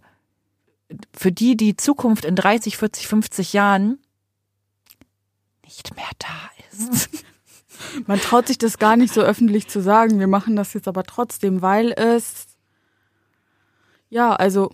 für 1.13 1.31
die 1.31 1.57
die 1.57 1.75
Zukunft 1.75 2.25
in 2.25 2.35
30, 2.35 2.77
40, 2.77 3.07
50 3.07 3.53
Jahren 3.53 3.99
nicht 5.63 5.95
mehr 5.95 6.05
da 6.19 6.49
ist. 6.71 7.09
Man 8.07 8.19
traut 8.19 8.47
sich 8.47 8.57
das 8.57 8.79
gar 8.79 8.95
nicht 8.95 9.13
so 9.13 9.21
öffentlich 9.21 9.67
zu 9.67 9.81
sagen. 9.81 10.19
Wir 10.19 10.27
machen 10.27 10.55
das 10.55 10.73
jetzt 10.73 10.87
aber 10.87 11.03
trotzdem, 11.03 11.61
weil 11.61 11.91
es 11.91 12.47
ja, 14.09 14.33
also 14.33 14.71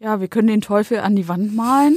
ja, 0.00 0.20
wir 0.20 0.28
können 0.28 0.48
den 0.48 0.60
Teufel 0.60 1.00
an 1.00 1.16
die 1.16 1.28
Wand 1.28 1.54
malen. 1.54 1.96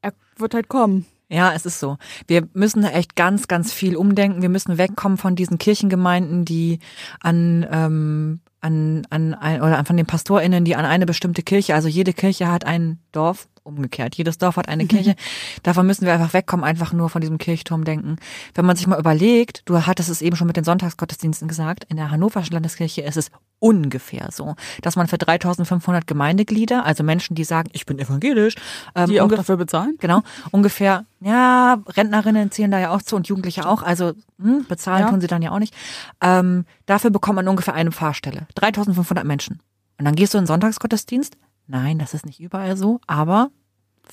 Er 0.00 0.12
wird 0.36 0.54
halt 0.54 0.68
kommen. 0.68 1.06
Ja, 1.28 1.52
es 1.52 1.66
ist 1.66 1.80
so. 1.80 1.98
Wir 2.28 2.48
müssen 2.52 2.82
da 2.82 2.90
echt 2.90 3.16
ganz, 3.16 3.48
ganz 3.48 3.72
viel 3.72 3.96
umdenken. 3.96 4.42
Wir 4.42 4.48
müssen 4.48 4.78
wegkommen 4.78 5.18
von 5.18 5.34
diesen 5.34 5.58
Kirchengemeinden, 5.58 6.44
die 6.44 6.78
an, 7.20 7.66
ähm, 7.70 8.40
an, 8.66 9.06
an 9.10 9.34
ein, 9.34 9.62
oder 9.62 9.84
von 9.84 9.96
den 9.96 10.06
PastorInnen, 10.06 10.64
die 10.64 10.76
an 10.76 10.84
eine 10.84 11.06
bestimmte 11.06 11.42
Kirche, 11.42 11.74
also 11.74 11.88
jede 11.88 12.12
Kirche 12.12 12.50
hat 12.50 12.64
ein 12.64 12.98
Dorf, 13.12 13.48
umgekehrt. 13.66 14.14
Jedes 14.14 14.38
Dorf 14.38 14.56
hat 14.56 14.68
eine 14.68 14.86
Kirche. 14.86 15.14
Davon 15.62 15.86
müssen 15.86 16.06
wir 16.06 16.14
einfach 16.14 16.32
wegkommen, 16.32 16.64
einfach 16.64 16.92
nur 16.92 17.10
von 17.10 17.20
diesem 17.20 17.38
Kirchturm 17.38 17.84
denken. 17.84 18.16
Wenn 18.54 18.64
man 18.64 18.76
sich 18.76 18.86
mal 18.86 18.98
überlegt, 18.98 19.62
du 19.66 19.86
hattest 19.86 20.08
es 20.08 20.22
eben 20.22 20.36
schon 20.36 20.46
mit 20.46 20.56
den 20.56 20.64
Sonntagsgottesdiensten 20.64 21.48
gesagt, 21.48 21.84
in 21.88 21.96
der 21.96 22.10
Hannoverschen 22.10 22.52
Landeskirche 22.54 23.02
ist 23.02 23.16
es 23.16 23.30
ungefähr 23.58 24.28
so, 24.32 24.54
dass 24.82 24.96
man 24.96 25.06
für 25.06 25.18
3500 25.18 26.06
Gemeindeglieder, 26.06 26.84
also 26.84 27.02
Menschen, 27.02 27.34
die 27.34 27.44
sagen, 27.44 27.70
ich 27.72 27.86
bin 27.86 27.98
evangelisch, 27.98 28.54
ähm, 28.94 29.08
Die 29.08 29.20
auch 29.20 29.28
dafür 29.28 29.56
bezahlen? 29.56 29.96
Genau, 29.98 30.22
ungefähr, 30.50 31.06
ja, 31.20 31.78
Rentnerinnen 31.88 32.50
zählen 32.50 32.70
da 32.70 32.78
ja 32.78 32.90
auch 32.90 33.02
zu 33.02 33.16
und 33.16 33.28
Jugendliche 33.28 33.66
auch, 33.66 33.82
also 33.82 34.12
hm, 34.40 34.66
bezahlen 34.68 35.04
Ja. 35.04 35.10
tun 35.10 35.20
sie 35.20 35.26
dann 35.26 35.42
ja 35.42 35.52
auch 35.52 35.58
nicht. 35.58 35.74
Ähm, 36.20 36.66
dafür 36.84 37.10
bekommt 37.10 37.36
man 37.36 37.48
ungefähr 37.48 37.74
eine 37.74 37.92
Pfarrstelle. 37.92 38.46
3500 38.56 39.24
Menschen. 39.24 39.60
Und 39.98 40.04
dann 40.04 40.14
gehst 40.14 40.34
du 40.34 40.38
in 40.38 40.42
den 40.42 40.48
Sonntagsgottesdienst. 40.48 41.36
Nein, 41.66 41.98
das 41.98 42.14
ist 42.14 42.26
nicht 42.26 42.40
überall 42.40 42.76
so, 42.76 43.00
aber 43.06 43.50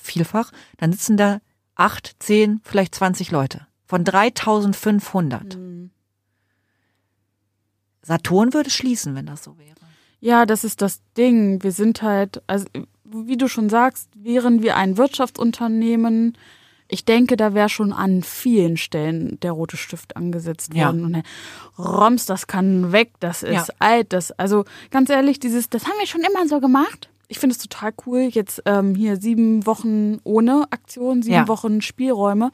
vielfach. 0.00 0.50
Dann 0.78 0.92
sitzen 0.92 1.16
da 1.16 1.40
acht, 1.76 2.16
zehn, 2.18 2.60
vielleicht 2.64 2.94
20 2.94 3.30
Leute. 3.30 3.66
Von 3.86 4.04
3500. 4.04 5.56
Saturn 8.02 8.52
würde 8.52 8.70
schließen, 8.70 9.14
wenn 9.14 9.26
das 9.26 9.44
so 9.44 9.56
wäre. 9.58 9.74
Ja, 10.20 10.46
das 10.46 10.64
ist 10.64 10.82
das 10.82 11.00
Ding. 11.16 11.62
Wir 11.62 11.72
sind 11.72 12.02
halt, 12.02 12.42
also 12.46 12.66
wie 13.04 13.36
du 13.36 13.48
schon 13.48 13.68
sagst, 13.68 14.08
wären 14.16 14.62
wir 14.62 14.76
ein 14.76 14.96
Wirtschaftsunternehmen. 14.96 16.36
Ich 16.88 17.04
denke, 17.04 17.36
da 17.36 17.54
wäre 17.54 17.68
schon 17.68 17.92
an 17.92 18.22
vielen 18.22 18.76
Stellen 18.76 19.38
der 19.40 19.52
rote 19.52 19.76
Stift 19.76 20.16
angesetzt 20.16 20.74
Ja. 20.74 20.86
worden. 20.86 21.04
Und 21.04 21.12
der 21.14 21.22
Roms, 21.78 22.26
das 22.26 22.46
kann 22.46 22.92
weg, 22.92 23.12
das 23.20 23.42
ist 23.42 23.52
Ja. 23.52 23.66
alt, 23.78 24.12
das, 24.12 24.32
also 24.32 24.64
ganz 24.90 25.08
ehrlich, 25.10 25.38
dieses, 25.40 25.68
das 25.70 25.84
haben 25.84 25.98
wir 25.98 26.06
schon 26.06 26.22
immer 26.22 26.46
so 26.48 26.60
gemacht. 26.60 27.08
Ich 27.28 27.38
finde 27.38 27.54
es 27.54 27.58
total 27.62 27.92
cool, 28.06 28.28
jetzt 28.30 28.62
ähm, 28.66 28.94
hier 28.94 29.16
sieben 29.16 29.66
Wochen 29.66 30.18
ohne 30.24 30.66
Aktion, 30.70 31.22
sieben 31.22 31.34
Ja. 31.34 31.48
Wochen 31.48 31.80
Spielräume. 31.80 32.50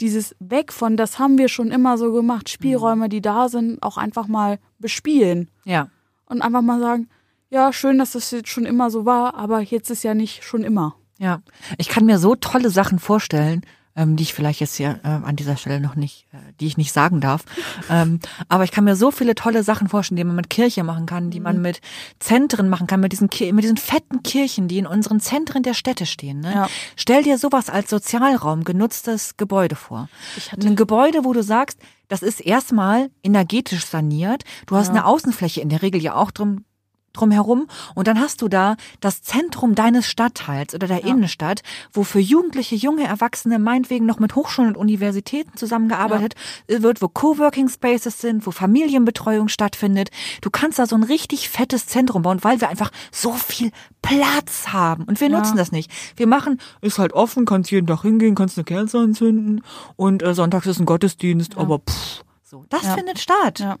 Dieses 0.00 0.36
Weg 0.40 0.72
von, 0.72 0.96
das 0.96 1.18
haben 1.18 1.38
wir 1.38 1.48
schon 1.48 1.70
immer 1.70 1.98
so 1.98 2.12
gemacht, 2.12 2.44
Mhm. 2.44 2.52
Spielräume, 2.52 3.08
die 3.08 3.20
da 3.22 3.48
sind, 3.48 3.82
auch 3.82 3.96
einfach 3.96 4.26
mal 4.26 4.58
bespielen. 4.78 5.48
Ja. 5.64 5.88
Und 6.26 6.42
einfach 6.42 6.62
mal 6.62 6.80
sagen, 6.80 7.08
ja, 7.48 7.72
schön, 7.72 7.98
dass 7.98 8.12
das 8.12 8.30
jetzt 8.30 8.48
schon 8.48 8.64
immer 8.66 8.90
so 8.90 9.04
war, 9.04 9.34
aber 9.34 9.60
jetzt 9.60 9.90
ist 9.90 10.04
ja 10.04 10.14
nicht 10.14 10.44
schon 10.44 10.62
immer. 10.62 10.94
Ja, 11.18 11.42
ich 11.76 11.88
kann 11.88 12.06
mir 12.06 12.18
so 12.18 12.34
tolle 12.36 12.70
Sachen 12.70 12.98
vorstellen, 12.98 13.62
ähm, 14.00 14.16
die 14.16 14.22
ich 14.22 14.34
vielleicht 14.34 14.60
jetzt 14.60 14.76
hier 14.76 14.98
äh, 15.04 15.08
an 15.08 15.36
dieser 15.36 15.56
Stelle 15.56 15.80
noch 15.80 15.94
nicht, 15.96 16.26
äh, 16.32 16.36
die 16.58 16.66
ich 16.66 16.76
nicht 16.76 16.92
sagen 16.92 17.20
darf. 17.20 17.42
ähm, 17.90 18.20
aber 18.48 18.64
ich 18.64 18.70
kann 18.70 18.84
mir 18.84 18.96
so 18.96 19.10
viele 19.10 19.34
tolle 19.34 19.62
Sachen 19.62 19.88
vorstellen, 19.88 20.16
die 20.16 20.24
man 20.24 20.36
mit 20.36 20.48
Kirche 20.50 20.82
machen 20.84 21.06
kann, 21.06 21.30
die 21.30 21.38
Mhm. 21.40 21.44
man 21.44 21.62
mit 21.62 21.80
Zentren 22.18 22.68
machen 22.68 22.86
kann, 22.86 23.00
mit 23.00 23.12
diesen, 23.12 23.28
mit 23.54 23.64
diesen 23.64 23.76
fetten 23.76 24.22
Kirchen, 24.22 24.68
die 24.68 24.78
in 24.78 24.86
unseren 24.86 25.20
Zentren 25.20 25.62
der 25.62 25.74
Städte 25.74 26.06
stehen. 26.06 26.40
Ne? 26.40 26.52
Ja. 26.54 26.68
Stell 26.96 27.22
dir 27.22 27.38
sowas 27.38 27.68
als 27.68 27.90
Sozialraum, 27.90 28.64
genutztes 28.64 29.36
Gebäude 29.36 29.76
vor. 29.76 30.08
Ein 30.60 30.76
Gebäude, 30.76 31.24
wo 31.24 31.32
du 31.32 31.42
sagst, 31.42 31.78
das 32.08 32.22
ist 32.22 32.40
erstmal 32.40 33.10
energetisch 33.22 33.84
saniert. 33.86 34.42
Du 34.66 34.76
hast 34.76 34.88
Ja. 34.88 34.94
eine 34.94 35.06
Außenfläche 35.06 35.60
in 35.60 35.68
der 35.68 35.82
Regel 35.82 36.00
ja 36.02 36.14
auch 36.16 36.30
drum 36.30 36.64
drumherum 37.12 37.66
und 37.94 38.06
dann 38.06 38.20
hast 38.20 38.42
du 38.42 38.48
da 38.48 38.76
das 39.00 39.22
Zentrum 39.22 39.74
deines 39.74 40.06
Stadtteils 40.06 40.74
oder 40.74 40.86
der 40.86 41.00
Ja. 41.00 41.08
Innenstadt, 41.08 41.62
wo 41.92 42.04
für 42.04 42.20
Jugendliche, 42.20 42.76
junge 42.76 43.04
Erwachsene 43.04 43.58
meinetwegen 43.58 44.06
noch 44.06 44.18
mit 44.18 44.34
Hochschulen 44.36 44.70
und 44.70 44.76
Universitäten 44.76 45.56
zusammengearbeitet 45.56 46.34
wird, 46.68 47.02
wo 47.02 47.08
Coworking 47.08 47.68
Spaces 47.68 48.20
sind, 48.20 48.46
wo 48.46 48.50
Familienbetreuung 48.50 49.48
stattfindet. 49.48 50.10
Du 50.40 50.50
kannst 50.50 50.78
da 50.78 50.86
so 50.86 50.96
ein 50.96 51.02
richtig 51.02 51.48
fettes 51.48 51.86
Zentrum 51.86 52.22
bauen, 52.22 52.38
weil 52.42 52.60
wir 52.60 52.68
einfach 52.68 52.90
so 53.10 53.32
viel 53.32 53.70
Platz 54.02 54.68
haben 54.68 55.04
und 55.04 55.20
wir 55.20 55.28
Ja. 55.30 55.36
nutzen 55.38 55.56
das 55.56 55.72
nicht. 55.72 55.90
Wir 56.16 56.26
machen, 56.26 56.60
ist 56.80 56.98
halt 56.98 57.12
offen, 57.12 57.44
kannst 57.44 57.70
jeden 57.70 57.86
Tag 57.86 58.02
hingehen, 58.02 58.34
kannst 58.34 58.56
eine 58.56 58.64
Kerze 58.64 58.98
anzünden 58.98 59.62
und 59.96 60.22
äh, 60.22 60.34
sonntags 60.34 60.66
ist 60.66 60.78
ein 60.80 60.86
Gottesdienst, 60.86 61.56
aber 61.58 61.78
pff, 61.80 62.22
so, 62.44 62.64
das 62.68 62.82
Ja. 62.84 62.94
findet 62.94 63.18
statt. 63.18 63.58
Ja. 63.60 63.76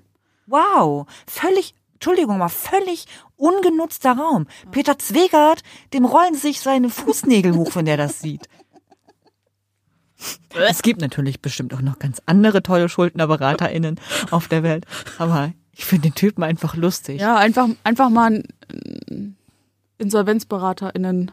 Wow, 0.46 1.06
völlig, 1.26 1.74
Entschuldigung, 2.00 2.38
mal 2.38 2.48
völlig 2.48 3.04
ungenutzter 3.36 4.12
Raum. 4.16 4.46
Peter 4.70 4.98
Zwegert, 4.98 5.62
dem 5.92 6.06
rollen 6.06 6.34
sich 6.34 6.62
seine 6.62 6.88
Fußnägel 6.88 7.54
hoch, 7.54 7.74
wenn 7.74 7.84
der 7.84 7.98
das 7.98 8.20
sieht. 8.20 8.48
Es 10.68 10.80
gibt 10.80 11.02
natürlich 11.02 11.42
bestimmt 11.42 11.74
auch 11.74 11.82
noch 11.82 11.98
ganz 11.98 12.22
andere 12.24 12.62
tolle 12.62 12.88
SchuldnerberaterInnen 12.88 14.00
auf 14.30 14.48
der 14.48 14.62
Welt, 14.62 14.86
aber 15.18 15.52
ich 15.72 15.84
finde 15.84 16.08
den 16.08 16.14
Typen 16.14 16.42
einfach 16.42 16.74
lustig. 16.74 17.20
Ja, 17.20 17.36
einfach, 17.36 17.68
einfach 17.84 18.08
mal 18.08 18.42
einen 18.70 19.36
Insolvenzberater 19.98 20.94
in 20.94 21.02
den, 21.02 21.32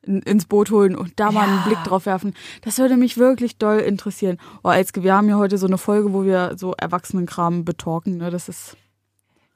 in, 0.00 0.22
ins 0.22 0.46
Boot 0.46 0.70
holen 0.70 0.96
und 0.96 1.20
da 1.20 1.30
mal 1.30 1.46
einen 1.46 1.58
Ja. 1.58 1.64
Blick 1.66 1.84
drauf 1.84 2.06
werfen. 2.06 2.32
Das 2.62 2.78
würde 2.78 2.96
mich 2.96 3.18
wirklich 3.18 3.58
doll 3.58 3.80
interessieren. 3.80 4.38
Oh, 4.64 4.70
Elske, 4.70 5.02
wir 5.02 5.14
haben 5.14 5.28
ja 5.28 5.36
heute 5.36 5.58
so 5.58 5.66
eine 5.66 5.76
Folge, 5.78 6.14
wo 6.14 6.24
wir 6.24 6.54
so 6.56 6.72
Erwachsenenkram 6.72 7.66
betalken. 7.66 8.16
Ne? 8.16 8.30
Das 8.30 8.48
ist. 8.48 8.78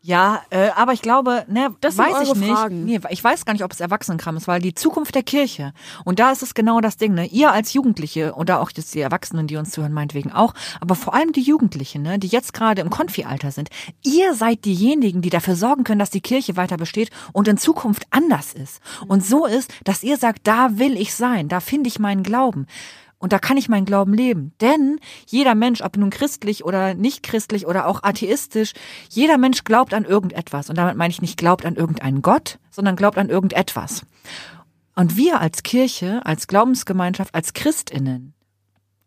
Ja, 0.06 0.42
äh, 0.50 0.68
aber 0.76 0.92
ich 0.92 1.00
glaube, 1.00 1.46
ne, 1.48 1.74
Das 1.80 1.96
weiß 1.96 2.28
ich 2.28 2.34
nicht. 2.34 2.52
Fragen. 2.52 2.84
Nee, 2.84 3.00
ich 3.08 3.24
weiß 3.24 3.46
gar 3.46 3.54
nicht, 3.54 3.64
ob 3.64 3.72
es 3.72 3.80
Erwachsenenkram 3.80 4.36
ist, 4.36 4.46
weil 4.46 4.60
die 4.60 4.74
Zukunft 4.74 5.14
der 5.14 5.22
Kirche. 5.22 5.72
Und 6.04 6.18
da 6.18 6.30
ist 6.30 6.42
es 6.42 6.52
genau 6.52 6.82
das 6.82 6.98
Ding, 6.98 7.14
ne? 7.14 7.24
Ihr 7.24 7.52
als 7.52 7.72
Jugendliche 7.72 8.34
oder 8.34 8.60
auch 8.60 8.70
jetzt 8.74 8.94
die 8.94 9.00
Erwachsenen, 9.00 9.46
die 9.46 9.56
uns 9.56 9.70
zuhören, 9.70 9.94
meinetwegen 9.94 10.30
auch, 10.30 10.52
aber 10.82 10.94
vor 10.94 11.14
allem 11.14 11.32
die 11.32 11.40
Jugendlichen, 11.40 12.02
ne, 12.02 12.18
die 12.18 12.26
jetzt 12.26 12.52
gerade 12.52 12.82
im 12.82 12.90
Konfi-Alter 12.90 13.50
sind. 13.50 13.70
Ihr 14.02 14.34
seid 14.34 14.66
diejenigen, 14.66 15.22
die 15.22 15.30
dafür 15.30 15.56
sorgen 15.56 15.84
können, 15.84 16.00
dass 16.00 16.10
die 16.10 16.20
Kirche 16.20 16.58
weiter 16.58 16.76
besteht 16.76 17.08
und 17.32 17.48
in 17.48 17.56
Zukunft 17.56 18.04
anders 18.10 18.52
ist. 18.52 18.82
Und 19.08 19.24
so 19.24 19.46
ist, 19.46 19.72
dass 19.84 20.02
ihr 20.02 20.18
sagt, 20.18 20.46
da 20.46 20.76
will 20.76 20.98
ich 20.98 21.14
sein, 21.14 21.48
da 21.48 21.60
finde 21.60 21.88
ich 21.88 21.98
meinen 21.98 22.22
Glauben. 22.22 22.66
Und 23.24 23.32
da 23.32 23.38
kann 23.38 23.56
ich 23.56 23.70
meinen 23.70 23.86
Glauben 23.86 24.12
leben. 24.12 24.52
Denn 24.60 25.00
jeder 25.26 25.54
Mensch, 25.54 25.80
ob 25.80 25.96
nun 25.96 26.10
christlich 26.10 26.62
oder 26.62 26.92
nicht 26.92 27.22
christlich 27.22 27.66
oder 27.66 27.86
auch 27.86 28.02
atheistisch, 28.02 28.74
jeder 29.08 29.38
Mensch 29.38 29.64
glaubt 29.64 29.94
an 29.94 30.04
irgendetwas. 30.04 30.68
Und 30.68 30.76
damit 30.76 30.98
meine 30.98 31.10
ich 31.10 31.22
nicht 31.22 31.38
glaubt 31.38 31.64
an 31.64 31.74
irgendeinen 31.74 32.20
Gott, 32.20 32.58
sondern 32.70 32.96
glaubt 32.96 33.16
an 33.16 33.30
irgendetwas. 33.30 34.04
Und 34.94 35.16
wir 35.16 35.40
als 35.40 35.62
Kirche, 35.62 36.20
als 36.26 36.48
Glaubensgemeinschaft, 36.48 37.34
als 37.34 37.54
Christinnen, 37.54 38.34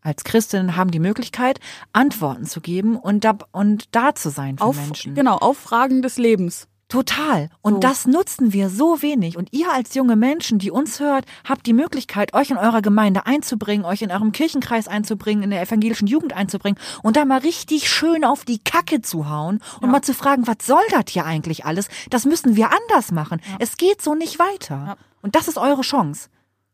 als 0.02 0.24
Christinnen 0.24 0.76
haben 0.76 0.90
die 0.90 1.00
Möglichkeit, 1.00 1.60
Antworten 1.94 2.46
zu 2.46 2.60
geben 2.60 2.96
und 2.96 3.24
da, 3.24 3.38
und 3.52 3.96
da 3.96 4.16
zu 4.16 4.32
sein 4.32 4.58
für 4.58 4.64
Auf, 4.64 4.78
Menschen. 4.78 5.14
Genau, 5.14 5.36
auf 5.36 5.60
Fragen 5.60 6.02
des 6.02 6.18
Lebens. 6.18 6.68
Total. 6.90 7.50
Und 7.62 7.74
So. 7.76 7.80
das 7.82 8.08
nutzen 8.08 8.54
wir 8.54 8.70
so 8.70 9.02
wenig. 9.02 9.36
Und 9.38 9.50
ihr 9.52 9.72
als 9.74 9.94
junge 9.94 10.16
Menschen, 10.16 10.58
die 10.58 10.72
uns 10.72 11.02
hört, 11.02 11.26
habt 11.44 11.66
die 11.66 11.74
Möglichkeit, 11.74 12.34
euch 12.34 12.50
in 12.50 12.58
eurer 12.58 12.82
Gemeinde 12.82 13.26
einzubringen, 13.26 13.86
euch 13.86 14.02
in 14.02 14.12
eurem 14.12 14.32
Kirchenkreis 14.32 14.88
einzubringen, 14.88 15.44
in 15.44 15.50
der 15.50 15.62
evangelischen 15.62 16.08
Jugend 16.08 16.32
einzubringen 16.34 16.80
und 17.04 17.18
da 17.18 17.26
mal 17.26 17.40
richtig 17.40 17.90
schön 17.90 18.24
auf 18.24 18.46
die 18.46 18.60
Kacke 18.60 19.02
zu 19.02 19.30
hauen 19.30 19.60
und 19.82 19.88
Ja. 19.88 19.92
mal 19.92 20.02
zu 20.02 20.14
fragen, 20.14 20.48
was 20.48 20.66
soll 20.66 20.84
das 20.92 21.06
hier 21.10 21.26
eigentlich 21.26 21.66
alles? 21.66 21.90
Das 22.10 22.24
müssen 22.26 22.56
wir 22.56 22.70
anders 22.72 23.12
machen. 23.12 23.42
Es 23.60 23.76
geht 23.76 24.02
so 24.02 24.16
nicht 24.16 24.40
weiter. 24.40 24.76
Ja. 24.88 24.98
Und 25.22 25.36
das 25.36 25.50
ist 25.50 25.58
eure 25.58 25.82
Chance. 25.82 26.30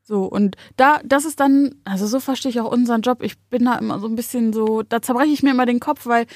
So, 0.05 0.25
und 0.25 0.57
da, 0.75 0.99
das 1.05 1.23
ist 1.25 1.39
dann, 1.39 1.75
also 1.85 2.05
so 2.05 2.19
verstehe 2.19 2.51
ich 2.51 2.59
auch 2.59 2.69
unseren 2.71 3.01
Job. 3.01 3.23
Ich 3.23 3.39
bin 3.49 3.65
da 3.65 3.77
immer 3.77 3.99
so 3.99 4.07
ein 4.07 4.15
bisschen 4.15 4.51
so, 4.53 4.83
da 4.83 5.01
zerbreche 5.01 5.31
ich 5.31 5.41
mir 5.43 5.51
immer 5.51 5.65
den 5.65 5.79
Kopf, 5.79 6.05
weil 6.05 6.27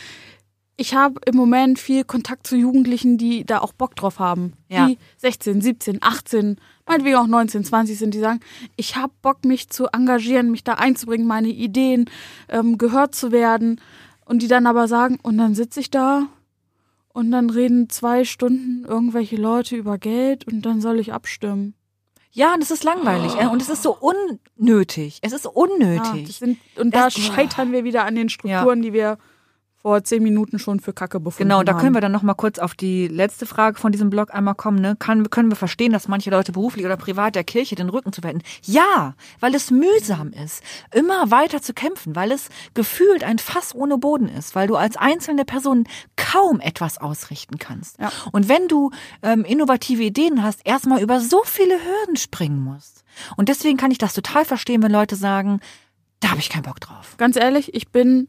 ich 0.78 0.94
habe 0.94 1.20
im 1.26 1.36
Moment 1.36 1.80
viel 1.80 2.04
Kontakt 2.04 2.46
zu 2.48 2.56
Jugendlichen, 2.56 3.18
die 3.18 3.44
da 3.46 3.60
auch 3.60 3.74
Bock 3.74 3.96
drauf 3.96 4.20
haben. 4.20 4.54
Ja. 4.70 4.88
Die 4.88 4.98
16, 5.18 5.62
17, 5.62 5.98
18, 6.02 6.58
meinetwegen 6.86 7.16
auch 7.18 7.28
19, 7.28 7.64
20 7.66 7.98
sind, 7.98 8.14
die 8.14 8.20
sagen, 8.20 8.40
ich 8.76 8.96
habe 8.96 9.12
Bock, 9.22 9.44
mich 9.44 9.70
zu 9.70 9.88
engagieren, 9.88 10.52
mich 10.52 10.64
da 10.64 10.74
einzubringen, 10.76 11.26
meine 11.28 11.48
Ideen 11.50 12.10
ähm, 12.48 12.78
gehört 12.78 13.16
zu 13.16 13.32
werden. 13.32 13.82
Und 14.26 14.42
die 14.42 14.48
dann 14.48 14.68
aber 14.68 14.88
sagen, 14.88 15.20
und 15.24 15.38
dann 15.38 15.56
sitze 15.56 15.80
ich 15.80 15.90
da 15.90 16.28
und 17.14 17.32
dann 17.32 17.50
reden 17.50 17.90
zwei 17.90 18.24
Stunden 18.26 18.84
irgendwelche 18.86 19.38
Leute 19.38 19.76
über 19.78 19.98
Geld 19.98 20.46
und 20.46 20.62
dann 20.66 20.82
soll 20.82 21.00
ich 21.00 21.14
abstimmen. 21.14 21.74
Ja, 22.34 22.54
und 22.54 22.62
es 22.62 22.70
ist 22.70 22.84
langweilig. 22.84 23.34
äh, 23.40 23.48
Und 23.48 23.62
es 23.64 23.70
ist 23.70 23.82
so 23.82 23.98
unnötig. 24.58 25.20
Es 25.22 25.34
ist 25.34 25.46
Ja, 25.46 25.52
unnötig. 25.52 26.28
das 26.28 26.38
sind, 26.40 26.60
und 26.76 26.94
da 26.94 27.06
Das- 27.06 27.14
scheitern 27.18 27.72
wir 27.72 27.84
wieder 27.84 28.06
an 28.06 28.16
den 28.16 28.30
Strukturen, 28.30 28.82
die 28.82 28.94
wir 28.94 29.18
vor 29.88 30.04
zehn 30.04 30.22
Minuten 30.22 30.60
schon 30.60 30.82
für 30.82 30.92
Kacke 30.92 31.22
befunden 31.22 31.48
Genau, 31.48 31.64
da 31.64 31.72
haben. 31.72 31.80
können 31.80 31.94
wir 31.94 32.02
dann 32.02 32.12
noch 32.12 32.22
mal 32.22 32.34
kurz 32.34 32.60
auf 32.60 32.76
die 32.76 33.08
letzte 33.08 33.46
Frage 33.46 33.80
von 33.80 33.94
diesem 33.94 34.10
Blog 34.10 34.34
einmal 34.34 34.54
kommen. 34.54 34.82
Ne? 34.82 34.98
Kann, 35.00 35.30
können 35.30 35.50
wir 35.50 35.56
verstehen, 35.56 35.94
dass 35.94 36.10
manche 36.10 36.30
Leute 36.30 36.52
beruflich 36.52 36.86
oder 36.86 36.98
privat 36.98 37.36
der 37.36 37.46
Kirche 37.46 37.76
den 37.76 37.88
Rücken 37.88 38.12
zu 38.12 38.22
wenden? 38.22 38.44
Ja, 38.64 39.14
weil 39.40 39.56
es 39.56 39.72
mühsam 39.72 40.34
ist, 40.34 40.62
immer 40.94 41.32
weiter 41.32 41.62
zu 41.62 41.74
kämpfen, 41.74 42.18
weil 42.18 42.34
es 42.34 42.50
gefühlt 42.74 43.24
ein 43.24 43.40
Fass 43.40 43.74
ohne 43.74 43.98
Boden 43.98 44.28
ist, 44.28 44.56
weil 44.56 44.68
du 44.68 44.76
als 44.76 44.98
einzelne 44.98 45.46
Person 45.46 45.86
kaum 46.18 46.60
etwas 46.60 46.98
ausrichten 46.98 47.58
kannst. 47.58 47.98
Ja. 47.98 48.12
Und 48.34 48.50
wenn 48.50 48.68
du 48.68 48.92
ähm, 49.24 49.46
innovative 49.46 50.04
Ideen 50.04 50.44
hast, 50.44 50.60
erstmal 50.66 51.02
über 51.02 51.22
so 51.22 51.44
viele 51.46 51.76
Hürden 51.76 52.18
springen 52.18 52.62
musst. 52.62 53.06
Und 53.38 53.48
deswegen 53.48 53.78
kann 53.78 53.92
ich 53.92 54.00
das 54.00 54.14
total 54.14 54.44
verstehen, 54.44 54.84
wenn 54.84 54.92
Leute 54.92 55.16
sagen, 55.16 55.62
da 56.20 56.32
habe 56.32 56.42
ich 56.42 56.50
keinen 56.50 56.64
Bock 56.64 56.82
drauf. 56.82 57.16
Ganz 57.18 57.38
ehrlich, 57.38 57.74
ich 57.74 57.88
bin 57.88 58.28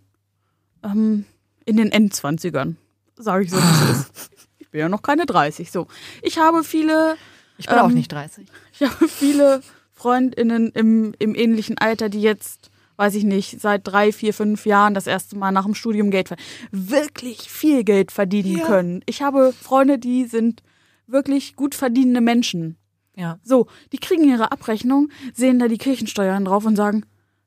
ähm, 0.84 1.24
in 1.68 1.76
den 1.76 1.92
Endzwanzigern. 1.92 2.76
Sage 3.16 3.44
ich 3.44 3.50
so, 3.50 3.56
wie 3.56 3.60
es 3.60 3.90
ist. 4.10 4.30
Ich 4.58 4.68
bin 4.70 4.80
ja 4.80 4.88
noch 4.88 5.02
keine 5.02 5.26
30. 5.26 5.70
So. 5.70 5.86
Ich 6.22 6.38
habe 6.38 6.64
viele, 6.64 7.16
Ich 7.58 7.66
bin 7.66 7.78
auch 7.78 7.88
Ähm, 7.88 7.94
nicht 7.94 8.10
30. 8.12 8.46
ich 8.72 8.82
habe 8.82 9.08
viele 9.08 9.60
FreundInnen 9.92 10.70
im, 10.72 11.14
im 11.18 11.34
ähnlichen 11.34 11.78
Alter, 11.78 12.08
die 12.08 12.22
jetzt, 12.22 12.70
weiß 12.96 13.14
ich 13.16 13.24
nicht, 13.24 13.60
seit 13.60 13.86
drei, 13.86 14.12
vier, 14.12 14.32
fünf 14.32 14.64
Jahren 14.66 14.94
das 14.94 15.06
erste 15.06 15.36
Mal 15.36 15.50
nach 15.52 15.64
dem 15.64 15.74
Studium 15.74 16.10
Geld 16.10 16.28
verdienen. 16.28 16.48
Wirklich 16.70 17.50
viel 17.50 17.84
Geld 17.84 18.12
verdienen 18.12 18.58
Ja. 18.58 18.66
können. 18.66 19.02
Ich 19.06 19.22
habe 19.22 19.52
Freunde, 19.52 19.98
die 19.98 20.24
sind 20.26 20.62
wirklich 21.06 21.56
gut 21.56 21.74
verdienende 21.74 22.20
Menschen. 22.20 22.76
Ja. 23.16 23.38
So, 23.42 23.66
die 23.92 23.98
kriegen 23.98 24.28
ihre 24.28 24.52
Abrechnung, 24.52 25.08
sehen 25.34 25.58
da 25.58 25.66
die 25.66 25.78
Kirchensteuern 25.78 26.44
drauf 26.44 26.64
und 26.64 26.76
sagen, 26.76 27.04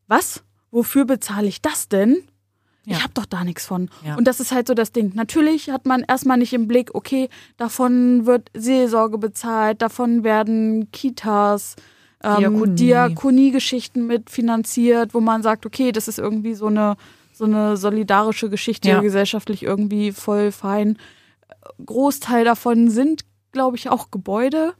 was? 0.07 0.43
Wofür 0.71 1.05
bezahle 1.05 1.47
ich 1.47 1.61
das 1.61 1.87
denn? 1.87 2.23
Ja. 2.85 2.97
Ich 2.97 3.03
habe 3.03 3.13
doch 3.13 3.25
da 3.25 3.43
nichts 3.43 3.65
von. 3.65 3.89
Ja. 4.03 4.15
Und 4.15 4.25
das 4.27 4.39
ist 4.39 4.51
halt 4.51 4.67
so 4.67 4.73
das 4.73 4.91
Ding. 4.91 5.11
Natürlich 5.13 5.69
hat 5.69 5.85
man 5.85 6.01
erstmal 6.07 6.37
nicht 6.37 6.53
im 6.53 6.67
Blick, 6.67 6.95
okay, 6.95 7.29
davon 7.57 8.25
wird 8.25 8.49
Seelsorge 8.55 9.19
bezahlt, 9.19 9.81
davon 9.83 10.23
werden 10.23 10.91
Kitas, 10.91 11.75
ähm, 12.23 12.37
Diakonie. 12.39 12.75
Diakoniegeschichten 12.75 14.07
mitfinanziert, 14.07 15.13
wo 15.13 15.19
man 15.19 15.43
sagt, 15.43 15.65
okay, 15.65 15.91
das 15.91 16.07
ist 16.07 16.17
irgendwie 16.17 16.55
so 16.55 16.67
eine, 16.67 16.95
so 17.33 17.45
eine 17.45 17.77
solidarische 17.77 18.49
Geschichte, 18.49 18.89
Ja. 18.89 18.99
gesellschaftlich 19.01 19.61
irgendwie 19.63 20.11
voll 20.11 20.51
fein. 20.51 20.97
Großteil 21.85 22.45
davon 22.45 22.89
sind, 22.89 23.23
glaube 23.51 23.77
ich, 23.77 23.89
auch 23.89 24.11
Gebäude 24.11 24.73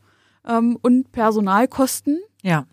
ähm, 0.48 0.78
und 0.82 1.12
Personalkosten. 1.12 2.20
Ja. 2.42 2.66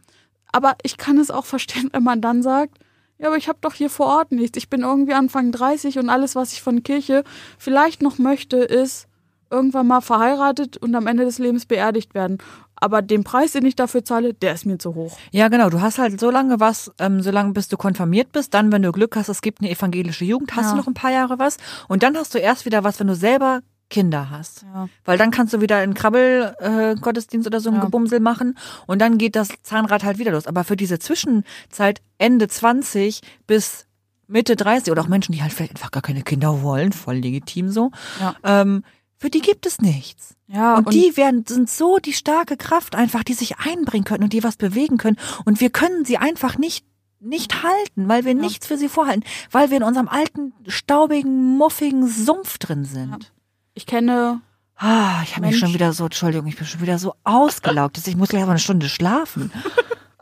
Aber 0.52 0.76
ich 0.82 0.96
kann 0.96 1.18
es 1.18 1.30
auch 1.30 1.44
verstehen, 1.44 1.90
wenn 1.92 2.02
man 2.02 2.20
dann 2.20 2.42
sagt, 2.42 2.78
ja, 3.18 3.26
aber 3.28 3.36
ich 3.36 3.48
habe 3.48 3.58
doch 3.60 3.74
hier 3.74 3.90
vor 3.90 4.06
Ort 4.06 4.32
nichts. 4.32 4.56
Ich 4.58 4.68
bin 4.70 4.82
irgendwie 4.82 5.14
Anfang 5.14 5.52
30 5.52 5.98
und 5.98 6.08
alles, 6.08 6.34
was 6.36 6.52
ich 6.52 6.62
von 6.62 6.82
Kirche 6.82 7.24
vielleicht 7.58 8.02
noch 8.02 8.18
möchte, 8.18 8.56
ist 8.58 9.06
irgendwann 9.50 9.86
mal 9.86 10.00
verheiratet 10.02 10.76
und 10.76 10.94
am 10.94 11.06
Ende 11.06 11.24
des 11.24 11.38
Lebens 11.38 11.64
beerdigt 11.66 12.14
werden. 12.14 12.38
aber 12.80 13.02
den 13.02 13.24
Preis, 13.24 13.52
den 13.52 13.66
ich 13.66 13.74
dafür 13.74 14.04
zahle, 14.04 14.34
der 14.34 14.52
ist 14.54 14.64
mir 14.64 14.78
zu 14.78 14.94
hoch. 14.94 15.18
Ja, 15.32 15.48
genau. 15.48 15.68
Du 15.68 15.80
hast 15.80 15.98
halt 15.98 16.20
so 16.20 16.30
lange 16.30 16.60
was, 16.60 16.92
ähm, 17.00 17.22
so 17.22 17.32
lange 17.32 17.52
bis 17.52 17.66
du 17.66 17.76
konfirmiert 17.76 18.30
bist. 18.30 18.54
Dann, 18.54 18.70
wenn 18.70 18.82
du 18.82 18.92
Glück 18.92 19.16
hast, 19.16 19.28
es 19.28 19.40
gibt 19.42 19.60
eine 19.60 19.70
evangelische 19.70 20.24
Jugend, 20.24 20.54
hast 20.54 20.66
Ja. 20.66 20.70
du 20.72 20.76
noch 20.76 20.86
ein 20.86 20.94
paar 20.94 21.10
Jahre 21.10 21.40
was. 21.40 21.56
Und 21.88 22.04
dann 22.04 22.16
hast 22.16 22.34
du 22.34 22.38
erst 22.38 22.66
wieder 22.66 22.84
was, 22.84 23.00
wenn 23.00 23.08
du 23.08 23.16
selber 23.16 23.62
Kinder 23.90 24.30
hast. 24.30 24.62
Ja. 24.62 24.88
Weil 25.04 25.18
dann 25.18 25.30
kannst 25.30 25.52
du 25.54 25.60
wieder 25.60 25.76
einen 25.78 25.94
Krabbel-Gottesdienst 25.94 27.46
äh, 27.46 27.48
oder 27.48 27.60
so 27.60 27.70
ein 27.70 27.76
Ja. 27.76 27.80
Gebumsel 27.84 28.20
machen 28.20 28.58
und 28.86 29.00
dann 29.00 29.18
geht 29.18 29.36
das 29.36 29.48
Zahnrad 29.62 30.04
halt 30.04 30.18
wieder 30.18 30.32
los. 30.32 30.46
Aber 30.46 30.64
für 30.64 30.76
diese 30.76 30.98
Zwischenzeit 30.98 32.00
Ende 32.18 32.48
20 32.48 33.20
bis 33.46 33.86
Mitte 34.26 34.56
30 34.56 34.90
oder 34.92 35.02
auch 35.02 35.08
Menschen, 35.08 35.32
die 35.32 35.42
halt 35.42 35.52
vielleicht 35.52 35.72
einfach 35.72 35.90
gar 35.90 36.02
keine 36.02 36.22
Kinder 36.22 36.62
wollen, 36.62 36.92
voll 36.92 37.16
legitim 37.16 37.70
so, 37.70 37.90
Ja. 38.20 38.34
ähm, 38.44 38.84
für 39.16 39.30
die 39.30 39.40
gibt 39.40 39.66
es 39.66 39.80
nichts. 39.80 40.34
Ja, 40.46 40.76
und, 40.76 40.92
die 40.92 41.16
werden, 41.16 41.44
sind 41.46 41.68
so 41.68 41.98
die 41.98 42.12
starke 42.12 42.56
Kraft 42.56 42.94
einfach, 42.94 43.24
die 43.24 43.34
sich 43.34 43.58
einbringen 43.58 44.04
können 44.04 44.22
und 44.24 44.32
die 44.32 44.44
was 44.44 44.56
bewegen 44.56 44.96
können. 44.96 45.16
Und 45.44 45.60
wir 45.60 45.70
können 45.70 46.04
sie 46.04 46.18
einfach 46.18 46.56
nicht, 46.56 46.86
nicht 47.20 47.62
halten, 47.64 48.08
weil 48.08 48.24
wir 48.24 48.34
nichts 48.34 48.66
für 48.66 48.76
sie 48.78 48.88
vorhalten, 48.88 49.24
weil 49.50 49.70
wir 49.70 49.78
in 49.78 49.82
unserem 49.82 50.08
alten, 50.08 50.52
staubigen, 50.68 51.56
muffigen 51.58 52.06
Sumpf 52.06 52.58
drin 52.58 52.84
sind. 52.84 53.32
Ich 53.78 53.86
kenne, 53.86 54.40
Ah, 54.80 55.22
ich 55.24 55.36
habe 55.36 55.46
mich 55.46 55.58
schon 55.58 55.72
wieder 55.72 55.92
so, 55.92 56.04
Entschuldigung, 56.04 56.46
ich 56.48 56.56
bin 56.56 56.66
schon 56.66 56.80
wieder 56.80 56.98
so 56.98 57.14
ausgelaugt. 57.24 57.96
dass 57.96 58.06
Ich 58.08 58.16
muss 58.16 58.28
gleich 58.28 58.42
aber 58.42 58.50
eine 58.52 58.58
Stunde 58.60 58.88
schlafen. 58.88 59.52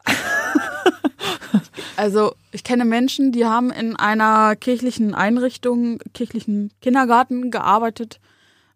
also 1.97 2.35
ich 2.53 2.65
kenne 2.65 2.85
Menschen, 2.85 3.33
die 3.33 3.45
haben 3.45 3.71
in 3.71 3.97
einer 3.97 4.57
kirchlichen 4.57 5.15
Einrichtung, 5.15 5.99
kirchlichen 6.15 6.71
Kindergarten 6.81 7.51
gearbeitet 7.51 8.21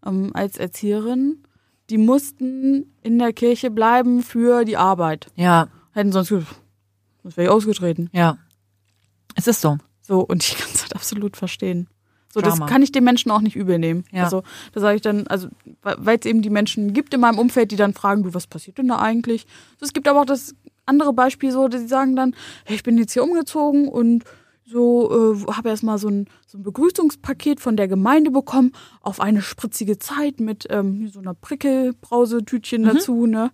ähm, 0.04 0.30
als 0.34 0.56
Erzieherin. 0.58 1.42
Die 1.88 1.98
mussten 1.98 2.94
in 3.02 3.18
der 3.18 3.32
Kirche 3.32 3.70
bleiben 3.70 4.22
für 4.22 4.64
die 4.64 4.76
Arbeit. 4.76 5.28
Ja, 5.36 5.68
Hätten 5.92 6.12
sonst, 6.12 6.28
sonst 6.28 7.36
wäre 7.36 7.44
ich 7.44 7.50
ausgetreten. 7.50 8.08
ja. 8.12 8.38
Es 9.36 9.46
ist 9.46 9.60
so. 9.60 9.78
So, 10.02 10.20
und 10.20 10.42
ich 10.42 10.58
kann 10.58 10.68
es 10.74 10.82
halt 10.82 10.94
absolut 10.94 11.36
verstehen. 11.36 11.86
So, 12.32 12.40
Drama. 12.40 12.56
das 12.58 12.68
kann 12.68 12.82
ich 12.82 12.92
den 12.92 13.04
Menschen 13.04 13.30
auch 13.30 13.40
nicht 13.40 13.56
übel 13.56 13.78
nehmen. 13.78 14.04
Ja. 14.12 14.24
Also, 14.24 14.42
da 14.72 14.80
sage 14.80 14.96
ich 14.96 15.02
dann, 15.02 15.26
also, 15.26 15.48
weil 15.82 16.18
es 16.18 16.26
eben 16.26 16.42
die 16.42 16.50
Menschen 16.50 16.92
gibt 16.92 17.12
in 17.12 17.20
meinem 17.20 17.38
Umfeld, 17.38 17.72
die 17.72 17.76
dann 17.76 17.92
fragen, 17.92 18.22
du, 18.22 18.34
was 18.34 18.46
passiert 18.46 18.78
denn 18.78 18.88
da 18.88 18.98
eigentlich? 19.00 19.46
So, 19.78 19.86
es 19.86 19.92
gibt 19.92 20.06
aber 20.06 20.20
auch 20.20 20.26
das 20.26 20.54
andere 20.86 21.12
Beispiel 21.12 21.50
so, 21.50 21.68
die 21.68 21.78
sagen 21.86 22.16
dann, 22.16 22.34
hey, 22.64 22.76
ich 22.76 22.82
bin 22.82 22.98
jetzt 22.98 23.12
hier 23.12 23.24
umgezogen 23.24 23.88
und 23.88 24.24
so 24.64 25.34
äh, 25.34 25.52
habe 25.52 25.68
erstmal 25.68 25.98
so 25.98 26.08
ein, 26.08 26.26
so 26.46 26.58
ein 26.58 26.62
Begrüßungspaket 26.62 27.60
von 27.60 27.76
der 27.76 27.88
Gemeinde 27.88 28.30
bekommen 28.30 28.72
auf 29.00 29.20
eine 29.20 29.42
spritzige 29.42 29.98
Zeit 29.98 30.38
mit 30.38 30.66
ähm, 30.70 31.08
so 31.08 31.18
einer 31.18 31.34
Prickelbrausetütchen 31.34 32.84
dazu, 32.84 33.26
ne? 33.26 33.50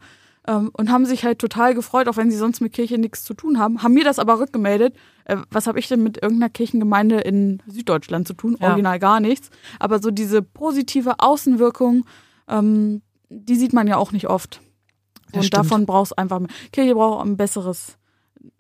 Ähm, 0.47 0.70
und 0.72 0.90
haben 0.90 1.07
sich 1.07 1.24
halt 1.24 1.38
total 1.38 1.74
gefreut, 1.74 2.09
auch 2.09 2.16
wenn 2.16 2.30
sie 2.30 2.36
sonst 2.36 2.61
mit 2.61 2.72
Kirche 2.72 2.99
nichts 2.99 3.24
zu 3.24 3.34
tun 3.34 3.59
haben, 3.59 3.82
haben 3.82 3.94
mir 3.94 4.05
das 4.05 4.18
aber 4.18 4.38
rückgemeldet. 4.38 4.94
Äh, 5.24 5.38
was 5.51 5.66
habe 5.66 5.78
ich 5.78 5.88
denn 5.88 6.03
mit 6.03 6.22
irgendeiner 6.22 6.51
Kirchengemeinde 6.51 7.20
in 7.20 7.62
Süddeutschland 7.66 8.28
zu 8.28 8.34
tun? 8.34 8.57
Ja. 8.61 8.68
Original 8.68 8.99
gar 8.99 9.20
nichts. 9.20 9.51
Aber 9.80 10.01
so 10.01 10.11
diese 10.11 10.42
positive 10.42 11.14
Außenwirkung, 11.18 12.05
ähm, 12.49 13.03
die 13.28 13.57
sieht 13.57 13.72
man 13.72 13.88
ja 13.88 13.97
auch 13.97 14.12
nicht 14.12 14.28
oft. 14.28 14.61
Das 15.32 15.38
Und 15.38 15.44
stimmt. 15.47 15.64
davon 15.64 15.86
brauchst 15.86 16.16
einfach 16.16 16.38
mehr. 16.38 16.51
Kirche 16.72 16.94
braucht 16.94 17.26
ein 17.26 17.36
besseres 17.36 17.99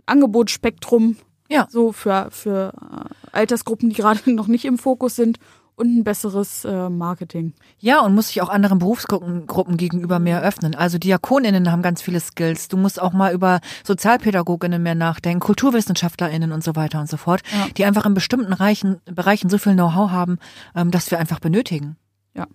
Angebotsspektrum. 0.06 1.16
Ja. 1.48 1.68
So 1.70 1.92
für, 1.92 2.28
für 2.32 2.72
äh, 2.74 3.36
Altersgruppen, 3.36 3.90
die 3.90 3.96
gerade 4.02 4.32
noch 4.32 4.48
nicht 4.48 4.64
im 4.64 4.78
Fokus 4.78 5.14
sind 5.14 5.38
und 5.76 5.98
ein 5.98 6.04
besseres 6.04 6.64
äh, 6.64 6.88
Marketing. 6.88 7.52
Ja, 7.78 8.00
und 8.00 8.14
muss 8.14 8.28
sich 8.28 8.40
auch 8.42 8.48
anderen 8.48 8.78
Berufsgruppen 8.78 9.46
Gruppen 9.46 9.76
gegenüber 9.76 10.18
mehr 10.18 10.42
öffnen. 10.42 10.74
Also 10.74 10.98
Diakoninnen 10.98 11.70
haben 11.70 11.82
ganz 11.82 12.02
viele 12.02 12.18
Skills. 12.18 12.68
Du 12.68 12.76
musst 12.76 13.00
auch 13.00 13.12
mal 13.12 13.32
über 13.34 13.60
Sozialpädagoginnen 13.84 14.82
mehr 14.82 14.94
nachdenken, 14.94 15.40
Kulturwissenschaftlerinnen 15.40 16.50
und 16.52 16.64
so 16.64 16.74
weiter 16.76 16.98
und 16.98 17.08
so 17.08 17.16
fort, 17.18 17.42
Ja. 17.52 17.66
die 17.76 17.84
einfach 17.84 18.06
in 18.06 18.14
bestimmten 18.14 18.52
Reichen, 18.54 19.00
Bereichen 19.04 19.50
so 19.50 19.58
viel 19.58 19.74
Know-how 19.74 20.10
haben, 20.10 20.38
ähm, 20.74 20.90
dass 20.90 21.10
wir 21.10 21.18
einfach 21.18 21.40
benötigen. 21.40 21.96
Ja. 22.34 22.46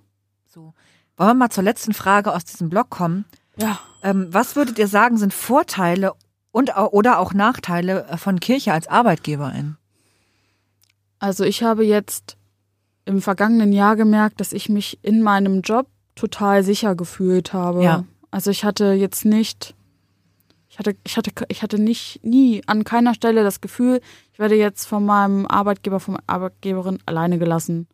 So. 0.48 0.74
Wollen 1.16 1.30
wir 1.30 1.34
mal 1.36 1.50
zur 1.50 1.64
letzten 1.64 1.94
Frage 1.94 2.34
aus 2.34 2.44
diesem 2.46 2.70
Blog 2.70 2.90
kommen? 2.90 3.26
Ja. 3.56 3.80
Ähm, 4.02 4.28
was 4.32 4.56
würdet 4.56 4.80
ihr 4.80 4.88
sagen, 4.88 5.18
sind 5.18 5.34
Vorteile 5.34 6.14
und 6.52 6.76
oder 6.76 7.20
auch 7.20 7.34
Nachteile 7.34 8.08
äh, 8.08 8.18
von 8.18 8.40
Kirche 8.40 8.74
als 8.74 8.88
Arbeitgeberin? 8.88 9.78
Also 11.20 11.44
ich 11.44 11.62
habe 11.62 11.86
jetzt 11.86 12.36
im 13.06 13.22
vergangenen 13.22 13.74
Jahr 13.74 13.96
gemerkt, 13.96 14.40
dass 14.40 14.54
ich 14.54 14.70
mich 14.70 15.00
in 15.02 15.22
meinem 15.22 15.62
Job 15.62 15.88
total 16.16 16.64
sicher 16.64 16.96
gefühlt 16.96 17.54
habe. 17.54 17.84
Ja. 17.84 18.06
Also 18.30 18.52
ich 18.52 18.64
hatte 18.64 18.94
jetzt 18.94 19.26
nicht, 19.26 19.76
ich 20.70 20.80
hatte, 20.80 20.96
ich 21.06 21.18
hatte, 21.18 21.32
ich 21.50 21.64
hatte 21.64 21.80
nicht, 21.80 22.24
nie 22.24 22.62
an 22.68 22.84
keiner 22.84 23.14
Stelle 23.14 23.44
das 23.44 23.60
Gefühl, 23.62 24.02
ich 24.34 24.40
werde 24.40 24.56
jetzt 24.56 24.86
von 24.86 25.06
meinem 25.06 25.46
Arbeitgeber, 25.48 26.00
von 26.00 26.14
meiner 26.14 26.24
Arbeitgeberin 26.28 27.00
alleine 27.06 27.40
gelassen. 27.40 27.88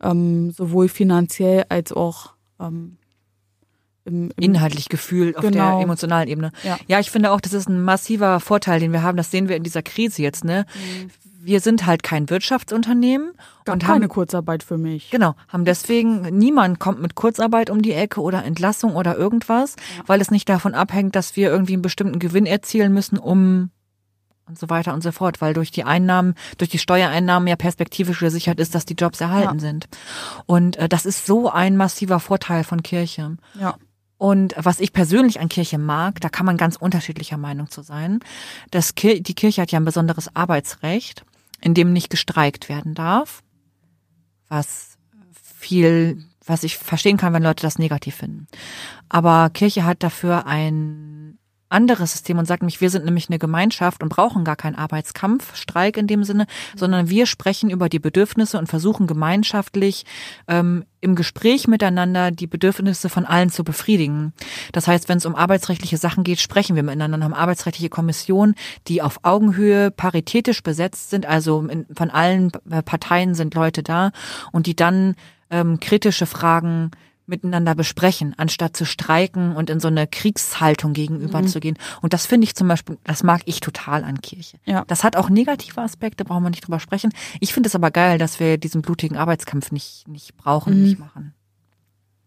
Ähm, 0.00 0.50
sowohl 0.50 0.88
finanziell 0.88 1.64
als 1.68 1.92
auch 1.92 2.32
ähm, 2.58 2.96
im, 4.04 4.32
im 4.36 4.42
Inhaltlich 4.42 4.88
Gefühl 4.88 5.34
auf 5.36 5.42
Genau. 5.42 5.76
der 5.76 5.84
emotionalen 5.84 6.28
Ebene. 6.28 6.50
Ja. 6.64 6.76
ja, 6.88 6.98
ich 6.98 7.10
finde 7.10 7.30
auch, 7.30 7.40
das 7.40 7.52
ist 7.52 7.68
ein 7.68 7.82
massiver 7.84 8.40
Vorteil, 8.40 8.80
den 8.80 8.92
wir 8.92 9.02
haben. 9.02 9.16
Das 9.16 9.30
sehen 9.30 9.48
wir 9.48 9.56
in 9.56 9.62
dieser 9.62 9.82
Krise 9.82 10.22
jetzt. 10.22 10.44
Ne? 10.44 10.66
Wir 11.44 11.60
sind 11.60 11.86
halt 11.86 12.02
kein 12.04 12.30
Wirtschaftsunternehmen 12.30 13.32
Gab 13.64 13.74
und 13.74 13.82
keine 13.82 14.04
haben 14.04 14.08
Kurzarbeit 14.08 14.62
für 14.62 14.78
mich. 14.78 15.10
Genau, 15.10 15.34
haben 15.48 15.64
deswegen, 15.64 16.22
niemand 16.38 16.78
kommt 16.78 17.00
mit 17.02 17.14
Kurzarbeit 17.16 17.68
um 17.68 17.82
die 17.82 17.92
Ecke 17.92 18.20
oder 18.20 18.44
Entlassung 18.44 18.94
oder 18.94 19.16
irgendwas, 19.16 19.74
weil 20.06 20.20
es 20.20 20.30
nicht 20.30 20.48
davon 20.48 20.74
abhängt, 20.74 21.16
dass 21.16 21.34
wir 21.34 21.50
irgendwie 21.50 21.72
einen 21.72 21.82
bestimmten 21.82 22.18
Gewinn 22.20 22.46
erzielen 22.46 22.92
müssen, 22.92 23.18
um 23.18 23.70
und 24.48 24.58
so 24.58 24.68
weiter 24.70 24.92
und 24.92 25.02
so 25.02 25.12
fort, 25.12 25.40
weil 25.40 25.54
durch 25.54 25.70
die 25.70 25.84
Einnahmen, 25.84 26.34
durch 26.58 26.68
die 26.70 26.78
Steuereinnahmen 26.78 27.46
ja 27.48 27.56
perspektivisch 27.56 28.18
gesichert 28.20 28.58
ist, 28.60 28.74
dass 28.74 28.84
die 28.84 28.94
Jobs 28.94 29.20
erhalten 29.20 29.54
Ja. 29.58 29.60
sind. 29.60 29.88
Und 30.46 30.76
äh, 30.76 30.88
das 30.88 31.06
ist 31.06 31.26
so 31.26 31.48
ein 31.50 31.76
massiver 31.76 32.20
Vorteil 32.20 32.64
von 32.64 32.82
Kirche. 32.82 33.36
Ja. 33.58 33.76
Und 34.18 34.54
was 34.56 34.78
ich 34.80 34.92
persönlich 34.92 35.40
an 35.40 35.48
Kirche 35.48 35.78
mag, 35.78 36.20
da 36.20 36.28
kann 36.28 36.46
man 36.46 36.56
ganz 36.56 36.76
unterschiedlicher 36.76 37.38
Meinung 37.38 37.70
zu 37.70 37.82
sein. 37.82 38.20
Das 38.70 38.94
Kir 38.94 39.20
die 39.20 39.34
Kirche 39.34 39.62
hat 39.62 39.72
ja 39.72 39.80
ein 39.80 39.84
besonderes 39.84 40.34
Arbeitsrecht, 40.36 41.24
in 41.62 41.74
dem 41.74 41.92
nicht 41.92 42.10
gestreikt 42.10 42.68
werden 42.68 42.94
darf, 42.94 43.42
was 44.48 44.98
viel, 45.60 46.24
was 46.44 46.64
ich 46.64 46.76
verstehen 46.76 47.16
kann, 47.16 47.32
wenn 47.32 47.42
Leute 47.42 47.62
das 47.62 47.78
negativ 47.78 48.16
finden. 48.16 48.46
Aber 49.08 49.48
Kirche 49.50 49.84
hat 49.84 50.02
dafür 50.02 50.46
ein 50.46 51.38
anderes 51.72 52.12
System 52.12 52.38
und 52.38 52.46
sagt 52.46 52.62
nämlich, 52.62 52.80
wir 52.80 52.90
sind 52.90 53.04
nämlich 53.04 53.28
eine 53.28 53.38
Gemeinschaft 53.38 54.02
und 54.02 54.08
brauchen 54.08 54.44
gar 54.44 54.56
keinen 54.56 54.76
Arbeitskampf, 54.76 55.56
Streik 55.56 55.96
in 55.96 56.06
dem 56.06 56.24
Sinne, 56.24 56.46
sondern 56.76 57.08
wir 57.08 57.26
sprechen 57.26 57.70
über 57.70 57.88
die 57.88 57.98
Bedürfnisse 57.98 58.58
und 58.58 58.68
versuchen 58.68 59.06
gemeinschaftlich 59.06 60.04
ähm, 60.48 60.84
im 61.00 61.16
Gespräch 61.16 61.66
miteinander 61.66 62.30
die 62.30 62.46
Bedürfnisse 62.46 63.08
von 63.08 63.26
allen 63.26 63.50
zu 63.50 63.64
befriedigen. 63.64 64.32
Das 64.72 64.86
heißt, 64.86 65.08
wenn 65.08 65.18
es 65.18 65.26
um 65.26 65.34
arbeitsrechtliche 65.34 65.96
Sachen 65.96 66.22
geht, 66.22 66.40
sprechen 66.40 66.76
wir 66.76 66.84
miteinander 66.84 67.16
und 67.16 67.24
haben 67.24 67.34
arbeitsrechtliche 67.34 67.90
Kommissionen, 67.90 68.54
die 68.86 69.02
auf 69.02 69.18
Augenhöhe 69.24 69.90
paritätisch 69.90 70.62
besetzt 70.62 71.10
sind, 71.10 71.26
also 71.26 71.66
in, 71.66 71.86
von 71.92 72.10
allen 72.10 72.52
Parteien 72.84 73.34
sind 73.34 73.54
Leute 73.54 73.82
da 73.82 74.12
und 74.52 74.66
die 74.66 74.76
dann 74.76 75.16
ähm, 75.50 75.80
kritische 75.80 76.26
Fragen 76.26 76.92
miteinander 77.26 77.74
besprechen, 77.74 78.34
anstatt 78.36 78.76
zu 78.76 78.84
streiken 78.84 79.54
und 79.56 79.70
in 79.70 79.80
so 79.80 79.88
eine 79.88 80.06
Kriegshaltung 80.06 80.92
gegenüber 80.92 81.42
Mhm. 81.42 81.46
zu 81.48 81.60
gehen. 81.60 81.78
Und 82.00 82.12
das 82.12 82.26
finde 82.26 82.44
ich 82.46 82.54
zum 82.54 82.68
Beispiel, 82.68 82.98
das 83.04 83.22
mag 83.22 83.42
ich 83.44 83.60
total 83.60 84.04
an 84.04 84.20
Kirche. 84.20 84.58
Ja. 84.64 84.84
Das 84.88 85.04
hat 85.04 85.16
auch 85.16 85.30
negative 85.30 85.80
Aspekte, 85.80 86.24
brauchen 86.24 86.42
wir 86.42 86.50
nicht 86.50 86.66
drüber 86.66 86.80
sprechen. 86.80 87.12
Ich 87.40 87.52
finde 87.54 87.68
es 87.68 87.74
aber 87.74 87.90
geil, 87.90 88.18
dass 88.18 88.40
wir 88.40 88.58
diesen 88.58 88.82
blutigen 88.82 89.16
Arbeitskampf 89.16 89.70
nicht, 89.72 90.08
nicht 90.08 90.36
brauchen, 90.36 90.76
Mhm. 90.78 90.82
nicht 90.82 90.98
machen. 90.98 91.32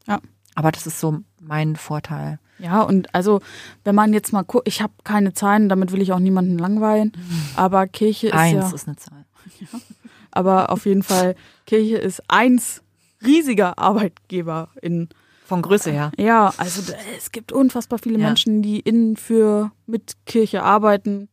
Ja. 0.07 0.19
Aber 0.55 0.71
das 0.71 0.87
ist 0.87 0.99
so 0.99 1.19
mein 1.41 1.75
Vorteil. 1.75 2.39
Ja, 2.59 2.81
und 2.81 3.13
also, 3.13 3.41
wenn 3.83 3.95
man 3.95 4.13
jetzt 4.13 4.31
mal 4.31 4.43
guckt, 4.43 4.65
ich 4.65 4.81
habe 4.81 4.93
keine 5.03 5.33
Zahlen, 5.33 5.67
damit 5.67 5.91
will 5.91 6.01
ich 6.01 6.13
auch 6.13 6.19
niemanden 6.19 6.57
langweilen, 6.57 7.11
aber 7.57 7.85
Kirche 7.87 8.27
ist 8.27 8.33
Eins 8.33 8.53
ja, 8.69 8.73
ist 8.75 8.87
eine 8.87 8.95
Zahl. 8.95 9.25
aber 10.31 10.71
auf 10.71 10.85
jeden 10.85 11.03
Fall, 11.03 11.35
Kirche 11.65 11.97
ist 11.97 12.23
eins 12.29 12.81
riesiger 13.25 13.77
Arbeitgeber 13.79 14.69
in, 14.81 15.09
Von 15.45 15.61
Größe 15.61 15.91
her. 15.91 16.11
ja, 16.17 16.53
also 16.57 16.93
es 17.17 17.31
gibt 17.31 17.51
unfassbar 17.51 17.99
viele 17.99 18.19
Ja. 18.19 18.27
Menschen, 18.27 18.61
die 18.61 18.79
in, 18.79 19.15
für, 19.17 19.71
mit 19.85 20.15
Kirche 20.25 20.63
arbeiten 20.63 21.27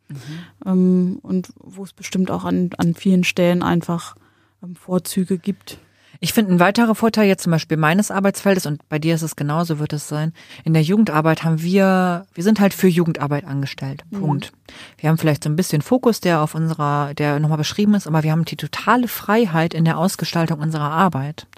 ähm, 0.67 1.19
und 1.23 1.53
wo 1.57 1.85
es 1.85 1.93
bestimmt 1.93 2.31
auch 2.31 2.45
an, 2.45 2.71
an 2.79 2.95
vielen 2.95 3.25
Stellen 3.25 3.63
einfach 3.63 4.17
ähm, 4.63 4.77
Vorzüge 4.77 5.39
gibt. 5.39 5.79
Ich 6.25 6.33
finde, 6.33 6.53
ein 6.53 6.61
weiterer 6.61 6.95
Vorteil 6.95 7.27
jetzt 7.27 7.43
zum 7.43 7.51
Beispiel 7.51 7.77
meines 7.77 8.13
Arbeitsfeldes, 8.13 8.67
und 8.67 8.89
bei 8.89 9.01
dir 9.01 9.17
ist 9.17 9.23
es 9.23 9.35
genauso, 9.35 9.81
wird 9.81 9.93
es 9.93 10.07
sein, 10.07 10.33
in 10.63 10.73
der 10.73 10.83
Jugendarbeit 10.85 11.43
haben 11.43 11.61
wir, 11.61 12.27
wir 12.33 12.45
sind 12.45 12.61
halt 12.61 12.75
für 12.75 12.87
Jugendarbeit 12.87 13.45
angestellt. 13.45 14.05
Punkt. 14.13 14.53
Wir 14.99 15.11
haben 15.11 15.19
vielleicht 15.19 15.43
so 15.43 15.51
ein 15.51 15.57
bisschen 15.57 15.83
Fokus, 15.83 16.21
der 16.21 16.41
auf 16.41 16.55
unserer, 16.55 17.13
der 17.15 17.41
nochmal 17.41 17.59
beschrieben 17.59 17.95
ist, 17.95 18.07
aber 18.07 18.23
wir 18.23 18.31
haben 18.31 18.45
die 18.45 18.57
totale 18.57 19.09
Freiheit 19.09 19.75
in 19.75 19.85
der 19.85 19.99
Ausgestaltung 19.99 20.61
unserer 20.61 20.93
Arbeit. 20.93 21.49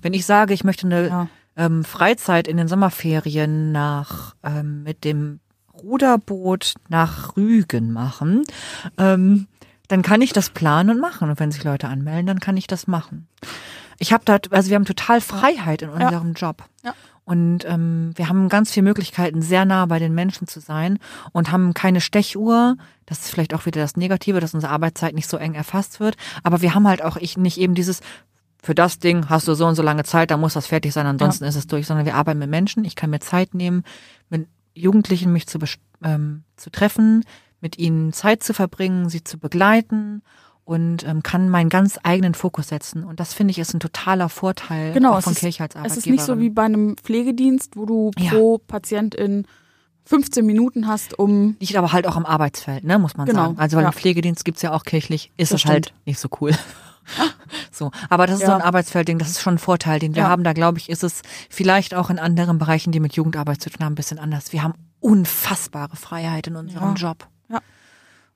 Wenn 0.00 0.14
ich 0.14 0.24
sage, 0.24 0.54
ich 0.54 0.64
möchte 0.64 0.86
eine 0.86 1.08
Ja. 1.08 1.28
ähm, 1.58 1.84
Freizeit 1.84 2.48
in 2.48 2.56
den 2.56 2.68
Sommerferien 2.68 3.70
nach 3.70 4.34
ähm, 4.42 4.82
mit 4.82 5.04
dem 5.04 5.40
Ruderboot 5.74 6.72
nach 6.88 7.36
Rügen 7.36 7.92
machen, 7.92 8.44
ähm, 8.96 9.46
dann 9.88 10.00
kann 10.00 10.22
ich 10.22 10.32
das 10.32 10.48
planen 10.48 10.88
und 10.88 11.00
machen. 11.00 11.28
Und 11.28 11.38
wenn 11.38 11.52
sich 11.52 11.64
Leute 11.64 11.88
anmelden, 11.88 12.26
dann 12.26 12.40
kann 12.40 12.56
ich 12.56 12.66
das 12.66 12.86
machen. 12.86 13.28
Ich 13.98 14.12
habe 14.12 14.24
da, 14.24 14.38
also 14.50 14.68
wir 14.68 14.76
haben 14.76 14.84
total 14.84 15.20
Freiheit 15.20 15.82
in 15.82 15.90
unserem 15.90 16.34
Job. 16.34 16.64
Ja. 16.84 16.94
Und 17.24 17.64
ähm, 17.64 18.12
wir 18.14 18.28
haben 18.28 18.48
ganz 18.48 18.70
viele 18.70 18.84
Möglichkeiten, 18.84 19.42
sehr 19.42 19.64
nah 19.64 19.86
bei 19.86 19.98
den 19.98 20.14
Menschen 20.14 20.46
zu 20.46 20.60
sein 20.60 21.00
und 21.32 21.50
haben 21.50 21.74
keine 21.74 22.00
Stechuhr. 22.00 22.76
Das 23.04 23.18
ist 23.18 23.30
vielleicht 23.30 23.52
auch 23.52 23.66
wieder 23.66 23.80
das 23.80 23.96
Negative, 23.96 24.38
dass 24.38 24.54
unsere 24.54 24.72
Arbeitszeit 24.72 25.12
nicht 25.12 25.28
so 25.28 25.36
eng 25.36 25.54
erfasst 25.54 25.98
wird. 25.98 26.16
Aber 26.44 26.62
wir 26.62 26.74
haben 26.74 26.86
halt 26.86 27.02
auch 27.02 27.16
ich 27.16 27.36
nicht 27.36 27.58
eben 27.58 27.74
dieses, 27.74 28.00
für 28.62 28.76
das 28.76 29.00
Ding 29.00 29.28
hast 29.28 29.48
du 29.48 29.54
so 29.54 29.66
und 29.66 29.74
so 29.74 29.82
lange 29.82 30.04
Zeit, 30.04 30.30
da 30.30 30.36
muss 30.36 30.54
das 30.54 30.68
fertig 30.68 30.92
sein, 30.92 31.06
ansonsten 31.06 31.44
ist 31.44 31.56
es 31.56 31.66
durch, 31.66 31.88
sondern 31.88 32.06
wir 32.06 32.14
arbeiten 32.14 32.38
mit 32.38 32.50
Menschen. 32.50 32.84
Ich 32.84 32.94
kann 32.94 33.10
mir 33.10 33.20
Zeit 33.20 33.54
nehmen, 33.54 33.82
mit 34.28 34.46
Jugendlichen 34.74 35.32
mich 35.32 35.48
zu, 35.48 35.58
ähm, 36.04 36.44
zu 36.56 36.70
treffen, 36.70 37.24
mit 37.60 37.76
ihnen 37.76 38.12
Zeit 38.12 38.44
zu 38.44 38.54
verbringen, 38.54 39.08
sie 39.08 39.24
zu 39.24 39.36
begleiten 39.36 40.22
und 40.66 41.04
ähm, 41.06 41.22
kann 41.22 41.48
meinen 41.48 41.70
ganz 41.70 41.98
eigenen 42.02 42.34
Fokus 42.34 42.68
setzen. 42.68 43.04
Und 43.04 43.20
das 43.20 43.32
finde 43.32 43.52
ich 43.52 43.58
ist 43.58 43.72
ein 43.72 43.80
totaler 43.80 44.28
Vorteil 44.28 44.92
Genau, 44.92 45.12
auch 45.14 45.18
es 45.18 45.24
von 45.24 45.32
ist- 45.32 45.38
Kirche 45.38 45.62
als 45.62 45.74
Es 45.74 45.78
Arbeitgeberin. 45.78 46.02
ist 46.02 46.10
nicht 46.18 46.26
so 46.26 46.38
wie 46.40 46.50
bei 46.50 46.64
einem 46.64 46.96
Pflegedienst, 46.98 47.76
wo 47.76 47.86
du 47.86 48.10
Ja. 48.18 48.32
pro 48.32 48.58
Patientin 48.58 49.46
15 50.04 50.44
Minuten 50.44 50.86
hast, 50.88 51.18
um 51.18 51.56
Liegt 51.60 51.76
aber 51.76 51.92
halt 51.92 52.06
auch 52.06 52.16
am 52.16 52.26
Arbeitsfeld, 52.26 52.84
ne, 52.84 52.98
muss 52.98 53.16
man 53.16 53.26
Genau, 53.26 53.46
sagen. 53.46 53.58
Also 53.58 53.76
weil 53.76 53.84
ja. 53.84 53.88
im 53.90 53.94
Pflegedienst 53.94 54.44
gibt's 54.44 54.60
ja 54.62 54.72
auch 54.72 54.84
kirchlich, 54.84 55.32
ist 55.36 55.52
Das 55.52 55.62
es 55.64 55.66
halt 55.70 55.94
nicht 56.04 56.18
so 56.18 56.28
cool. 56.40 56.50
so, 57.70 57.92
aber 58.08 58.26
das 58.26 58.36
ist 58.36 58.42
Ja. 58.42 58.48
so 58.48 58.52
ein 58.54 58.62
Arbeitsfeldding, 58.62 59.18
das 59.18 59.30
ist 59.30 59.40
schon 59.40 59.54
ein 59.54 59.58
Vorteil, 59.58 59.98
den 60.00 60.14
wir 60.16 60.22
Ja. 60.24 60.28
haben. 60.28 60.42
Da 60.44 60.52
glaube 60.52 60.78
ich, 60.78 60.90
ist 60.90 61.04
es 61.04 61.22
vielleicht 61.48 61.94
auch 61.94 62.10
in 62.10 62.18
anderen 62.18 62.58
Bereichen, 62.58 62.90
die 62.92 62.98
mit 63.00 63.14
Jugendarbeit 63.14 63.60
zu 63.62 63.70
tun 63.70 63.84
haben, 63.84 63.92
ein 63.92 63.96
bisschen 63.96 64.18
anders. 64.18 64.52
Wir 64.52 64.62
haben 64.64 64.74
unfassbare 65.00 65.94
Freiheit 65.96 66.48
in 66.48 66.56
unserem. 66.56 66.94
Job. 66.96 67.28
Ja. 67.48 67.60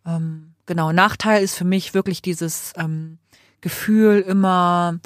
Ähm, 0.06 0.49
genau, 0.70 0.92
Nachteil 0.92 1.42
ist 1.42 1.56
für 1.56 1.64
mich 1.64 1.94
wirklich 1.94 2.22
dieses 2.22 2.72
ähm, 2.76 3.18
Gefühl, 3.60 4.20
immer 4.20 5.00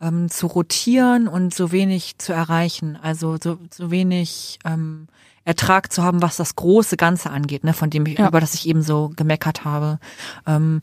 ähm, 0.00 0.30
zu 0.30 0.46
rotieren 0.46 1.26
und 1.26 1.52
so 1.52 1.72
wenig 1.72 2.18
zu 2.18 2.32
erreichen. 2.32 2.96
Also 3.02 3.36
so, 3.42 3.58
so 3.76 3.90
wenig 3.90 4.60
ähm, 4.64 5.08
Ertrag 5.44 5.92
zu 5.92 6.04
haben, 6.04 6.22
was 6.22 6.36
das 6.36 6.54
große 6.54 6.96
Ganze 6.96 7.30
angeht, 7.30 7.64
ne, 7.64 7.72
von 7.72 7.90
dem 7.90 8.06
ich, 8.06 8.16
Ja. 8.16 8.28
über 8.28 8.38
das 8.38 8.54
ich 8.54 8.68
eben 8.68 8.80
so 8.82 9.10
gemeckert 9.16 9.64
habe. 9.64 9.98
Ähm, 10.46 10.78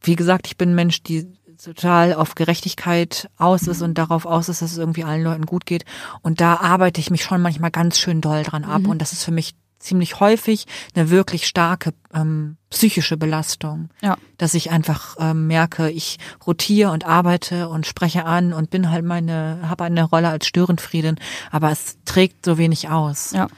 wie 0.00 0.16
gesagt, 0.16 0.46
ich 0.46 0.56
bin 0.56 0.70
ein 0.70 0.74
Mensch, 0.74 1.02
die 1.02 1.30
total 1.62 2.14
auf 2.14 2.34
Gerechtigkeit 2.36 3.28
aus 3.36 3.66
ist 3.66 3.82
und 3.82 3.98
darauf 3.98 4.24
aus 4.24 4.48
ist, 4.48 4.62
dass 4.62 4.72
es 4.72 4.78
irgendwie 4.78 5.04
allen 5.04 5.22
Leuten 5.22 5.44
gut 5.44 5.66
geht. 5.66 5.84
Und 6.22 6.40
da 6.40 6.54
arbeite 6.60 6.98
ich 6.98 7.10
mich 7.10 7.22
schon 7.24 7.42
manchmal 7.42 7.70
ganz 7.70 7.98
schön 7.98 8.22
doll 8.22 8.42
dran 8.42 8.64
ab. 8.64 8.86
Und 8.86 9.02
das 9.02 9.12
ist 9.12 9.22
für 9.22 9.32
mich 9.32 9.52
ziemlich 9.80 10.20
häufig 10.20 10.66
eine 10.94 11.10
wirklich 11.10 11.46
starke 11.46 11.92
ähm, 12.14 12.56
psychische 12.70 13.16
Belastung. 13.16 13.88
Ja. 14.00 14.16
Dass 14.38 14.54
ich 14.54 14.70
einfach 14.70 15.16
ähm, 15.18 15.46
merke, 15.48 15.90
ich 15.90 16.18
rotiere 16.46 16.90
und 16.92 17.04
arbeite 17.06 17.68
und 17.68 17.86
spreche 17.86 18.24
an 18.24 18.52
und 18.52 18.70
bin 18.70 18.90
halt 18.90 19.04
meine, 19.04 19.58
habe 19.68 19.84
eine 19.84 20.04
Rolle 20.04 20.28
als 20.28 20.46
Störenfriedin, 20.46 21.16
aber 21.50 21.70
es 21.70 21.98
trägt 22.04 22.44
so 22.44 22.58
wenig 22.58 22.88
aus. 22.88 23.32
ja. 23.32 23.48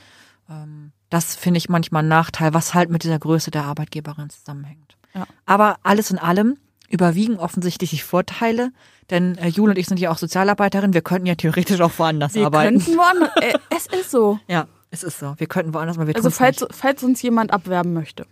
Ähm, 0.48 0.92
das 1.10 1.36
finde 1.36 1.58
ich 1.58 1.68
manchmal 1.68 2.02
ein 2.02 2.08
Nachteil, 2.08 2.54
was 2.54 2.72
halt 2.72 2.88
mit 2.88 3.04
dieser 3.04 3.18
Größe 3.18 3.50
der 3.50 3.64
Arbeitgeberin 3.64 4.30
zusammenhängt. 4.30 4.96
Ja. 5.12 5.26
Aber 5.44 5.76
alles 5.82 6.10
in 6.10 6.18
allem 6.18 6.56
überwiegen 6.88 7.36
offensichtlich 7.38 7.90
die 7.90 7.98
Vorteile, 7.98 8.70
denn 9.10 9.36
äh, 9.36 9.48
Jule 9.48 9.72
und 9.72 9.78
ich 9.78 9.86
sind 9.86 10.00
ja 10.00 10.10
auch 10.10 10.16
Sozialarbeiterin, 10.16 10.94
wir 10.94 11.02
könnten 11.02 11.26
ja 11.26 11.34
theoretisch 11.34 11.82
auch 11.82 11.92
woanders 11.98 12.32
Wir 12.32 12.46
arbeiten. 12.46 12.78
könnten 12.78 12.96
woanders. 12.96 13.30
Äh, 13.42 13.52
es 13.76 13.86
ist 13.88 14.10
so. 14.10 14.38
Ja, 14.48 14.66
es 14.92 15.02
ist 15.02 15.18
so. 15.18 15.34
Wir 15.38 15.48
könnten 15.48 15.74
woanders, 15.74 15.96
aber 15.98 16.06
wir 16.06 16.14
Also 16.14 16.30
falls, 16.30 16.64
falls 16.70 17.02
uns 17.02 17.20
jemand 17.22 17.52
abwerben 17.52 17.92
möchte. 17.92 18.26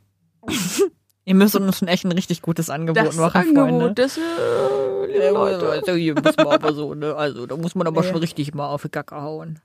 Ihr 1.24 1.34
müsst 1.34 1.54
uns 1.54 1.78
schon 1.78 1.88
echt 1.88 2.04
ein 2.04 2.12
richtig 2.12 2.42
gutes 2.42 2.70
Angebot 2.70 3.04
Das 3.06 3.16
machen, 3.16 3.36
Angebot, 3.36 3.68
Freunde. 3.68 3.94
das 3.94 4.16
äh, 4.16 4.20
liebe 5.06 5.30
Leute. 5.30 5.68
Also 5.70 5.92
hier 5.92 6.14
muss 6.14 6.36
man 6.36 6.46
aber 6.48 6.72
so, 6.72 6.94
ne? 6.94 7.14
Also 7.14 7.46
da 7.46 7.56
muss 7.56 7.74
man 7.74 7.86
aber 7.86 8.00
Nee. 8.02 8.08
schon 8.08 8.16
richtig 8.16 8.54
mal 8.54 8.66
auf 8.68 8.82
die 8.82 8.88
Kacke 8.88 9.16
hauen. 9.16 9.60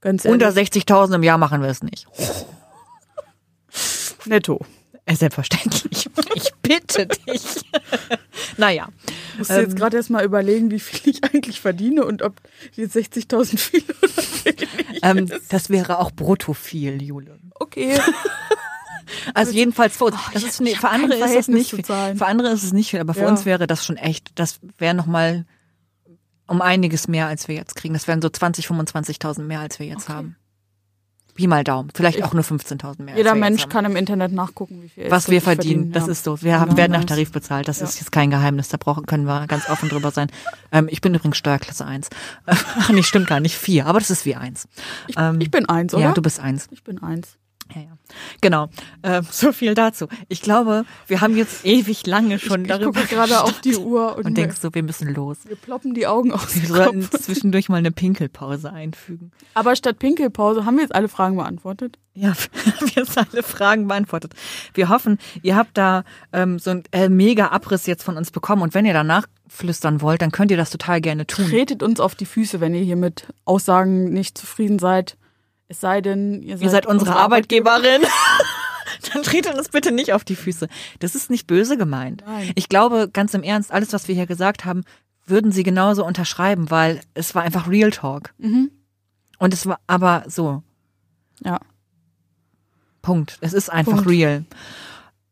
Ganz 0.00 0.24
Unter 0.24 0.46
ehrlich. 0.46 0.68
60.000 0.70 1.16
im 1.16 1.22
Jahr 1.22 1.38
machen 1.38 1.62
wir 1.62 1.68
es 1.68 1.82
nicht. 1.82 2.06
netto. 4.26 4.60
Äh, 5.06 5.14
Selbstverständlich. 5.16 6.08
Ich 6.36 6.52
bitte 6.62 7.06
dich. 7.06 7.64
naja. 8.56 8.88
Ich 9.34 9.38
muss 9.38 9.48
jetzt 9.48 9.70
Ähm, 9.72 9.74
gerade 9.76 9.98
erst 9.98 10.10
mal 10.10 10.24
überlegen, 10.24 10.70
wie 10.70 10.80
viel 10.80 11.12
ich 11.12 11.22
eigentlich 11.22 11.60
verdiene 11.60 12.04
und 12.04 12.22
ob 12.22 12.34
jetzt 12.72 12.96
60.000 12.96 13.58
viel 13.58 13.84
oder 14.02 14.13
Ähm, 15.02 15.30
das 15.50 15.68
wäre 15.70 15.98
auch 15.98 16.10
brutto 16.12 16.52
viel, 16.54 17.02
Jule. 17.02 17.38
Okay. 17.54 17.98
Also 19.34 19.52
jedenfalls 19.52 19.96
für 19.96 20.06
uns. 20.06 20.16
Das 20.32 20.42
ich- 20.42 20.48
ist, 20.48 20.60
nee, 20.62 20.74
für 20.74 20.88
andere 20.88 21.18
ist 21.18 21.36
es 21.36 21.48
nicht 21.48 21.70
viel. 21.70 21.84
Für 21.84 22.26
andere 22.26 22.48
ist 22.50 22.62
es 22.62 22.72
nicht 22.72 22.90
viel, 22.90 23.00
aber 23.00 23.12
für 23.14 23.20
Ja. 23.22 23.28
uns 23.28 23.44
wäre 23.44 23.66
das 23.66 23.84
schon 23.84 23.96
echt, 23.96 24.30
das 24.38 24.60
wäre 24.78 24.94
nochmal 24.94 25.44
um 26.46 26.62
einiges 26.62 27.06
mehr, 27.06 27.26
als 27.26 27.46
wir 27.46 27.54
jetzt 27.54 27.76
kriegen. 27.76 27.92
Das 27.94 28.08
wären 28.08 28.22
so 28.22 28.28
20, 28.30 28.66
25.000 28.66 29.42
mehr, 29.42 29.60
als 29.60 29.78
wir 29.78 29.86
jetzt 29.86 30.04
Okay. 30.04 30.12
haben. 30.14 30.36
Pi 31.34 31.46
mal 31.48 31.64
Daumen. 31.64 31.90
Vielleicht 31.94 32.18
Ich- 32.18 32.24
auch 32.24 32.32
nur 32.32 32.44
15.000 32.44 33.02
mehr. 33.04 33.16
Jeder 33.16 33.34
Mensch 33.34 33.68
kann 33.68 33.84
im 33.84 33.96
Internet 33.96 34.32
nachgucken, 34.32 34.82
wie 34.82 34.88
viel 34.88 35.10
was 35.10 35.26
wir 35.28 35.32
wirklich 35.44 35.44
verdienen. 35.44 35.92
Das 35.92 36.06
ja. 36.06 36.12
ist 36.12 36.24
so. 36.24 36.40
Wir 36.42 36.60
haben, 36.60 36.76
werden 36.76 36.92
nach. 36.92 37.04
Tarif 37.04 37.32
bezahlt. 37.32 37.66
Das 37.68 37.80
Ja. 37.80 37.86
ist 37.86 37.98
jetzt 37.98 38.12
kein 38.12 38.30
Geheimnis. 38.30 38.68
Da 38.68 38.76
brauchen, 38.76 39.06
können 39.06 39.24
wir 39.26 39.46
ganz 39.46 39.68
offen 39.68 39.88
drüber 39.88 40.10
sein. 40.12 40.28
Ähm, 40.72 40.88
ich 40.90 41.00
bin 41.00 41.14
übrigens 41.14 41.36
Steuerklasse 41.36 41.84
1. 41.84 42.08
Ach, 42.46 42.88
nee, 42.90 43.02
stimmt 43.02 43.26
gar 43.26 43.40
nicht. 43.40 43.56
Vier. 43.56 43.86
Aber 43.86 43.98
das 43.98 44.10
ist 44.10 44.24
wie 44.26 44.36
eins. 44.36 44.68
Ich, 45.08 45.16
Ähm, 45.18 45.40
ich 45.40 45.50
bin 45.50 45.66
eins, 45.68 45.92
oder? 45.94 46.02
Ja, 46.04 46.12
du 46.12 46.22
bist 46.22 46.38
eins. 46.40 46.68
ich 46.70 46.84
bin 46.84 47.02
eins. 47.02 47.36
Ja, 47.74 47.80
ja. 47.80 47.98
Genau. 48.40 48.68
Ähm, 49.02 49.26
so 49.30 49.52
viel 49.52 49.74
dazu. 49.74 50.08
Ich 50.28 50.42
glaube, 50.42 50.84
wir 51.06 51.20
haben 51.20 51.36
jetzt 51.36 51.64
ewig 51.64 52.06
lange 52.06 52.38
schon 52.38 52.62
ich 52.62 52.68
darüber 52.68 53.00
gucke 53.00 53.14
gerade 53.14 53.42
auf 53.42 53.60
die 53.60 53.76
Uhr 53.76 54.16
und, 54.16 54.26
und 54.26 54.36
denkst 54.36 54.56
so, 54.60 54.74
wir 54.74 54.82
müssen 54.82 55.12
los. 55.14 55.38
wir 55.46 55.56
ploppen 55.56 55.94
die 55.94 56.06
Augen 56.06 56.32
aus 56.32 56.54
Wir 56.54 56.68
sollten 56.68 57.02
zwischendurch 57.02 57.68
mal 57.68 57.76
eine 57.76 57.90
Pinkelpause 57.90 58.72
einfügen. 58.72 59.32
Aber 59.54 59.74
statt 59.76 59.98
Pinkelpause 59.98 60.64
haben 60.64 60.76
wir 60.76 60.82
jetzt 60.82 60.94
alle 60.94 61.08
Fragen 61.08 61.36
beantwortet. 61.36 61.98
Ja, 62.14 62.32
wir 62.94 63.04
haben 63.04 63.26
alle 63.32 63.42
Fragen 63.42 63.88
beantwortet. 63.88 64.34
Wir 64.72 64.88
hoffen, 64.88 65.18
ihr 65.42 65.56
habt 65.56 65.76
da 65.76 66.04
ähm, 66.32 66.58
so 66.58 66.70
einen 66.70 66.84
äh, 66.92 67.08
mega 67.08 67.48
Abriss 67.48 67.86
jetzt 67.86 68.04
von 68.04 68.16
uns 68.16 68.30
bekommen 68.30 68.62
und 68.62 68.74
wenn 68.74 68.84
ihr 68.84 68.92
danach 68.92 69.26
flüstern 69.48 70.00
wollt, 70.00 70.22
dann 70.22 70.30
könnt 70.30 70.50
ihr 70.50 70.56
das 70.56 70.70
total 70.70 71.00
gerne 71.00 71.26
tun. 71.26 71.46
Tretet 71.46 71.82
uns 71.82 72.00
auf 72.00 72.14
die 72.14 72.26
Füße, 72.26 72.60
wenn 72.60 72.74
ihr 72.74 72.82
hier 72.82 72.96
mit 72.96 73.26
Aussagen 73.44 74.12
nicht 74.12 74.38
zufrieden 74.38 74.78
seid. 74.78 75.16
Es 75.68 75.80
sei 75.80 76.00
denn, 76.00 76.42
ihr 76.42 76.56
seid, 76.56 76.64
Ihr 76.64 76.70
seid 76.70 76.86
unsere 76.86 77.16
Arbeitgeberin. 77.16 78.02
Dann 79.12 79.22
tretet 79.22 79.54
uns 79.56 79.68
bitte 79.68 79.92
nicht 79.92 80.12
auf 80.12 80.24
die 80.24 80.36
Füße. 80.36 80.68
Das 80.98 81.14
ist 81.14 81.30
nicht 81.30 81.46
böse 81.46 81.76
gemeint. 81.76 82.22
Nein. 82.26 82.52
Ich 82.54 82.68
glaube, 82.68 83.08
ganz 83.12 83.34
im 83.34 83.42
Ernst, 83.42 83.72
alles, 83.72 83.92
was 83.92 84.08
wir 84.08 84.14
hier 84.14 84.26
gesagt 84.26 84.64
haben, 84.64 84.82
würden 85.26 85.52
sie 85.52 85.62
genauso 85.62 86.04
unterschreiben, 86.04 86.70
weil 86.70 87.00
es 87.14 87.34
war 87.34 87.42
einfach 87.42 87.68
Real 87.68 87.90
Talk. 87.90 88.34
Mhm. 88.38 88.70
Und 89.38 89.54
es 89.54 89.66
war 89.66 89.80
aber 89.86 90.24
so. 90.26 90.62
Ja. 91.42 91.60
Punkt. 93.02 93.38
Es 93.40 93.52
ist 93.52 93.70
einfach 93.70 93.92
Punkt. 93.92 94.08
real. 94.08 94.44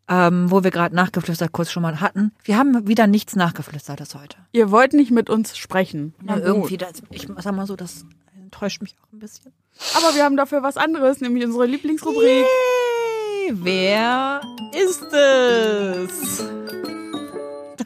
Ähm, 0.08 0.50
wo 0.50 0.62
wir 0.64 0.70
gerade 0.70 0.94
nachgeflüstert 0.94 1.52
kurz 1.52 1.70
schon 1.70 1.82
mal 1.82 2.00
hatten. 2.00 2.32
Wir 2.42 2.58
haben 2.58 2.86
wieder 2.86 3.06
nichts 3.06 3.36
nachgeflüstertes 3.36 4.14
heute. 4.14 4.36
Ihr 4.52 4.70
wollt 4.70 4.92
nicht 4.92 5.10
mit 5.10 5.30
uns 5.30 5.56
sprechen. 5.56 6.14
Na 6.20 6.34
gut. 6.34 6.44
irgendwie, 6.44 6.76
das, 6.76 7.02
ich 7.10 7.28
sag 7.38 7.54
mal 7.54 7.66
so, 7.66 7.76
das 7.76 8.04
enttäuscht 8.36 8.82
mich 8.82 8.96
auch 9.00 9.12
ein 9.12 9.20
bisschen. 9.20 9.52
Aber 9.96 10.14
wir 10.14 10.24
haben 10.24 10.36
dafür 10.36 10.62
was 10.62 10.76
anderes, 10.76 11.20
nämlich 11.20 11.44
unsere 11.44 11.66
Lieblingsrubrik. 11.66 12.44
Yay, 12.44 13.50
wer 13.52 14.40
ist 14.72 15.02
es? 15.12 16.44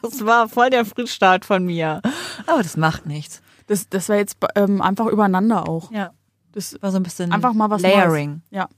Das 0.03 0.25
war 0.25 0.49
voll 0.49 0.71
der 0.71 0.85
Frischstart 0.85 1.45
von 1.45 1.65
mir. 1.65 2.01
Aber 2.47 2.63
das 2.63 2.77
macht 2.77 3.07
nichts. 3.07 3.41
Das, 3.67 3.89
das 3.89 4.09
war 4.09 4.17
jetzt 4.17 4.37
ähm, 4.55 4.81
einfach 4.83 5.07
übereinander 5.07 5.69
auch. 5.69 5.91
Ja, 5.91 6.13
Das, 6.53 6.77
war 6.83 6.91
so 6.93 6.99
ein 6.99 7.03
bisschen 7.03 7.33
Einfach 7.33 7.53
mal 7.55 7.71
was 7.71 7.83
Layering. 7.83 8.43
ja. 8.51 8.69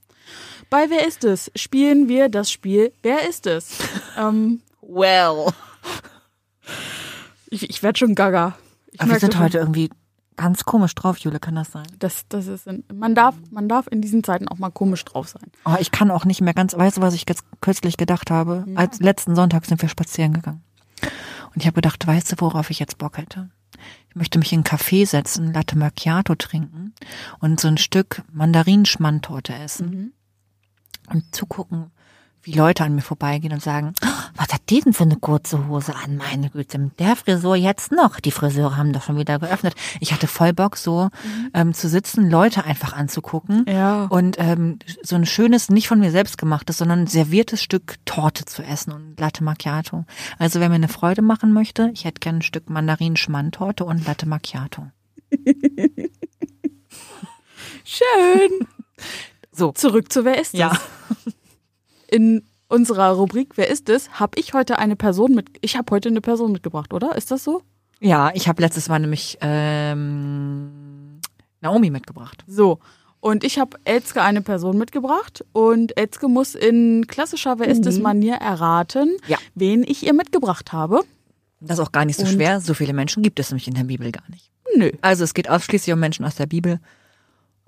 Bei 0.70 0.90
Wer 0.90 1.06
ist 1.06 1.24
es? 1.24 1.50
spielen 1.56 2.08
wir 2.08 2.28
das 2.28 2.50
Spiel 2.50 2.92
Wer 3.02 3.26
ist 3.28 3.46
es? 3.46 3.78
ähm, 4.18 4.60
Well. 4.82 5.46
ich 7.50 7.68
ich 7.70 7.82
werde 7.82 7.98
schon 7.98 8.14
gaga. 8.14 8.56
Ich 8.92 9.00
Aber 9.00 9.12
wir 9.12 9.20
sind 9.20 9.38
heute 9.38 9.58
irgendwie 9.58 9.90
ganz 10.38 10.64
komisch 10.64 10.94
drauf, 10.94 11.18
Jule, 11.18 11.40
kann 11.40 11.56
das 11.56 11.72
sein? 11.72 11.86
Das, 11.98 12.24
das 12.28 12.46
ist 12.46 12.66
man 12.92 13.14
darf 13.14 13.34
man 13.50 13.68
darf 13.68 13.86
in 13.90 14.00
diesen 14.00 14.24
Zeiten 14.24 14.48
auch 14.48 14.58
mal 14.58 14.70
komisch 14.70 15.04
drauf 15.04 15.28
sein. 15.28 15.50
Oh, 15.66 15.76
ich 15.78 15.90
kann 15.90 16.10
auch 16.10 16.24
nicht 16.24 16.40
mehr 16.40 16.54
ganz, 16.54 16.74
weißt 16.74 16.96
du, 16.96 17.00
was 17.02 17.12
ich 17.12 17.26
jetzt 17.28 17.44
kürzlich 17.60 17.98
gedacht 17.98 18.30
habe? 18.30 18.64
Als 18.74 19.00
letzten 19.00 19.34
Sonntag 19.34 19.66
sind 19.66 19.82
wir 19.82 19.88
spazieren 19.90 20.32
gegangen. 20.32 20.62
Und 21.54 21.56
ich 21.62 21.66
habe 21.66 21.74
gedacht, 21.74 22.06
weißt 22.06 22.32
du, 22.32 22.36
worauf 22.38 22.70
ich 22.70 22.78
jetzt 22.78 22.98
Bock 22.98 23.18
hätte? 23.18 23.50
Ich 24.08 24.16
möchte 24.16 24.38
mich 24.38 24.52
in 24.52 24.58
einen 24.58 24.64
Café 24.64 25.06
setzen, 25.06 25.52
Latte 25.52 25.76
Macchiato 25.76 26.34
trinken 26.34 26.94
und 27.40 27.60
so 27.60 27.68
ein 27.68 27.78
Stück 27.78 28.22
Mandarinschmandtorte 28.32 29.54
essen. 29.54 30.14
Und 31.10 31.34
zugucken, 31.34 31.90
wie 32.42 32.52
Leute 32.52 32.84
an 32.84 32.94
mir 32.94 33.00
vorbeigehen 33.02 33.52
und 33.52 33.62
sagen, 33.62 33.92
"Oh, 34.04 34.06
was 34.36 34.48
hat 34.52 34.62
die 34.70 34.80
denn 34.80 34.92
für 34.92 35.02
eine 35.04 35.16
kurze 35.16 35.66
Hose 35.68 35.94
an? 35.94 36.16
Meine 36.16 36.50
Güte, 36.50 36.78
mit 36.78 36.98
der 37.00 37.16
Frisur 37.16 37.56
jetzt 37.56 37.90
noch. 37.92 38.20
Die 38.20 38.30
Friseure 38.30 38.76
haben 38.76 38.92
doch 38.92 39.02
schon 39.02 39.16
wieder 39.18 39.38
geöffnet. 39.38 39.74
Ich 40.00 40.12
hatte 40.12 40.26
voll 40.28 40.52
Bock, 40.52 40.76
so 40.76 41.08
ähm, 41.54 41.74
zu 41.74 41.88
sitzen, 41.88 42.30
Leute 42.30 42.64
einfach 42.64 42.92
anzugucken 42.92 43.64
Ja. 43.68 44.04
und 44.04 44.36
ähm, 44.38 44.78
so 45.02 45.16
ein 45.16 45.26
schönes, 45.26 45.68
nicht 45.70 45.88
von 45.88 45.98
mir 46.00 46.10
selbst 46.10 46.38
gemachtes, 46.38 46.78
sondern 46.78 47.06
serviertes 47.06 47.62
Stück 47.62 47.96
Torte 48.04 48.44
zu 48.44 48.62
essen 48.62 48.92
und 48.92 49.18
Latte 49.18 49.42
Macchiato. 49.42 50.04
Also 50.38 50.60
wer 50.60 50.68
mir 50.68 50.76
eine 50.76 50.88
Freude 50.88 51.22
machen 51.22 51.52
möchte, 51.52 51.90
ich 51.92 52.04
hätte 52.04 52.20
gerne 52.20 52.38
ein 52.38 52.42
Stück 52.42 52.70
Mandarin-Schmandtorte 52.70 53.84
und 53.84 54.06
Latte 54.06 54.26
Macchiato. 54.26 54.86
Schön. 57.84 58.66
So. 59.52 59.72
Zurück 59.72 60.12
zu 60.12 60.24
Wer 60.24 60.40
ist 60.40 60.54
es? 60.54 60.60
Ja. 60.60 60.72
In 62.10 62.42
unserer 62.68 63.10
Rubrik 63.12 63.52
Wer 63.56 63.68
ist 63.68 63.88
es? 63.88 64.10
habe 64.12 64.38
ich 64.38 64.54
heute 64.54 64.78
eine 64.78 64.96
Person 64.96 65.34
mit. 65.34 65.48
Ich 65.60 65.76
habe 65.76 65.90
heute 65.90 66.08
eine 66.08 66.20
Person 66.20 66.52
mitgebracht, 66.52 66.92
oder? 66.92 67.16
Ist 67.16 67.30
das 67.30 67.44
so? 67.44 67.62
Ja, 68.00 68.30
ich 68.34 68.48
habe 68.48 68.62
letztes 68.62 68.88
Mal 68.88 68.98
nämlich 69.00 69.38
ähm, 69.40 71.20
Naomi 71.60 71.90
mitgebracht. 71.90 72.44
So. 72.46 72.78
Und 73.20 73.42
ich 73.42 73.58
habe 73.58 73.76
Elzke 73.84 74.22
eine 74.22 74.42
Person 74.42 74.78
mitgebracht 74.78 75.44
und 75.52 75.98
Elzke 75.98 76.28
muss 76.28 76.54
in 76.54 77.06
klassischer 77.08 77.58
Wer 77.58 77.66
ist 77.66 77.84
es 77.84 77.98
Manier 77.98 78.34
erraten, 78.36 79.16
Ja. 79.26 79.38
wen 79.56 79.82
ich 79.82 80.06
ihr 80.06 80.12
mitgebracht 80.14 80.72
habe. 80.72 81.00
Das 81.60 81.78
ist 81.80 81.84
auch 81.84 81.90
gar 81.90 82.04
nicht 82.04 82.16
so 82.20 82.24
Und- 82.24 82.30
schwer. 82.32 82.60
So 82.60 82.74
viele 82.74 82.92
Menschen 82.92 83.24
gibt 83.24 83.40
es 83.40 83.50
nämlich 83.50 83.66
in 83.66 83.74
der 83.74 83.82
Bibel 83.84 84.12
gar 84.12 84.22
nicht. 84.30 84.50
Nö. 84.76 84.92
Also 85.00 85.24
es 85.24 85.34
geht 85.34 85.50
ausschließlich 85.50 85.92
um 85.92 85.98
Menschen 85.98 86.24
aus 86.24 86.36
der 86.36 86.46
Bibel. 86.46 86.78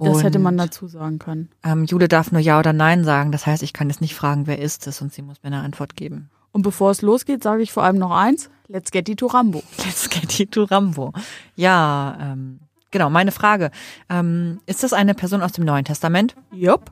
Das 0.02 0.16
Und, 0.16 0.24
hätte 0.24 0.38
man 0.38 0.56
dazu 0.56 0.88
sagen 0.88 1.18
können. 1.18 1.50
Ähm, 1.62 1.84
Jule 1.84 2.08
darf 2.08 2.32
nur 2.32 2.40
Ja 2.40 2.58
oder 2.58 2.72
Nein 2.72 3.04
sagen. 3.04 3.32
Das 3.32 3.46
heißt, 3.46 3.62
ich 3.62 3.74
kann 3.74 3.88
jetzt 3.90 4.00
nicht 4.00 4.14
fragen, 4.14 4.46
wer 4.46 4.58
ist 4.58 4.86
es 4.86 5.02
und 5.02 5.12
sie 5.12 5.20
muss 5.20 5.42
mir 5.42 5.48
eine 5.48 5.60
Antwort 5.60 5.94
geben. 5.94 6.30
Und 6.52 6.62
bevor 6.62 6.90
es 6.90 7.02
losgeht, 7.02 7.42
sage 7.42 7.62
ich 7.62 7.70
vor 7.70 7.82
allem 7.82 7.98
noch 7.98 8.10
eins. 8.10 8.50
Let's 8.66 8.90
get 8.90 9.08
it 9.08 9.18
to 9.18 9.26
Rambo. 9.26 9.62
Let's 9.78 10.08
get 10.08 10.40
it 10.40 10.52
to 10.52 10.64
Rambo. 10.64 11.12
Ja, 11.54 12.16
ähm, 12.20 12.60
genau, 12.90 13.10
meine 13.10 13.30
Frage. 13.30 13.70
Ähm, 14.08 14.60
ist 14.66 14.82
das 14.82 14.92
eine 14.92 15.14
Person 15.14 15.42
aus 15.42 15.52
dem 15.52 15.64
Neuen 15.64 15.84
Testament? 15.84 16.34
Jupp. 16.50 16.90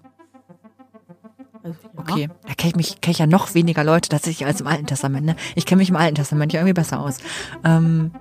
Also, 1.62 1.78
ja. 1.82 2.00
Okay, 2.00 2.30
da 2.46 2.54
kenne 2.54 2.70
ich 2.70 2.76
mich 2.76 3.00
kenn 3.00 3.12
ich 3.12 3.18
ja 3.18 3.26
noch 3.26 3.54
weniger 3.54 3.84
Leute 3.84 4.08
tatsächlich 4.08 4.46
als 4.46 4.60
im 4.60 4.66
Alten 4.66 4.86
Testament. 4.86 5.26
Ne? 5.26 5.36
Ich 5.54 5.66
kenne 5.66 5.78
mich 5.80 5.88
im 5.88 5.96
Alten 5.96 6.14
Testament 6.14 6.52
ja 6.52 6.60
irgendwie 6.60 6.74
besser 6.74 7.00
aus. 7.00 7.18
Ähm, 7.64 8.12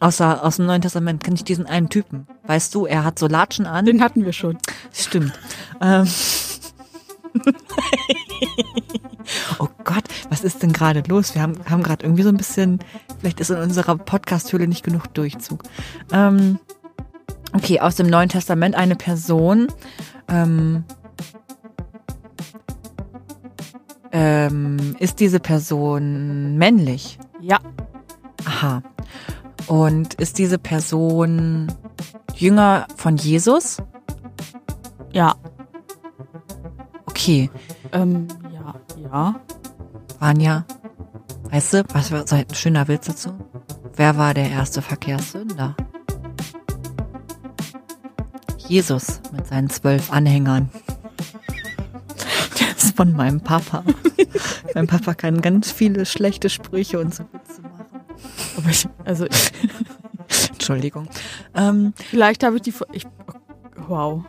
außer 0.00 0.44
aus 0.44 0.56
dem 0.56 0.66
Neuen 0.66 0.82
Testament 0.82 1.22
kenne 1.22 1.36
ich 1.36 1.44
diesen 1.44 1.66
einen 1.66 1.88
Typen. 1.88 2.26
Weißt 2.46 2.74
du, 2.74 2.86
er 2.86 3.04
hat 3.04 3.18
so 3.18 3.26
Latschen 3.26 3.66
an. 3.66 3.86
Den 3.86 4.02
hatten 4.02 4.24
wir 4.24 4.32
schon. 4.32 4.58
Stimmt. 4.92 5.32
Ähm. 5.80 6.06
oh 9.58 9.68
Gott, 9.84 10.04
was 10.30 10.44
ist 10.44 10.62
denn 10.62 10.72
gerade 10.72 11.02
los? 11.08 11.34
Wir 11.34 11.42
haben, 11.42 11.54
haben 11.68 11.82
gerade 11.82 12.04
irgendwie 12.04 12.22
so 12.22 12.28
ein 12.28 12.36
bisschen, 12.36 12.78
vielleicht 13.18 13.40
ist 13.40 13.50
in 13.50 13.58
unserer 13.58 13.96
Podcast-Höhle 13.96 14.68
nicht 14.68 14.84
genug 14.84 15.12
Durchzug. 15.14 15.62
Ähm, 16.12 16.58
okay, 17.52 17.80
aus 17.80 17.96
dem 17.96 18.08
Neuen 18.08 18.28
Testament 18.28 18.74
eine 18.74 18.96
Person. 18.96 19.68
Ähm, 20.28 20.84
ähm, 24.12 24.96
ist 24.98 25.20
diese 25.20 25.40
Person 25.40 26.56
männlich? 26.56 27.18
Ja. 27.40 27.58
Aha. 28.44 28.82
Und 29.68 30.14
ist 30.14 30.38
diese 30.38 30.58
Person 30.58 31.70
jünger 32.34 32.86
von 32.96 33.16
Jesus? 33.16 33.78
Ja. 35.12 35.34
Okay. 37.06 37.50
Ähm, 37.92 38.28
ja. 38.52 38.74
Ja. 39.02 39.40
Vanja, 40.18 40.64
weißt 41.50 41.74
du, 41.74 41.84
was 41.92 42.10
war 42.10 42.26
so 42.26 42.36
ein 42.36 42.46
schöner 42.52 42.88
Witz 42.88 43.06
dazu? 43.06 43.30
Wer 43.94 44.16
war 44.16 44.34
der 44.34 44.50
erste 44.50 44.82
Verkehrssünder? 44.82 45.76
Jesus 48.68 49.20
mit 49.32 49.46
seinen 49.46 49.70
zwölf 49.70 50.12
Anhängern. 50.12 50.70
Der 52.60 52.76
ist 52.76 52.96
von 52.96 53.12
meinem 53.12 53.40
Papa. 53.40 53.84
mein 54.74 54.86
Papa 54.86 55.14
kann 55.14 55.40
ganz 55.40 55.70
viele 55.70 56.04
schlechte 56.04 56.50
Sprüche 56.50 57.00
und 57.00 57.14
so 57.14 57.24
Witze. 57.32 57.57
Aber 58.58 58.70
ich, 58.70 58.88
also 59.04 59.24
ich, 59.26 59.52
Entschuldigung. 60.52 61.08
Ähm, 61.54 61.94
vielleicht 61.96 62.42
habe 62.42 62.56
ich 62.56 62.62
die. 62.62 62.74
Ich, 62.92 63.06
wow. 63.76 64.24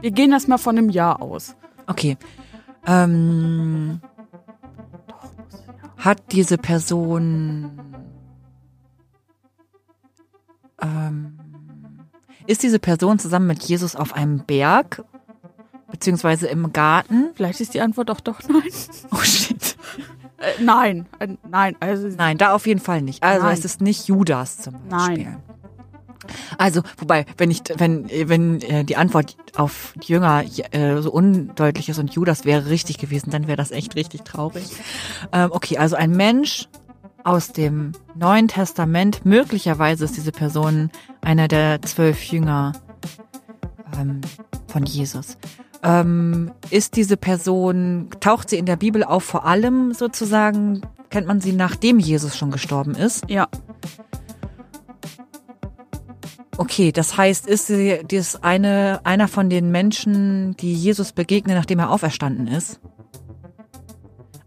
Wir 0.00 0.10
gehen 0.10 0.32
erst 0.32 0.48
mal 0.48 0.58
von 0.58 0.76
einem 0.76 0.90
Jahr 0.90 1.22
aus. 1.22 1.54
okay. 1.86 2.16
Ähm, 2.84 4.00
hat 5.96 6.32
diese 6.32 6.58
Person 6.58 7.78
ähm, 10.80 11.38
ist 12.46 12.62
diese 12.62 12.78
Person 12.78 13.18
zusammen 13.18 13.46
mit 13.46 13.62
Jesus 13.62 13.94
auf 13.94 14.14
einem 14.14 14.44
Berg 14.44 15.04
beziehungsweise 15.90 16.48
im 16.48 16.72
Garten? 16.72 17.30
Vielleicht 17.34 17.60
ist 17.60 17.74
die 17.74 17.80
Antwort 17.80 18.10
auch 18.10 18.20
doch 18.20 18.40
nein. 18.48 18.62
Oh 19.12 19.22
shit. 19.22 19.71
Äh, 20.42 20.62
nein. 20.62 21.06
Äh, 21.20 21.28
nein. 21.48 21.76
Also 21.80 22.08
Nein, 22.08 22.36
da 22.36 22.52
auf 22.52 22.66
jeden 22.66 22.80
Fall 22.80 23.00
nicht. 23.02 23.22
Also 23.22 23.46
Nein. 23.46 23.54
es 23.54 23.64
ist 23.64 23.80
nicht 23.80 24.08
Judas 24.08 24.58
zum 24.58 24.74
Beispiel. 24.88 25.24
Nein. 25.24 25.42
Also, 26.56 26.82
wobei, 26.98 27.26
wenn 27.36 27.50
ich, 27.50 27.62
wenn, 27.76 28.08
wenn 28.08 28.60
äh, 28.62 28.84
die 28.84 28.96
Antwort 28.96 29.36
auf 29.56 29.92
die 29.96 30.12
Jünger 30.12 30.44
äh, 30.70 31.00
so 31.00 31.10
undeutlich 31.10 31.88
ist 31.88 31.98
und 31.98 32.14
Judas 32.14 32.44
wäre 32.44 32.66
richtig 32.66 32.98
gewesen, 32.98 33.30
dann 33.30 33.48
wäre 33.48 33.56
das 33.56 33.72
echt 33.72 33.96
richtig 33.96 34.24
traurig. 34.24 34.70
Ähm, 35.32 35.50
okay, 35.52 35.78
also 35.78 35.96
ein 35.96 36.12
Mensch 36.12 36.68
aus 37.24 37.52
dem 37.52 37.92
Neuen 38.14 38.48
Testament, 38.48 39.24
möglicherweise 39.24 40.04
ist 40.04 40.16
diese 40.16 40.32
Person 40.32 40.90
einer 41.22 41.48
der 41.48 41.82
zwölf 41.82 42.22
Jünger 42.24 42.72
ähm, 43.98 44.20
von 44.68 44.84
Jesus. 44.84 45.36
Ähm, 45.84 46.52
ist 46.70 46.96
diese 46.96 47.16
Person, 47.16 48.08
taucht 48.20 48.50
sie 48.50 48.58
in 48.58 48.66
der 48.66 48.76
Bibel 48.76 49.02
auf 49.02 49.24
vor 49.24 49.44
allem 49.44 49.92
sozusagen, 49.94 50.82
kennt 51.10 51.26
man 51.26 51.40
sie 51.40 51.52
nachdem 51.52 51.98
Jesus 51.98 52.36
schon 52.36 52.50
gestorben 52.50 52.94
ist? 52.94 53.28
ja. 53.28 53.48
Okay, 56.58 56.92
das 56.92 57.16
heißt, 57.16 57.46
ist 57.46 57.66
sie 57.66 58.00
das 58.06 58.42
eine, 58.42 59.00
einer 59.04 59.26
von 59.26 59.48
den 59.48 59.70
Menschen, 59.70 60.54
die 60.58 60.74
Jesus 60.74 61.12
begegnen, 61.12 61.56
nachdem 61.56 61.78
er 61.78 61.90
auferstanden 61.90 62.46
ist? 62.46 62.78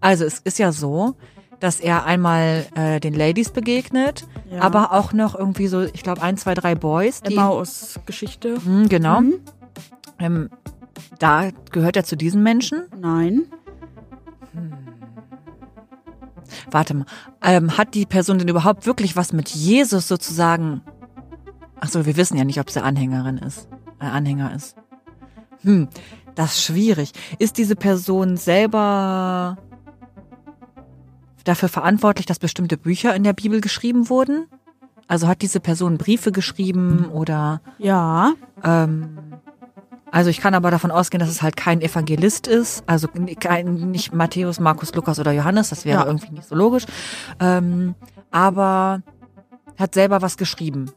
Also 0.01 0.23
es 0.23 0.39
ist 0.39 0.59
ja 0.59 0.71
so, 0.71 1.15
dass 1.59 1.79
er 1.79 2.05
einmal 2.05 2.67
äh, 2.75 2.99
den 2.99 3.15
Ladies 3.15 3.49
begegnet, 3.49 4.27
Ja. 4.51 4.61
aber 4.61 4.93
auch 4.93 5.13
noch 5.13 5.33
irgendwie 5.37 5.67
so, 5.67 5.81
ich 5.81 6.03
glaube, 6.03 6.21
ein, 6.21 6.37
zwei, 6.37 6.53
drei 6.53 6.75
Boys. 6.75 7.21
Die, 7.21 7.33
Emmaus 7.33 7.99
Geschichte. 8.05 8.57
Hm, 8.63 8.87
genau. 8.87 9.21
Mhm. 9.21 9.33
Ähm, 10.19 10.49
da 11.19 11.49
gehört 11.71 11.95
er 11.95 12.03
zu 12.03 12.15
diesen 12.15 12.43
Menschen. 12.43 12.83
Nein. 12.97 13.43
Warte 16.71 16.93
mal, 16.93 17.05
ähm, 17.41 17.77
hat 17.77 17.93
die 17.93 18.05
Person 18.05 18.37
denn 18.39 18.47
überhaupt 18.47 18.85
wirklich 18.85 19.15
was 19.15 19.33
mit 19.33 19.49
Jesus 19.49 20.07
sozusagen? 20.07 20.81
Ach 21.79 21.89
so, 21.89 22.05
wir 22.05 22.17
wissen 22.17 22.37
ja 22.37 22.43
nicht, 22.43 22.59
ob 22.59 22.69
sie 22.69 22.81
Anhängerin 22.83 23.37
ist, 23.37 23.67
äh, 23.99 24.05
Anhänger 24.05 24.53
ist. 24.55 24.75
Hm, 25.61 25.87
das 26.35 26.55
ist 26.55 26.63
schwierig. 26.63 27.11
Ist 27.39 27.57
diese 27.57 27.75
Person 27.75 28.37
selber 28.37 29.57
dafür 31.43 31.69
verantwortlich, 31.69 32.25
dass 32.25 32.39
bestimmte 32.39 32.77
Bücher 32.77 33.15
in 33.15 33.23
der 33.23 33.33
Bibel 33.33 33.61
geschrieben 33.61 34.09
wurden? 34.09 34.47
Also 35.07 35.27
hat 35.27 35.41
diese 35.41 35.59
Person 35.59 35.97
Briefe 35.97 36.31
geschrieben 36.31 37.05
oder 37.11 37.61
Ja. 37.77 38.33
ähm, 38.63 39.17
also 40.15 40.29
ich 40.29 40.39
kann 40.39 40.53
aber 40.55 40.71
davon 40.71 40.91
ausgehen, 40.91 41.19
dass 41.19 41.27
es 41.27 41.41
halt 41.41 41.57
kein 41.57 41.81
Evangelist 41.81 42.47
ist, 42.47 42.85
also 42.87 43.09
kein, 43.37 43.91
nicht 43.91 44.13
Matthäus, 44.13 44.61
Markus, 44.61 44.95
Lukas 44.95 45.19
oder 45.19 45.33
Johannes, 45.33 45.71
das 45.71 45.83
wäre 45.83 45.99
Ja. 45.99 46.05
irgendwie 46.05 46.31
nicht 46.31 46.47
so 46.47 46.55
logisch. 46.55 46.85
Ähm, 47.41 47.95
aber 48.31 49.01
hat 49.77 49.93
selber 49.93 50.21
was 50.21 50.37
geschrieben. 50.37 50.89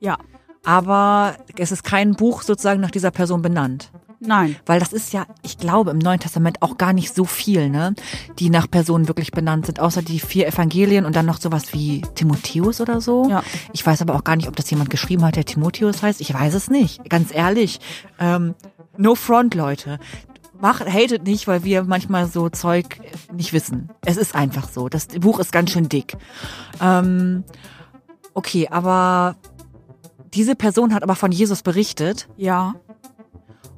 Ja. 0.00 0.16
Aber 0.64 1.34
es 1.58 1.70
ist 1.70 1.84
kein 1.84 2.14
Buch 2.14 2.40
sozusagen 2.40 2.80
nach 2.80 2.90
dieser 2.90 3.10
Person 3.10 3.42
benannt. 3.42 3.90
Nein. 4.24 4.56
Weil 4.66 4.78
das 4.78 4.92
ist 4.92 5.12
ja, 5.12 5.26
ich 5.42 5.58
glaube, 5.58 5.90
im 5.90 5.98
Neuen 5.98 6.20
Testament 6.20 6.62
auch 6.62 6.78
gar 6.78 6.92
nicht 6.92 7.12
so 7.12 7.24
viel, 7.24 7.68
ne, 7.68 7.94
die 8.38 8.50
nach 8.50 8.70
Personen 8.70 9.08
wirklich 9.08 9.32
benannt 9.32 9.66
sind, 9.66 9.80
außer 9.80 10.00
die 10.00 10.20
vier 10.20 10.46
Evangelien 10.46 11.04
und 11.04 11.16
dann 11.16 11.26
noch 11.26 11.40
sowas 11.40 11.72
wie 11.72 12.02
Timotheus 12.14 12.80
oder 12.80 13.00
so. 13.00 13.28
Ja. 13.28 13.42
Ich 13.72 13.84
weiß 13.84 14.00
aber 14.00 14.14
auch 14.14 14.22
gar 14.22 14.36
nicht, 14.36 14.46
ob 14.46 14.54
das 14.54 14.70
jemand 14.70 14.90
geschrieben 14.90 15.24
hat, 15.24 15.34
der 15.34 15.44
Timotheus 15.44 16.02
heißt. 16.02 16.20
Ich 16.20 16.32
weiß 16.32 16.54
es 16.54 16.70
nicht, 16.70 17.08
ganz 17.10 17.34
ehrlich. 17.34 17.80
Ähm, 18.20 18.54
no 18.96 19.16
front, 19.16 19.54
Leute. 19.54 19.98
Macht, 20.60 20.86
hatet 20.86 21.24
nicht, 21.24 21.48
weil 21.48 21.64
wir 21.64 21.82
manchmal 21.82 22.28
so 22.28 22.48
Zeug 22.48 23.00
nicht 23.32 23.52
wissen. 23.52 23.90
Es 24.04 24.16
ist 24.16 24.36
einfach 24.36 24.68
so. 24.68 24.88
Das 24.88 25.08
Buch 25.08 25.40
ist 25.40 25.50
ganz 25.50 25.72
schön 25.72 25.88
dick. 25.88 26.16
Ähm, 26.80 27.42
okay, 28.34 28.68
aber 28.70 29.34
diese 30.34 30.54
Person 30.54 30.94
hat 30.94 31.02
aber 31.02 31.14
von 31.14 31.32
Jesus 31.32 31.62
berichtet. 31.62 32.28
Ja. 32.36 32.74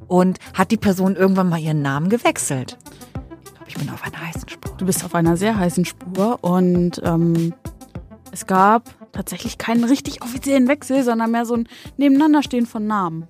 Und 0.09 0.39
hat 0.55 0.71
die 0.71 0.77
Person 0.77 1.17
irgendwann 1.17 1.49
mal 1.49 1.59
ihren 1.61 1.83
Namen 1.83 2.09
gewechselt? 2.09 2.79
Ich 3.67 3.75
bin 3.77 3.89
auf 3.91 4.03
einer 4.05 4.21
heißen 4.21 4.49
Spur. 4.49 4.75
Du 4.77 4.87
bist 4.87 5.05
auf 5.05 5.15
einer 5.15 5.37
sehr 5.37 5.57
heißen 5.59 5.85
Spur 5.85 6.39
und 6.43 7.01
ähm, 7.05 7.55
es 8.33 8.47
gab 8.47 8.91
tatsächlich 9.13 9.59
keinen 9.59 9.85
richtig 9.85 10.23
offiziellen 10.23 10.69
Wechsel, 10.69 11.03
sondern 11.03 11.31
mehr 11.31 11.47
so 11.47 11.55
ein 11.55 11.69
Nebeneinanderstehen 11.97 12.67
von 12.67 12.87
Namen. 12.87 13.27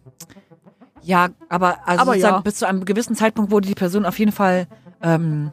Ja, 1.02 1.28
aber, 1.50 1.86
also 1.86 2.00
Aber 2.02 2.14
ja. 2.16 2.38
bis 2.40 2.56
zu 2.56 2.66
einem 2.66 2.84
gewissen 2.86 3.14
Zeitpunkt 3.14 3.50
wurde 3.50 3.68
die 3.68 3.74
Person 3.74 4.06
auf 4.06 4.18
jeden 4.18 4.32
Fall, 4.32 4.66
ähm, 5.02 5.52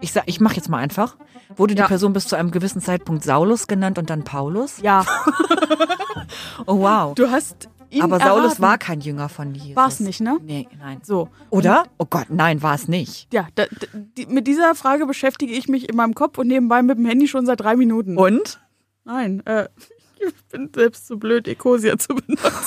ich 0.00 0.12
sag, 0.12 0.24
ich 0.26 0.40
mach 0.40 0.52
jetzt 0.52 0.68
mal 0.68 0.78
einfach, 0.78 1.16
wurde 1.56 1.74
die 1.74 1.80
Ja. 1.80 1.86
Person 1.86 2.12
bis 2.12 2.28
zu 2.28 2.36
einem 2.36 2.50
gewissen 2.50 2.80
Zeitpunkt 2.82 3.24
Saulus 3.24 3.66
genannt 3.66 3.98
und 3.98 4.10
dann 4.10 4.24
Paulus. 4.24 4.80
Ja, 4.82 5.04
Oh 6.66 6.78
wow. 6.80 7.14
du 7.14 7.30
hast 7.30 7.68
ihn 7.90 8.02
aber 8.02 8.18
Saulus 8.18 8.44
erraten. 8.44 8.62
war 8.62 8.78
kein 8.78 9.00
Jünger 9.00 9.28
von 9.28 9.54
Jesus. 9.54 9.76
War's 9.76 10.00
nicht, 10.00 10.20
ne? 10.20 10.38
Nee, 10.42 10.68
nein. 10.78 11.00
So. 11.02 11.28
Oder? 11.50 11.84
Oh 11.98 12.06
Gott, 12.08 12.26
nein, 12.30 12.62
war 12.62 12.74
es 12.74 12.88
nicht. 12.88 13.32
Ja, 13.32 13.48
da, 13.54 13.66
da, 13.66 13.86
die, 13.92 14.26
mit 14.26 14.46
dieser 14.46 14.74
Frage 14.74 15.06
beschäftige 15.06 15.52
ich 15.52 15.68
mich 15.68 15.88
in 15.88 15.96
meinem 15.96 16.14
Kopf 16.14 16.38
und 16.38 16.48
nebenbei 16.48 16.82
mit 16.82 16.98
dem 16.98 17.06
Handy 17.06 17.28
schon 17.28 17.46
seit 17.46 17.60
drei 17.60 17.76
Minuten. 17.76 18.16
Und? 18.16 18.60
Nein, 19.04 19.42
äh, 19.46 19.68
ich 20.20 20.34
bin 20.50 20.70
selbst 20.74 21.06
zu 21.06 21.18
blöd, 21.18 21.48
Ecosia 21.48 21.98
zu 21.98 22.14
benutzen. 22.14 22.52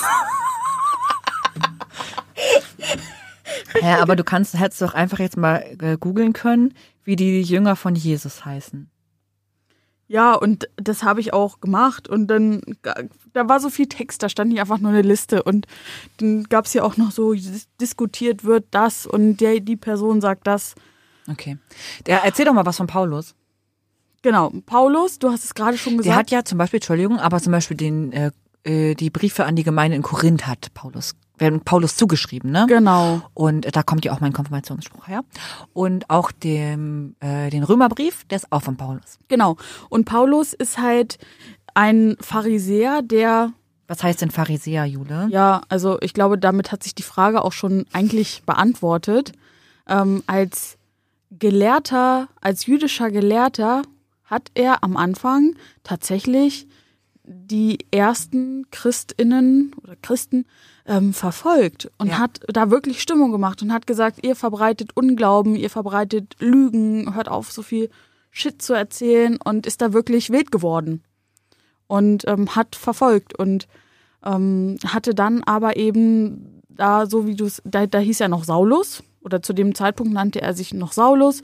Ja, 3.82 4.00
aber 4.00 4.16
du 4.16 4.24
kannst, 4.24 4.58
hättest 4.58 4.82
doch 4.82 4.94
einfach 4.94 5.18
jetzt 5.18 5.36
mal 5.36 5.64
äh, 5.80 5.96
googeln 5.98 6.32
können, 6.32 6.74
wie 7.04 7.16
die 7.16 7.42
Jünger 7.42 7.76
von 7.76 7.94
Jesus 7.94 8.44
heißen. 8.44 8.88
Ja, 10.12 10.34
und 10.34 10.68
das 10.76 11.04
habe 11.04 11.20
ich 11.20 11.32
auch 11.32 11.60
gemacht. 11.60 12.06
Und 12.06 12.26
dann, 12.26 12.60
da 13.32 13.48
war 13.48 13.60
so 13.60 13.70
viel 13.70 13.86
Text, 13.86 14.22
da 14.22 14.28
stand 14.28 14.50
nicht 14.50 14.60
einfach 14.60 14.76
nur 14.78 14.90
eine 14.90 15.00
Liste. 15.00 15.42
Und 15.42 15.66
dann 16.18 16.44
gab 16.44 16.66
es 16.66 16.74
ja 16.74 16.82
auch 16.82 16.98
noch 16.98 17.12
so, 17.12 17.32
dis- 17.32 17.66
diskutiert 17.80 18.44
wird 18.44 18.66
das 18.72 19.06
und 19.06 19.38
der, 19.38 19.60
die 19.60 19.76
Person 19.76 20.20
sagt 20.20 20.46
das. 20.46 20.74
Okay. 21.30 21.56
Der, 22.04 22.24
erzähl 22.24 22.44
doch 22.44 22.52
mal 22.52 22.66
was 22.66 22.76
von 22.76 22.86
Paulus. 22.88 23.34
Genau, 24.20 24.52
Paulus, 24.66 25.18
du 25.18 25.30
hast 25.30 25.44
es 25.46 25.54
gerade 25.54 25.78
schon 25.78 25.94
Der 25.94 26.02
gesagt. 26.02 26.18
hat 26.18 26.30
ja 26.30 26.44
zum 26.44 26.58
Beispiel, 26.58 26.76
Entschuldigung, 26.76 27.18
aber 27.18 27.40
zum 27.40 27.52
Beispiel 27.52 27.78
den, 27.78 28.12
äh, 28.12 28.30
äh, 28.64 28.94
die 28.94 29.08
Briefe 29.08 29.46
an 29.46 29.56
die 29.56 29.64
Gemeinde 29.64 29.96
in 29.96 30.02
Korinth 30.02 30.46
hat 30.46 30.74
Paulus, 30.74 31.14
werden 31.38 31.60
Paulus 31.60 31.96
zugeschrieben, 31.96 32.50
ne? 32.50 32.66
genau, 32.68 33.22
Und 33.34 33.74
da 33.74 33.82
kommt 33.82 34.04
ja 34.04 34.12
auch 34.12 34.20
mein 34.20 34.32
Konfirmationsspruch 34.32 35.08
her. 35.08 35.24
Und 35.72 36.08
auch 36.10 36.30
dem, 36.30 37.16
äh, 37.20 37.50
den 37.50 37.64
Römerbrief, 37.64 38.24
der 38.24 38.36
ist 38.36 38.52
auch 38.52 38.62
von 38.62 38.76
Paulus. 38.76 39.18
genau. 39.28 39.56
Und 39.88 40.04
Paulus 40.04 40.52
ist 40.52 40.78
halt 40.78 41.18
ein 41.74 42.16
Pharisäer, 42.20 43.02
der 43.02 43.52
Was 43.88 44.02
heißt 44.02 44.20
denn 44.20 44.30
Pharisäer, 44.30 44.84
Jule? 44.84 45.28
Ja, 45.30 45.62
also 45.68 45.98
ich 46.00 46.14
glaube, 46.14 46.38
damit 46.38 46.70
hat 46.70 46.82
sich 46.82 46.94
die 46.94 47.02
Frage 47.02 47.42
auch 47.42 47.52
schon 47.52 47.86
eigentlich 47.92 48.42
beantwortet. 48.44 49.32
Ähm, 49.88 50.22
als 50.26 50.78
Gelehrter, 51.30 52.28
als 52.40 52.66
jüdischer 52.66 53.10
Gelehrter 53.10 53.82
hat 54.24 54.50
er 54.54 54.84
am 54.84 54.96
Anfang 54.96 55.56
tatsächlich 55.82 56.68
die 57.24 57.78
ersten 57.90 58.66
Christinnen 58.70 59.74
oder 59.82 59.96
Christen 59.96 60.46
ähm, 60.86 61.12
verfolgt 61.12 61.90
und 61.98 62.08
Ja. 62.08 62.18
hat 62.18 62.40
da 62.48 62.70
wirklich 62.70 63.00
Stimmung 63.00 63.30
gemacht 63.32 63.62
und 63.62 63.72
hat 63.72 63.86
gesagt, 63.86 64.24
ihr 64.24 64.34
verbreitet 64.34 64.96
Unglauben, 64.96 65.54
ihr 65.54 65.70
verbreitet 65.70 66.36
Lügen, 66.40 67.14
hört 67.14 67.28
auf, 67.28 67.52
so 67.52 67.62
viel 67.62 67.88
Shit 68.30 68.62
zu 68.62 68.72
erzählen 68.72 69.38
und 69.44 69.66
ist 69.66 69.80
da 69.82 69.92
wirklich 69.92 70.30
wild 70.30 70.50
geworden 70.50 71.02
und 71.86 72.26
ähm, 72.26 72.56
hat 72.56 72.74
verfolgt 72.76 73.38
und 73.38 73.68
ähm, 74.24 74.78
hatte 74.86 75.14
dann 75.14 75.42
aber 75.44 75.76
eben 75.76 76.62
da, 76.68 77.06
so 77.06 77.26
wie 77.26 77.34
du 77.36 77.44
es, 77.44 77.60
da, 77.64 77.86
da 77.86 77.98
hieß 77.98 78.20
er 78.20 78.28
noch 78.28 78.44
Saulus 78.44 79.02
oder 79.20 79.42
zu 79.42 79.52
dem 79.52 79.74
Zeitpunkt 79.74 80.12
nannte 80.12 80.40
er 80.40 80.54
sich 80.54 80.72
noch 80.72 80.92
Saulus 80.92 81.42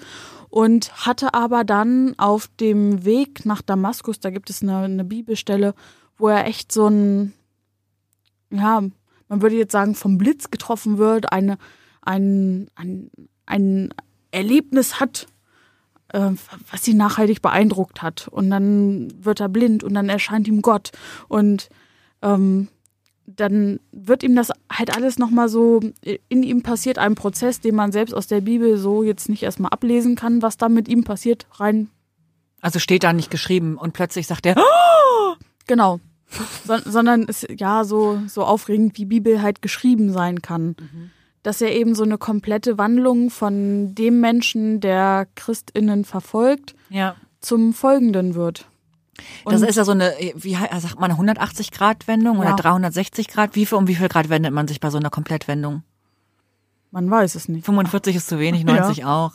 und 0.48 1.06
hatte 1.06 1.34
aber 1.34 1.62
dann 1.64 2.14
auf 2.18 2.48
dem 2.58 3.04
Weg 3.04 3.44
nach 3.44 3.60
Damaskus, 3.62 4.18
da 4.20 4.30
gibt 4.30 4.48
es 4.50 4.62
eine, 4.62 4.78
eine 4.78 5.04
Bibelstelle, 5.04 5.74
wo 6.16 6.28
er 6.28 6.46
echt 6.46 6.72
so 6.72 6.86
ein, 6.88 7.34
ja, 8.50 8.82
man 9.28 9.42
würde 9.42 9.56
jetzt 9.56 9.72
sagen, 9.72 9.94
vom 9.94 10.18
Blitz 10.18 10.50
getroffen 10.50 10.98
wird, 10.98 11.32
eine, 11.32 11.58
ein, 12.02 12.68
ein, 12.74 13.10
ein 13.46 13.94
Erlebnis 14.30 15.00
hat, 15.00 15.26
äh, 16.12 16.30
was 16.70 16.88
ihn 16.88 16.96
nachhaltig 16.96 17.42
beeindruckt 17.42 18.02
hat. 18.02 18.28
Und 18.28 18.50
dann 18.50 19.08
wird 19.24 19.40
er 19.40 19.48
blind 19.48 19.84
und 19.84 19.94
dann 19.94 20.08
erscheint 20.08 20.48
ihm 20.48 20.62
Gott. 20.62 20.90
Und 21.28 21.68
ähm, 22.22 22.68
dann 23.26 23.78
wird 23.92 24.22
ihm 24.22 24.34
das 24.34 24.50
halt 24.72 24.96
alles 24.96 25.18
nochmal 25.18 25.50
so, 25.50 25.80
in 26.28 26.42
ihm 26.42 26.62
passiert 26.62 26.98
ein 26.98 27.14
Prozess, 27.14 27.60
den 27.60 27.74
man 27.74 27.92
selbst 27.92 28.14
aus 28.14 28.26
der 28.26 28.40
Bibel 28.40 28.78
so 28.78 29.02
jetzt 29.02 29.28
nicht 29.28 29.42
erstmal 29.42 29.70
ablesen 29.70 30.16
kann, 30.16 30.40
was 30.40 30.56
da 30.56 30.70
mit 30.70 30.88
ihm 30.88 31.04
passiert, 31.04 31.46
rein 31.52 31.90
Also 32.62 32.78
steht 32.78 33.04
da 33.04 33.12
nicht 33.12 33.30
geschrieben 33.30 33.76
und 33.76 33.92
plötzlich 33.92 34.26
sagt 34.26 34.46
er, 34.46 34.56
Genau. 35.66 36.00
So, 36.66 36.76
sondern 36.84 37.24
es 37.28 37.46
ja 37.58 37.84
so, 37.84 38.20
so 38.26 38.44
aufregend, 38.44 38.98
wie 38.98 39.06
Bibel 39.06 39.40
halt 39.40 39.62
geschrieben 39.62 40.12
sein 40.12 40.42
kann. 40.42 40.76
Dass 41.42 41.60
er 41.62 41.74
eben 41.74 41.94
so 41.94 42.02
eine 42.02 42.18
komplette 42.18 42.76
Wandlung 42.76 43.30
von 43.30 43.94
dem 43.94 44.20
Menschen, 44.20 44.80
der 44.80 45.26
ChristInnen 45.36 46.04
verfolgt, 46.04 46.74
ja. 46.90 47.14
zum 47.40 47.72
Folgenden 47.72 48.34
wird. 48.34 48.66
Das 49.46 49.62
Und- 49.62 49.68
ist 49.68 49.76
ja 49.76 49.84
so 49.84 49.92
eine, 49.92 50.12
wie 50.34 50.54
sagt 50.54 51.00
man, 51.00 51.10
eine 51.10 51.18
180-Grad-Wendung 51.18 52.38
oder 52.38 52.50
Ja. 52.50 52.56
360 52.56 53.28
Grad? 53.28 53.56
Wie 53.56 53.64
viel, 53.66 53.78
um 53.78 53.88
wie 53.88 53.94
viel 53.94 54.08
Grad 54.08 54.28
wendet 54.28 54.52
man 54.52 54.68
sich 54.68 54.80
bei 54.80 54.90
so 54.90 54.98
einer 54.98 55.10
Komplettwendung? 55.10 55.82
Man 56.90 57.10
weiß 57.10 57.34
es 57.34 57.48
nicht. 57.48 57.64
45 57.64 58.16
ist 58.16 58.28
zu 58.28 58.38
wenig, 58.38 58.64
90 58.64 59.04
auch. 59.04 59.32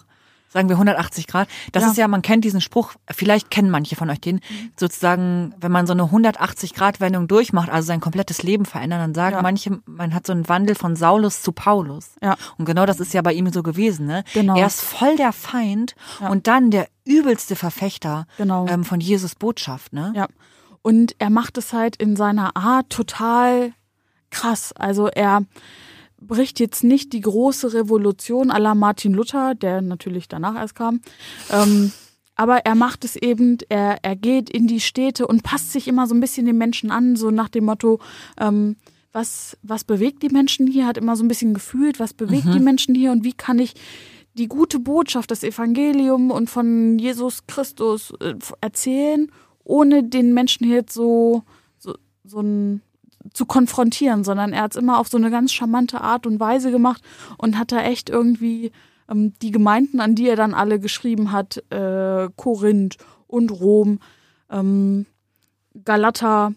Sagen 0.54 0.70
wir 0.70 0.76
180 0.76 1.26
Grad. 1.28 1.48
Das 1.72 1.84
Ja. 1.84 1.90
ist 1.90 1.98
ja, 1.98 2.08
man 2.08 2.22
kennt 2.22 2.46
diesen 2.46 2.62
Spruch, 2.62 2.94
vielleicht 3.12 3.50
kennen 3.50 3.72
manche 3.72 3.96
von 3.96 4.10
euch 4.10 4.22
den, 4.22 4.40
sozusagen, 4.80 5.54
wenn 5.60 5.72
man 5.72 5.88
so 5.88 5.94
eine 5.94 6.12
180 6.12 6.74
Grad 6.74 7.00
Wendung 7.00 7.28
durchmacht, 7.28 7.70
also 7.70 7.88
sein 7.88 8.00
komplettes 8.00 8.44
Leben 8.44 8.66
verändern, 8.66 9.00
dann 9.00 9.14
sagen 9.16 9.38
Ja. 9.38 9.42
manche, 9.42 9.80
man 9.86 10.14
hat 10.14 10.28
so 10.28 10.34
einen 10.34 10.48
Wandel 10.48 10.76
von 10.76 10.96
Saulus 10.96 11.42
zu 11.42 11.52
Paulus. 11.52 12.12
Ja. 12.22 12.36
Und 12.58 12.66
genau 12.66 12.86
das 12.86 13.00
ist 13.00 13.14
ja 13.14 13.22
bei 13.22 13.34
ihm 13.34 13.52
so 13.52 13.64
gewesen, 13.64 14.06
ne? 14.06 14.24
Genau. 14.34 14.56
Er 14.56 14.68
ist 14.68 14.82
voll 14.82 15.16
der 15.18 15.34
Feind 15.34 15.96
und 16.30 16.48
dann 16.48 16.70
der 16.72 16.88
übelste 17.06 17.56
Verfechter 17.56 18.28
Genau. 18.38 18.68
ähm, 18.68 18.84
von 18.84 19.00
Jesus 19.00 19.36
Botschaft, 19.36 19.92
ne? 19.94 20.14
Ja. 20.16 20.28
Und 20.82 21.16
er 21.20 21.30
macht 21.30 21.58
es 21.58 21.74
halt 21.74 21.96
in 21.96 22.16
seiner 22.16 22.56
Art 22.58 22.90
total 22.90 23.74
krass. 24.30 24.74
Also 24.74 25.08
er 25.08 25.42
bricht 26.28 26.60
jetzt 26.60 26.84
nicht 26.84 27.14
die 27.14 27.22
große 27.22 27.74
Revolution 27.74 28.52
à 28.52 28.60
la 28.60 28.76
Martin 28.76 29.14
Luther, 29.14 29.56
der 29.56 29.82
natürlich 29.82 30.28
danach 30.28 30.56
erst 30.56 30.76
kam. 30.76 31.02
Ähm, 31.52 31.92
aber 32.36 32.66
er 32.66 32.76
macht 32.76 33.06
es 33.06 33.16
eben, 33.16 33.58
er, 33.70 33.98
er 34.02 34.16
geht 34.16 34.50
in 34.50 34.68
die 34.68 34.80
Städte 34.80 35.28
und 35.28 35.44
passt 35.44 35.72
sich 35.72 35.88
immer 35.88 36.08
so 36.08 36.16
ein 36.16 36.20
bisschen 36.20 36.46
den 36.46 36.58
Menschen 36.58 36.90
an, 36.92 37.16
so 37.16 37.30
nach 37.32 37.50
dem 37.50 37.66
Motto, 37.66 38.00
ähm, 38.40 38.76
was, 39.12 39.58
was 39.62 39.84
bewegt 39.84 40.24
die 40.24 40.30
Menschen 40.30 40.66
hier, 40.66 40.88
hat 40.88 40.98
immer 40.98 41.16
so 41.16 41.24
ein 41.24 41.28
bisschen 41.28 41.54
gefühlt, 41.54 42.00
was 42.00 42.14
bewegt 42.14 42.52
die 42.52 42.60
Menschen 42.60 42.96
hier 42.96 43.12
und 43.12 43.24
wie 43.24 43.34
kann 43.34 43.60
ich 43.60 43.76
die 44.34 44.48
gute 44.48 44.80
Botschaft, 44.80 45.30
das 45.30 45.44
Evangelium 45.44 46.32
und 46.32 46.50
von 46.50 46.98
Jesus 46.98 47.46
Christus 47.46 48.12
äh, 48.20 48.34
erzählen, 48.62 49.32
ohne 49.64 50.04
den 50.04 50.34
Menschen 50.34 50.66
hier 50.66 50.78
jetzt 50.78 50.94
so, 50.94 51.44
so, 51.78 51.96
so 52.24 52.40
ein 52.40 52.82
zu 53.34 53.46
konfrontieren, 53.46 54.24
sondern 54.24 54.54
er 54.54 54.64
hat 54.64 54.72
es 54.76 54.78
immer 54.82 55.00
auf 55.00 55.08
so 55.08 55.18
eine 55.18 55.32
ganz 55.32 55.54
charmante 55.54 56.02
Art 56.02 56.28
und 56.28 56.40
Weise 56.40 56.72
gemacht 56.72 57.02
und 57.38 57.58
hat 57.58 57.72
da 57.72 57.82
echt 57.82 58.10
irgendwie 58.10 58.72
ähm, 59.10 59.34
die 59.42 59.52
Gemeinden, 59.52 60.00
an 60.02 60.16
die 60.16 60.28
er 60.28 60.36
dann 60.36 60.54
alle 60.54 60.80
geschrieben 60.80 61.32
hat, 61.32 61.64
äh, 61.72 62.30
Korinth 62.36 62.98
und 63.28 63.50
Rom, 63.52 64.00
ähm, 64.50 65.06
Galata, 65.86 66.54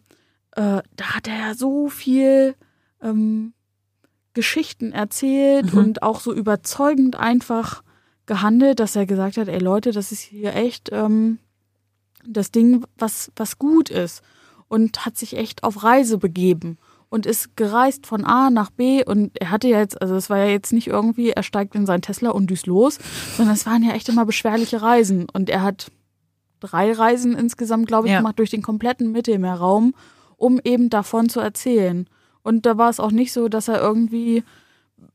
äh, 0.53 0.83
da 0.97 1.05
hat 1.15 1.29
er 1.29 1.39
ja 1.39 1.55
so 1.55 1.89
viel 1.89 2.55
ähm, 3.03 3.53
Geschichten 4.35 4.93
erzählt 4.93 5.73
Mhm. 5.73 5.79
und 5.79 6.03
auch 6.03 6.21
so 6.21 6.35
überzeugend 6.35 7.17
einfach 7.17 7.83
gehandelt, 8.27 8.81
dass 8.81 8.97
er 8.97 9.07
gesagt 9.07 9.37
hat, 9.37 9.49
ey 9.49 9.59
Leute, 9.61 9.93
das 9.93 10.13
ist 10.13 10.21
hier 10.21 10.55
echt 10.55 10.91
ähm, 10.93 11.39
das 12.27 12.51
Ding, 12.51 12.85
was, 12.99 13.31
was 13.37 13.59
gut 13.59 13.89
ist 13.89 14.23
und 14.69 15.05
hat 15.07 15.17
sich 15.17 15.37
echt 15.37 15.65
auf 15.65 15.83
Reise 15.83 16.19
begeben 16.19 16.79
und 17.09 17.25
ist 17.27 17.57
gereist 17.57 18.07
von 18.07 18.25
A 18.25 18.51
nach 18.51 18.71
B 18.71 19.05
und 19.05 19.31
er 19.41 19.51
hatte 19.51 19.69
ja 19.69 19.79
jetzt, 19.79 20.01
also 20.03 20.17
es 20.17 20.29
war 20.29 20.39
ja 20.39 20.47
jetzt 20.47 20.73
nicht 20.73 20.89
irgendwie, 20.89 21.31
er 21.31 21.43
steigt 21.43 21.75
in 21.75 21.87
sein 21.87 22.03
Tesla 22.03 22.31
und 22.31 22.49
düst 22.51 22.67
los, 22.67 22.99
sondern 23.37 23.55
es 23.55 23.65
waren 23.67 23.83
ja 23.83 23.93
echt 23.93 24.09
immer 24.09 24.27
beschwerliche 24.27 24.83
Reisen 24.83 25.27
und 25.33 25.49
er 25.49 25.63
hat 25.63 25.91
drei 26.61 26.93
Reisen 26.93 27.37
insgesamt, 27.37 27.87
glaube 27.87 28.09
ich, 28.09 28.13
Ja. 28.13 28.19
gemacht 28.19 28.39
durch 28.39 28.51
den 28.51 28.63
kompletten 28.63 29.13
Mittelmeerraum, 29.13 29.95
um 30.37 30.61
eben 30.65 30.91
davon 30.91 31.29
zu 31.29 31.41
erzählen. 31.41 32.09
Und 32.43 32.67
da 32.67 32.77
war 32.79 32.91
es 32.91 32.99
auch 33.01 33.11
nicht 33.13 33.33
so, 33.33 33.49
dass 33.49 33.69
er 33.69 33.81
irgendwie 33.81 34.43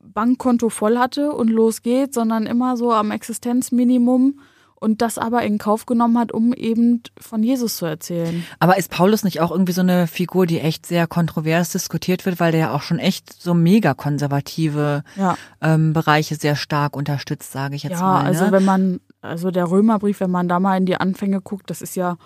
Bankkonto 0.00 0.68
voll 0.68 0.98
hatte 0.98 1.32
und 1.32 1.48
los 1.48 1.82
geht, 1.82 2.14
sondern 2.14 2.46
immer 2.46 2.76
so 2.76 2.92
am 2.92 3.10
Existenzminimum 3.10 4.38
und 4.82 5.00
das 5.00 5.16
aber 5.16 5.42
in 5.42 5.58
Kauf 5.58 5.86
genommen 5.86 6.18
hat, 6.18 6.32
um 6.32 6.52
eben 6.52 7.02
von 7.18 7.42
Jesus 7.42 7.76
zu 7.76 7.86
erzählen. 7.86 8.44
Aber 8.58 8.76
ist 8.76 8.90
Paulus 8.90 9.22
nicht 9.24 9.40
auch 9.40 9.50
irgendwie 9.52 9.72
so 9.72 9.80
eine 9.80 10.06
Figur, 10.06 10.44
die 10.46 10.60
echt 10.60 10.84
sehr 10.86 11.06
kontrovers 11.06 11.70
diskutiert 11.70 12.26
wird, 12.26 12.40
weil 12.40 12.52
der 12.52 12.60
ja 12.60 12.74
auch 12.74 12.82
schon 12.82 12.98
echt 12.98 13.32
so 13.40 13.54
mega 13.54 13.94
konservative 13.94 15.04
Ja. 15.16 15.36
ähm, 15.60 15.92
Bereiche 15.92 16.34
sehr 16.36 16.56
stark 16.56 16.96
unterstützt, 16.96 17.52
sage 17.52 17.76
ich 17.76 17.84
jetzt 17.84 17.92
Ja, 17.92 18.02
mal. 18.02 18.22
Ne? 18.22 18.28
also 18.28 18.50
wenn 18.52 18.64
man, 18.64 19.00
also 19.20 19.50
der 19.50 19.70
Römerbrief, 19.70 20.20
wenn 20.20 20.30
man 20.30 20.48
da 20.48 20.58
mal 20.60 20.76
in 20.76 20.86
die 20.86 20.96
Anfänge 20.96 21.40
guckt, 21.40 21.70
das 21.70 21.80
ist 21.82 21.94
ja, 21.96 22.16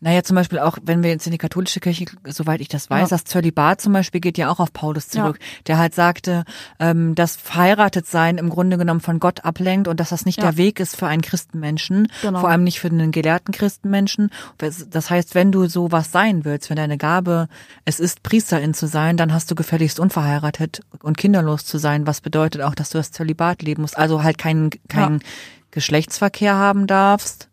Naja, 0.00 0.22
zum 0.22 0.36
Beispiel 0.36 0.60
auch, 0.60 0.78
wenn 0.82 1.02
wir 1.02 1.10
jetzt 1.10 1.26
in 1.26 1.32
die 1.32 1.38
katholische 1.38 1.80
Kirche, 1.80 2.04
soweit 2.28 2.60
ich 2.60 2.68
das 2.68 2.88
weiß, 2.88 3.10
Ja. 3.10 3.16
das 3.16 3.24
Zölibat 3.24 3.80
zum 3.80 3.92
Beispiel 3.92 4.20
geht 4.20 4.38
ja 4.38 4.48
auch 4.48 4.60
auf 4.60 4.72
Paulus 4.72 5.08
zurück, 5.08 5.40
der 5.66 5.76
halt 5.76 5.92
sagte, 5.92 6.44
ähm, 6.78 7.16
dass 7.16 7.34
Verheiratetsein 7.34 8.38
im 8.38 8.48
Grunde 8.48 8.78
genommen 8.78 9.00
von 9.00 9.18
Gott 9.18 9.44
ablenkt 9.44 9.88
und 9.88 9.98
dass 9.98 10.10
das 10.10 10.24
nicht 10.24 10.38
Ja. 10.38 10.44
der 10.44 10.56
Weg 10.56 10.78
ist 10.78 10.94
für 10.94 11.08
einen 11.08 11.20
Christenmenschen, 11.22 12.06
Genau. 12.22 12.38
vor 12.38 12.48
allem 12.48 12.62
nicht 12.62 12.78
für 12.78 12.86
einen 12.86 13.10
gelehrten 13.10 13.52
Christenmenschen. 13.52 14.30
Das 14.58 15.10
heißt, 15.10 15.34
wenn 15.34 15.50
du 15.50 15.66
sowas 15.66 16.12
sein 16.12 16.44
willst, 16.44 16.70
wenn 16.70 16.76
deine 16.76 16.96
Gabe 16.96 17.48
es 17.84 17.98
ist, 17.98 18.22
Priesterin 18.22 18.74
zu 18.74 18.86
sein, 18.86 19.16
dann 19.16 19.32
hast 19.34 19.50
du 19.50 19.56
gefälligst 19.56 19.98
unverheiratet 19.98 20.80
und 21.02 21.18
kinderlos 21.18 21.64
zu 21.64 21.76
sein, 21.78 22.06
was 22.06 22.20
bedeutet 22.20 22.62
auch, 22.62 22.76
dass 22.76 22.90
du 22.90 22.98
das 22.98 23.10
Zölibat 23.10 23.62
leben 23.62 23.82
musst, 23.82 23.98
also 23.98 24.22
halt 24.22 24.38
keinen 24.38 24.70
keinen 24.88 25.22
Geschlechtsverkehr 25.72 26.54
haben 26.54 26.86
darfst. 26.86 27.47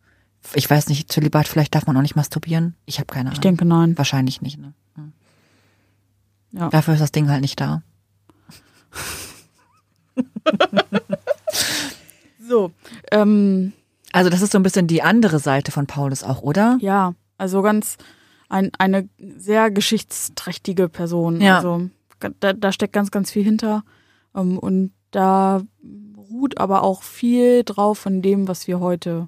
Ich 0.53 0.69
weiß 0.69 0.87
nicht, 0.89 1.11
Zölibat, 1.11 1.47
vielleicht 1.47 1.73
darf 1.75 1.87
man 1.87 1.97
auch 1.97 2.01
nicht 2.01 2.15
masturbieren. 2.15 2.75
Ich 2.85 2.99
habe 2.99 3.07
keine 3.07 3.29
Ahnung. 3.29 3.33
ich 3.33 3.39
denke 3.39 3.65
nein. 3.65 3.97
Wahrscheinlich 3.97 4.41
nicht, 4.41 4.59
ne? 4.59 4.73
Hm. 4.95 5.11
Ja. 6.51 6.69
Dafür 6.69 6.93
ist 6.93 6.99
das 7.01 7.11
Ding 7.11 7.29
halt 7.29 7.41
nicht 7.41 7.59
da. 7.59 7.81
So, 12.47 12.71
ähm, 13.11 13.73
Also 14.11 14.29
das 14.29 14.41
ist 14.43 14.51
so 14.51 14.59
ein 14.59 14.63
bisschen 14.63 14.87
die 14.87 15.01
andere 15.01 15.39
Seite 15.39 15.71
von 15.71 15.87
Paulus 15.87 16.23
auch, 16.23 16.41
oder? 16.41 16.77
ja, 16.79 17.15
also 17.37 17.61
ganz 17.63 17.97
ein, 18.49 18.71
eine 18.77 19.09
sehr 19.37 19.71
geschichtsträchtige 19.71 20.87
Person. 20.87 21.41
Ja. 21.41 21.57
Also 21.57 21.89
da, 22.39 22.53
da 22.53 22.71
steckt 22.71 22.93
ganz, 22.93 23.09
ganz 23.11 23.31
viel 23.31 23.43
hinter. 23.43 23.83
Ähm, 24.35 24.59
und 24.59 24.91
da 25.11 25.63
ruht 26.31 26.59
aber 26.59 26.83
auch 26.83 27.01
viel 27.03 27.63
drauf 27.63 27.97
von 27.97 28.21
dem, 28.21 28.47
was 28.47 28.67
wir 28.67 28.79
heute. 28.79 29.27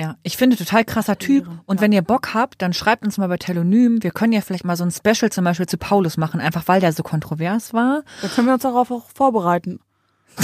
Ja, 0.00 0.16
ich 0.22 0.38
finde 0.38 0.56
total 0.56 0.82
krasser 0.82 1.18
Typ. 1.18 1.46
Und 1.66 1.82
wenn 1.82 1.92
ihr 1.92 2.00
Bock 2.00 2.32
habt, 2.32 2.62
dann 2.62 2.72
schreibt 2.72 3.04
uns 3.04 3.18
mal 3.18 3.28
bei 3.28 3.36
Telonym. 3.36 4.02
Wir 4.02 4.12
können 4.12 4.32
ja 4.32 4.40
vielleicht 4.40 4.64
mal 4.64 4.74
so 4.74 4.82
ein 4.82 4.90
Special 4.90 5.30
zum 5.30 5.44
Beispiel 5.44 5.66
zu 5.66 5.76
Paulus 5.76 6.16
machen, 6.16 6.40
einfach 6.40 6.68
weil 6.68 6.80
der 6.80 6.94
so 6.94 7.02
kontrovers 7.02 7.74
war. 7.74 8.02
Da 8.22 8.28
können 8.28 8.46
wir 8.46 8.54
uns 8.54 8.62
darauf 8.62 8.90
auch 8.90 9.08
vorbereiten. 9.14 9.80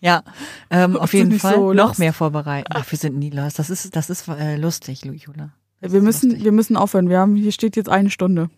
Ja, 0.00 0.22
ähm, 0.70 0.96
auf 0.96 1.12
jeden 1.12 1.40
Fall 1.40 1.56
so 1.56 1.72
noch 1.72 1.98
mehr 1.98 2.12
vorbereiten. 2.12 2.70
Ach, 2.72 2.88
wir 2.88 2.96
sind 2.96 3.18
nie 3.18 3.30
los. 3.30 3.54
Das 3.54 3.68
ist, 3.68 3.96
das 3.96 4.10
ist 4.10 4.28
äh, 4.28 4.54
lustig, 4.54 5.04
Jula. 5.04 5.50
Das 5.80 5.90
Wir 5.92 6.00
müssen, 6.00 6.30
lustig. 6.30 6.44
wir 6.44 6.52
müssen 6.52 6.76
aufhören. 6.76 7.08
Wir 7.08 7.18
haben, 7.18 7.34
hier 7.34 7.50
steht 7.50 7.74
jetzt 7.74 7.88
eine 7.88 8.08
Stunde. 8.08 8.48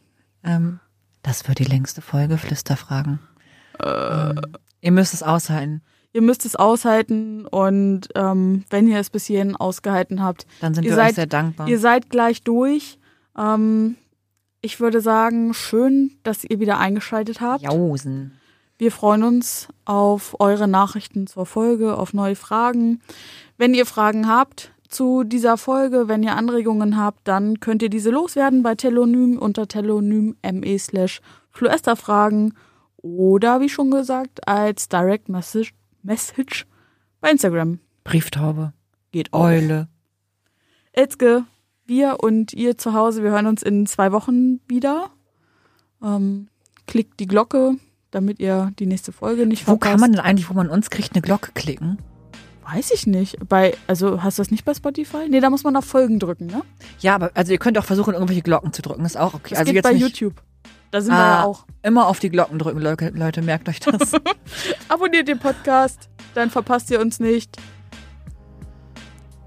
Ähm, 0.45 0.81
das 1.23 1.49
wird 1.49 1.59
die 1.59 1.65
längste 1.65 2.03
Folge 2.03 2.37
Flüsterfragen. 2.37 3.21
Äh. 3.79 3.89
Ähm, 3.89 4.41
ihr 4.83 4.93
müsst 4.93 5.15
es 5.15 5.23
aushalten. 5.23 5.81
Ihr 6.13 6.23
müsst 6.23 6.45
es 6.45 6.57
aushalten 6.57 7.47
und 7.47 8.09
ähm, 8.17 8.65
wenn 8.71 8.89
ihr 8.89 8.99
es 8.99 9.11
bis 9.11 9.27
hierhin 9.27 9.55
ausgehalten 9.55 10.23
habt, 10.23 10.47
Dann 10.61 10.75
sind 10.75 10.85
wir 10.85 10.95
seid- 10.95 11.11
euch 11.11 11.15
sehr 11.15 11.27
dankbar. 11.27 11.69
ihr 11.69 11.79
seid 11.79 12.11
gleich 12.11 12.43
durch. 12.43 12.99
Ähm, 13.39 13.97
ich 14.61 14.81
würde 14.81 15.01
sagen, 15.01 15.55
schön, 15.55 16.13
dass 16.23 16.45
ihr 16.45 16.59
wieder 16.61 16.79
eingeschaltet 16.79 17.41
habt. 17.41 17.63
Jausen. 17.63 18.33
Wir 18.77 18.91
freuen 18.93 19.23
uns 19.23 19.69
auf 19.85 20.37
eure 20.41 20.67
Nachrichten 20.67 21.27
zur 21.27 21.47
Folge, 21.47 21.97
auf 21.97 22.13
neue 22.13 22.35
Fragen. 22.35 23.01
Wenn 23.57 23.73
ihr 23.75 23.87
Fragen 23.87 24.27
habt 24.27 24.73
zu 24.89 25.23
dieser 25.23 25.57
Folge, 25.59 26.09
wenn 26.09 26.23
ihr 26.23 26.35
Anregungen 26.35 26.97
habt, 26.99 27.29
dann 27.29 27.61
könnt 27.61 27.83
ihr 27.83 27.91
diese 27.91 28.11
loswerden 28.11 28.63
bei 28.63 28.75
Telonym 28.75 29.39
unter 29.39 29.69
telonym.me 29.69 30.79
slash 30.79 31.21
fluesterfragen 31.51 32.55
oder 32.97 33.61
wie 33.61 33.69
schon 33.69 33.91
gesagt 33.91 34.47
als 34.49 34.89
Direct 34.89 35.29
Message, 35.29 35.73
Message 36.03 36.67
bei 37.21 37.31
Instagram. 37.31 37.79
Brieftaube. 38.05 38.73
Geht 39.13 39.33
auch. 39.33 39.45
Eule. 39.45 39.89
Elzke, 40.93 41.45
wir 41.87 42.19
und 42.21 42.53
ihr 42.53 42.79
zu 42.79 42.95
Hause, 42.95 43.23
wir 43.23 43.31
hören 43.31 43.47
uns 43.47 43.63
in 43.63 43.87
zwei 43.87 44.13
Wochen 44.13 44.61
wieder. 44.69 45.11
Ähm, 46.03 46.49
klickt 46.87 47.21
die 47.21 47.27
Glocke, 47.27 47.77
damit 48.11 48.41
ihr 48.41 48.73
die 48.79 48.87
nächste 48.87 49.13
Folge 49.13 49.47
nicht 49.47 49.67
Wo 49.67 49.73
verpasst. 49.73 49.91
kann 49.91 50.01
man 50.01 50.13
denn 50.13 50.21
eigentlich, 50.21 50.49
wo 50.49 50.55
man 50.55 50.69
uns 50.69 50.91
kriegt, 50.91 51.13
eine 51.15 51.23
Glocke 51.23 51.53
klicken? 51.53 51.99
Weiß 52.65 52.93
ich 52.93 53.07
nicht. 53.07 53.37
Bei, 53.49 53.77
also 53.89 54.23
hast 54.23 54.39
du 54.39 54.43
das 54.43 54.51
nicht 54.51 54.65
bei 54.65 54.75
Spotify? 54.75 55.29
Nee, 55.29 55.41
da 55.41 55.51
muss 55.51 55.65
man 55.65 55.75
auf 55.77 55.85
Folgen 55.85 56.21
drücken, 56.21 56.47
ne? 56.47 56.63
Ja, 57.01 57.17
aber 57.17 57.31
also 57.35 57.53
ihr 57.53 57.59
könnt 57.59 57.77
auch 57.79 57.85
versuchen, 57.85 58.15
irgendwelche 58.15 58.43
Glocken 58.43 58.73
zu 58.73 58.83
drücken. 58.83 59.05
Ist 59.05 59.17
auch 59.17 59.35
okay. 59.35 59.51
Das 59.51 59.61
also 59.61 59.73
geht 59.73 59.77
jetzt 59.77 59.85
bei 59.85 59.93
nicht 59.93 60.03
YouTube. 60.03 60.41
Da 60.91 61.01
sind 61.01 61.13
wir 61.13 61.19
ja 61.19 61.41
Ah. 61.41 61.45
auch. 61.45 61.67
immer 61.83 62.07
auf 62.09 62.19
die 62.19 62.31
Glocken 62.31 62.59
drücken, 62.59 62.81
Leute, 62.81 63.11
Leute 63.11 63.43
merkt 63.43 63.69
euch 63.69 63.81
das. 63.81 64.13
Abonniert 64.89 65.29
den 65.29 65.39
Podcast, 65.39 66.09
dann 66.35 66.51
verpasst 66.51 66.91
ihr 66.91 67.01
uns 67.01 67.21
nicht. 67.21 67.57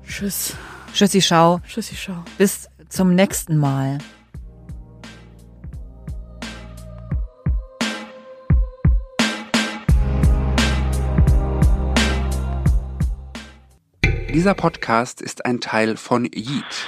Tschüss. 0.07 0.55
Tschüssi, 0.93 1.21
schau. 1.21 1.59
Tschüssi, 1.67 1.95
schau. 1.95 2.23
Bis 2.37 2.69
zum 2.89 3.15
nächsten 3.15 3.57
Mal. 3.57 3.97
Dieser 14.33 14.53
Podcast 14.55 15.21
ist 15.21 15.45
ein 15.45 15.59
Teil 15.61 15.95
von 15.95 16.25
Yeet, 16.25 16.87